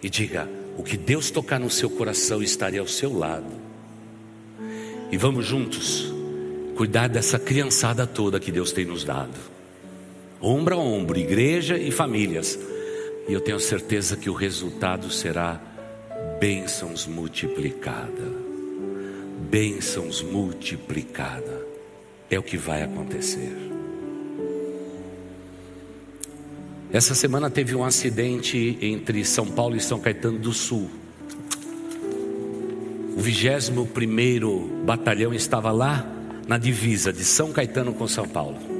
e 0.01 0.09
diga: 0.09 0.49
o 0.77 0.83
que 0.83 0.97
Deus 0.97 1.29
tocar 1.31 1.59
no 1.59 1.69
seu 1.69 1.89
coração 1.89 2.41
estaria 2.41 2.79
ao 2.79 2.87
seu 2.87 3.17
lado. 3.17 3.65
E 5.11 5.17
vamos 5.17 5.45
juntos 5.45 6.13
cuidar 6.75 7.07
dessa 7.07 7.39
criançada 7.39 8.05
toda 8.05 8.39
que 8.39 8.51
Deus 8.51 8.71
tem 8.71 8.85
nos 8.85 9.03
dado, 9.03 9.37
ombro 10.41 10.75
a 10.75 10.77
ombro, 10.77 11.17
igreja 11.17 11.77
e 11.77 11.91
famílias. 11.91 12.57
E 13.27 13.33
eu 13.33 13.41
tenho 13.41 13.59
certeza 13.59 14.15
que 14.15 14.29
o 14.29 14.33
resultado 14.33 15.09
será 15.09 15.59
bênçãos 16.39 17.07
multiplicada. 17.07 18.45
Bênçãos 19.49 20.21
multiplicada. 20.21 21.65
É 22.29 22.37
o 22.37 22.43
que 22.43 22.57
vai 22.57 22.83
acontecer. 22.83 23.51
Essa 26.91 27.15
semana 27.15 27.49
teve 27.49 27.75
um 27.75 27.83
acidente 27.83 28.77
entre 28.81 29.25
São 29.25 29.47
Paulo 29.47 29.75
e 29.75 29.81
São 29.81 29.99
Caetano 29.99 30.39
do 30.39 30.53
Sul. 30.53 30.89
O 33.17 33.19
21 33.19 34.85
Batalhão 34.85 35.33
estava 35.33 35.71
lá 35.71 36.05
na 36.47 36.57
divisa 36.57 37.11
de 37.11 37.23
São 37.23 37.51
Caetano 37.51 37.93
com 37.93 38.07
São 38.07 38.27
Paulo. 38.27 38.74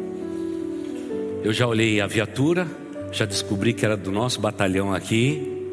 Eu 1.46 1.54
já 1.54 1.68
olhei 1.68 2.02
a 2.02 2.08
viatura, 2.08 2.68
já 3.12 3.24
descobri 3.24 3.72
que 3.72 3.86
era 3.86 3.96
do 3.96 4.12
nosso 4.12 4.42
batalhão 4.42 4.92
aqui. 4.92 5.64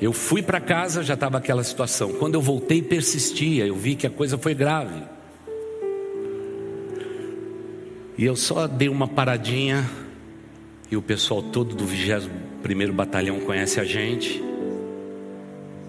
Eu 0.00 0.10
fui 0.10 0.40
para 0.40 0.58
casa, 0.58 1.02
já 1.02 1.12
estava 1.12 1.36
aquela 1.36 1.62
situação. 1.62 2.14
Quando 2.14 2.32
eu 2.32 2.40
voltei, 2.40 2.80
persistia. 2.80 3.66
Eu 3.66 3.76
vi 3.76 3.94
que 3.94 4.06
a 4.06 4.10
coisa 4.10 4.38
foi 4.38 4.54
grave. 4.54 5.02
E 8.16 8.24
eu 8.24 8.34
só 8.34 8.66
dei 8.66 8.88
uma 8.88 9.06
paradinha, 9.06 9.84
e 10.90 10.96
o 10.96 11.02
pessoal 11.02 11.42
todo 11.42 11.74
do 11.74 11.84
21 11.84 12.90
Batalhão 12.94 13.38
conhece 13.40 13.78
a 13.80 13.84
gente. 13.84 14.42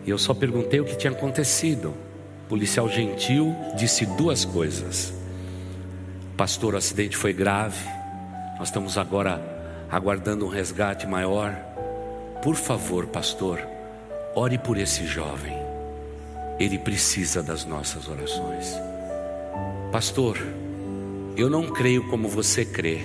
E 0.05 0.09
eu 0.09 0.17
só 0.17 0.33
perguntei 0.33 0.81
o 0.81 0.83
que 0.83 0.97
tinha 0.97 1.13
acontecido. 1.13 1.93
O 2.43 2.49
policial 2.49 2.89
gentil 2.89 3.55
disse 3.77 4.05
duas 4.05 4.43
coisas. 4.43 5.24
Pastor, 6.37 6.73
o 6.73 6.77
acidente 6.77 7.15
foi 7.15 7.31
grave. 7.31 7.87
Nós 8.59 8.67
estamos 8.67 8.97
agora 8.97 9.41
aguardando 9.89 10.45
um 10.45 10.49
resgate 10.49 11.07
maior. 11.07 11.55
Por 12.43 12.55
favor, 12.55 13.07
pastor, 13.07 13.65
ore 14.35 14.57
por 14.57 14.77
esse 14.77 15.05
jovem. 15.05 15.55
Ele 16.59 16.77
precisa 16.77 17.41
das 17.41 17.63
nossas 17.63 18.07
orações. 18.07 18.77
Pastor, 19.91 20.37
eu 21.37 21.49
não 21.49 21.67
creio 21.67 22.09
como 22.09 22.27
você 22.27 22.65
crê, 22.65 22.99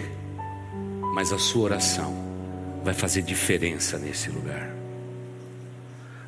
mas 1.15 1.33
a 1.33 1.39
sua 1.39 1.63
oração 1.63 2.13
vai 2.83 2.95
fazer 2.95 3.23
diferença 3.23 3.97
nesse 3.97 4.29
lugar. 4.29 4.71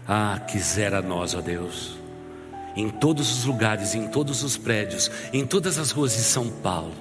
Ah, 0.07 0.41
quisera 0.47 1.03
nós, 1.03 1.35
ó 1.35 1.41
Deus, 1.41 1.99
em 2.77 2.89
todos 2.89 3.31
os 3.37 3.45
lugares, 3.45 3.95
em 3.95 4.09
todos 4.09 4.43
os 4.43 4.57
prédios, 4.57 5.11
em 5.33 5.45
todas 5.47 5.79
as 5.79 5.91
ruas 5.91 6.15
de 6.15 6.23
São 6.23 6.49
Paulo, 6.49 6.95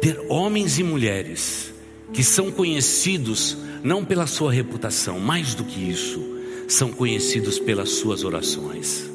ter 0.00 0.18
homens 0.28 0.78
e 0.78 0.82
mulheres 0.82 1.72
que 2.12 2.22
são 2.22 2.50
conhecidos 2.50 3.56
não 3.82 4.04
pela 4.04 4.26
sua 4.26 4.52
reputação, 4.52 5.18
mais 5.18 5.54
do 5.54 5.64
que 5.64 5.80
isso, 5.80 6.20
são 6.68 6.92
conhecidos 6.92 7.58
pelas 7.58 7.90
suas 7.90 8.24
orações. 8.24 9.08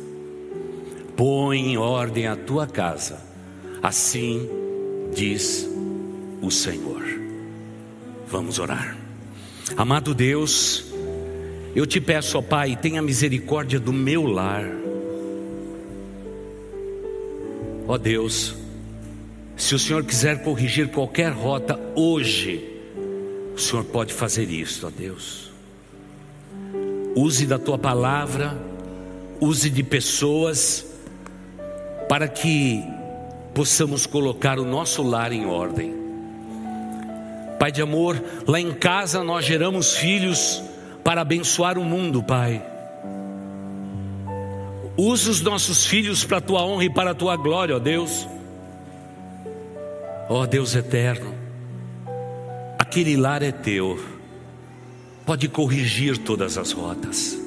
Põe 1.16 1.60
em 1.60 1.78
ordem 1.78 2.28
a 2.28 2.36
tua 2.36 2.66
casa, 2.66 3.22
assim 3.82 4.50
diz 5.14 5.70
o 6.42 6.50
Senhor. 6.50 7.04
Vamos 8.28 8.58
orar. 8.58 8.98
Amado 9.78 10.14
Deus, 10.14 10.86
eu 11.76 11.86
te 11.86 12.02
peço, 12.02 12.38
ó 12.38 12.42
Pai, 12.42 12.76
tenha 12.76 13.02
misericórdia 13.02 13.80
do 13.80 13.94
meu 13.94 14.26
lar. 14.26 14.83
Ó 17.88 17.98
Deus, 17.98 18.56
se 19.58 19.76
o 19.76 19.80
Senhor 19.80 20.04
quiser 20.04 20.42
corrigir 20.42 20.90
qualquer 20.90 21.32
rota 21.32 21.80
hoje, 21.96 22.70
o 23.54 23.60
Senhor 23.60 23.84
pode 23.86 24.14
fazer 24.14 24.50
isso, 24.50 24.88
ó 24.88 24.90
Deus. 24.90 25.52
Use 27.16 27.46
da 27.46 27.60
tua 27.60 27.78
palavra, 27.78 28.58
use 29.40 29.70
de 29.70 29.84
pessoas, 29.84 30.86
para 32.08 32.28
que 32.28 32.84
possamos 33.54 34.06
colocar 34.06 34.60
o 34.60 34.66
nosso 34.66 35.04
lar 35.04 35.32
em 35.32 35.46
ordem. 35.46 35.94
Pai 37.60 37.72
de 37.72 37.82
amor, 37.82 38.22
lá 38.48 38.60
em 38.60 38.74
casa 38.74 39.24
nós 39.24 39.46
geramos 39.46 39.96
filhos 39.96 40.62
para 41.04 41.22
abençoar 41.22 41.78
o 41.78 41.84
mundo, 41.84 42.24
Pai. 42.24 42.73
Usa 44.96 45.32
os 45.32 45.42
nossos 45.42 45.86
filhos 45.86 46.24
para 46.24 46.38
a 46.38 46.42
tua 46.42 46.64
honra 46.64 46.86
e 46.86 46.90
para 46.90 47.12
a 47.12 47.16
tua 47.16 47.36
glória, 47.36 47.76
ó 47.76 47.80
Deus. 47.80 48.28
Ó 50.30 50.46
Deus 50.46 50.74
eterno, 50.76 51.34
aquele 52.80 53.18
lar 53.18 53.44
é 53.44 53.52
teu, 53.52 54.02
pode 55.26 55.48
corrigir 55.50 56.18
todas 56.18 56.58
as 56.58 56.72
rotas. 56.72 57.38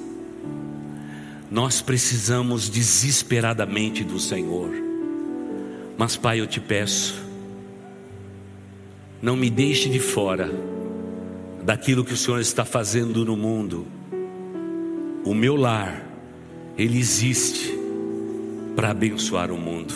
Nós 1.51 1.81
precisamos 1.81 2.69
desesperadamente 2.69 4.05
do 4.05 4.21
Senhor. 4.21 4.71
Mas, 5.97 6.17
Pai, 6.17 6.41
eu 6.41 6.47
te 6.47 6.61
peço, 6.61 7.25
não 9.23 9.37
me 9.37 9.49
deixe 9.49 9.89
de 9.89 9.99
fora 9.99 10.51
daquilo 11.65 12.05
que 12.05 12.13
o 12.13 12.17
Senhor 12.17 12.41
está 12.41 12.65
fazendo 12.65 13.25
no 13.25 13.37
mundo. 13.37 13.87
O 15.25 15.35
meu 15.35 15.57
lar, 15.57 16.06
ele 16.77 16.99
existe 16.99 17.77
para 18.74 18.91
abençoar 18.91 19.51
o 19.51 19.57
mundo. 19.57 19.95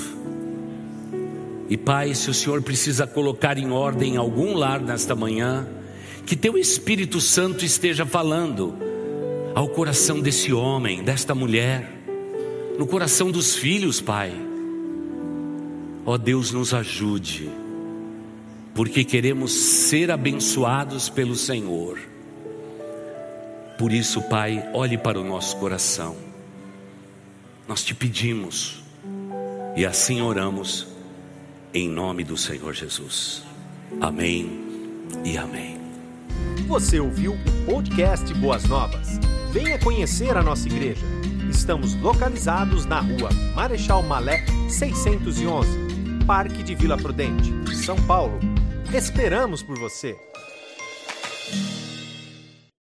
E 1.69 1.77
Pai, 1.77 2.15
se 2.15 2.31
o 2.31 2.35
Senhor 2.35 2.63
precisa 2.63 3.07
colocar 3.07 3.59
em 3.59 3.71
ordem 3.71 4.17
algum 4.17 4.55
lar 4.55 4.81
nesta 4.81 5.15
manhã, 5.15 5.67
que 6.27 6.35
Teu 6.35 6.59
Espírito 6.59 7.21
Santo 7.21 7.65
esteja 7.65 8.05
falando 8.05 8.75
ao 9.55 9.69
coração 9.69 10.21
desse 10.21 10.53
homem, 10.53 11.03
desta 11.03 11.35
mulher, 11.35 11.91
no 12.79 12.87
coração 12.87 13.31
dos 13.31 13.55
filhos, 13.55 14.01
Pai 14.01 14.51
Ó 16.05 16.15
oh, 16.15 16.19
Deus, 16.19 16.51
nos 16.51 16.73
ajude, 16.73 17.51
porque 18.75 19.05
queremos 19.05 19.53
ser 19.53 20.11
abençoados 20.11 21.09
pelo 21.09 21.37
Senhor. 21.37 21.99
Por 23.79 23.93
isso, 23.93 24.23
Pai, 24.23 24.69
olhe 24.73 24.97
para 24.97 25.21
o 25.21 25.25
nosso 25.25 25.57
coração. 25.59 26.30
Nós 27.71 27.85
te 27.85 27.95
pedimos 27.95 28.83
e 29.77 29.87
assim 29.87 30.21
oramos 30.21 30.89
em 31.73 31.89
nome 31.89 32.25
do 32.25 32.37
Senhor 32.37 32.75
Jesus. 32.75 33.45
Amém 34.01 34.99
e 35.25 35.39
amém. 35.39 35.81
Você 36.67 36.99
ouviu 36.99 37.33
o 37.33 37.67
podcast 37.67 38.35
Boas 38.35 38.65
Novas? 38.65 39.21
Venha 39.53 39.79
conhecer 39.79 40.37
a 40.37 40.43
nossa 40.43 40.67
igreja. 40.67 41.07
Estamos 41.49 41.95
localizados 41.95 42.87
na 42.87 42.99
rua 42.99 43.31
Marechal 43.55 44.03
Malé 44.03 44.45
611 44.69 45.69
Parque 46.27 46.65
de 46.65 46.75
Vila 46.75 46.97
Prudente, 46.97 47.53
São 47.77 47.95
Paulo 48.05 48.41
Esperamos 48.93 49.63
por 49.63 49.79
você! 49.79 50.19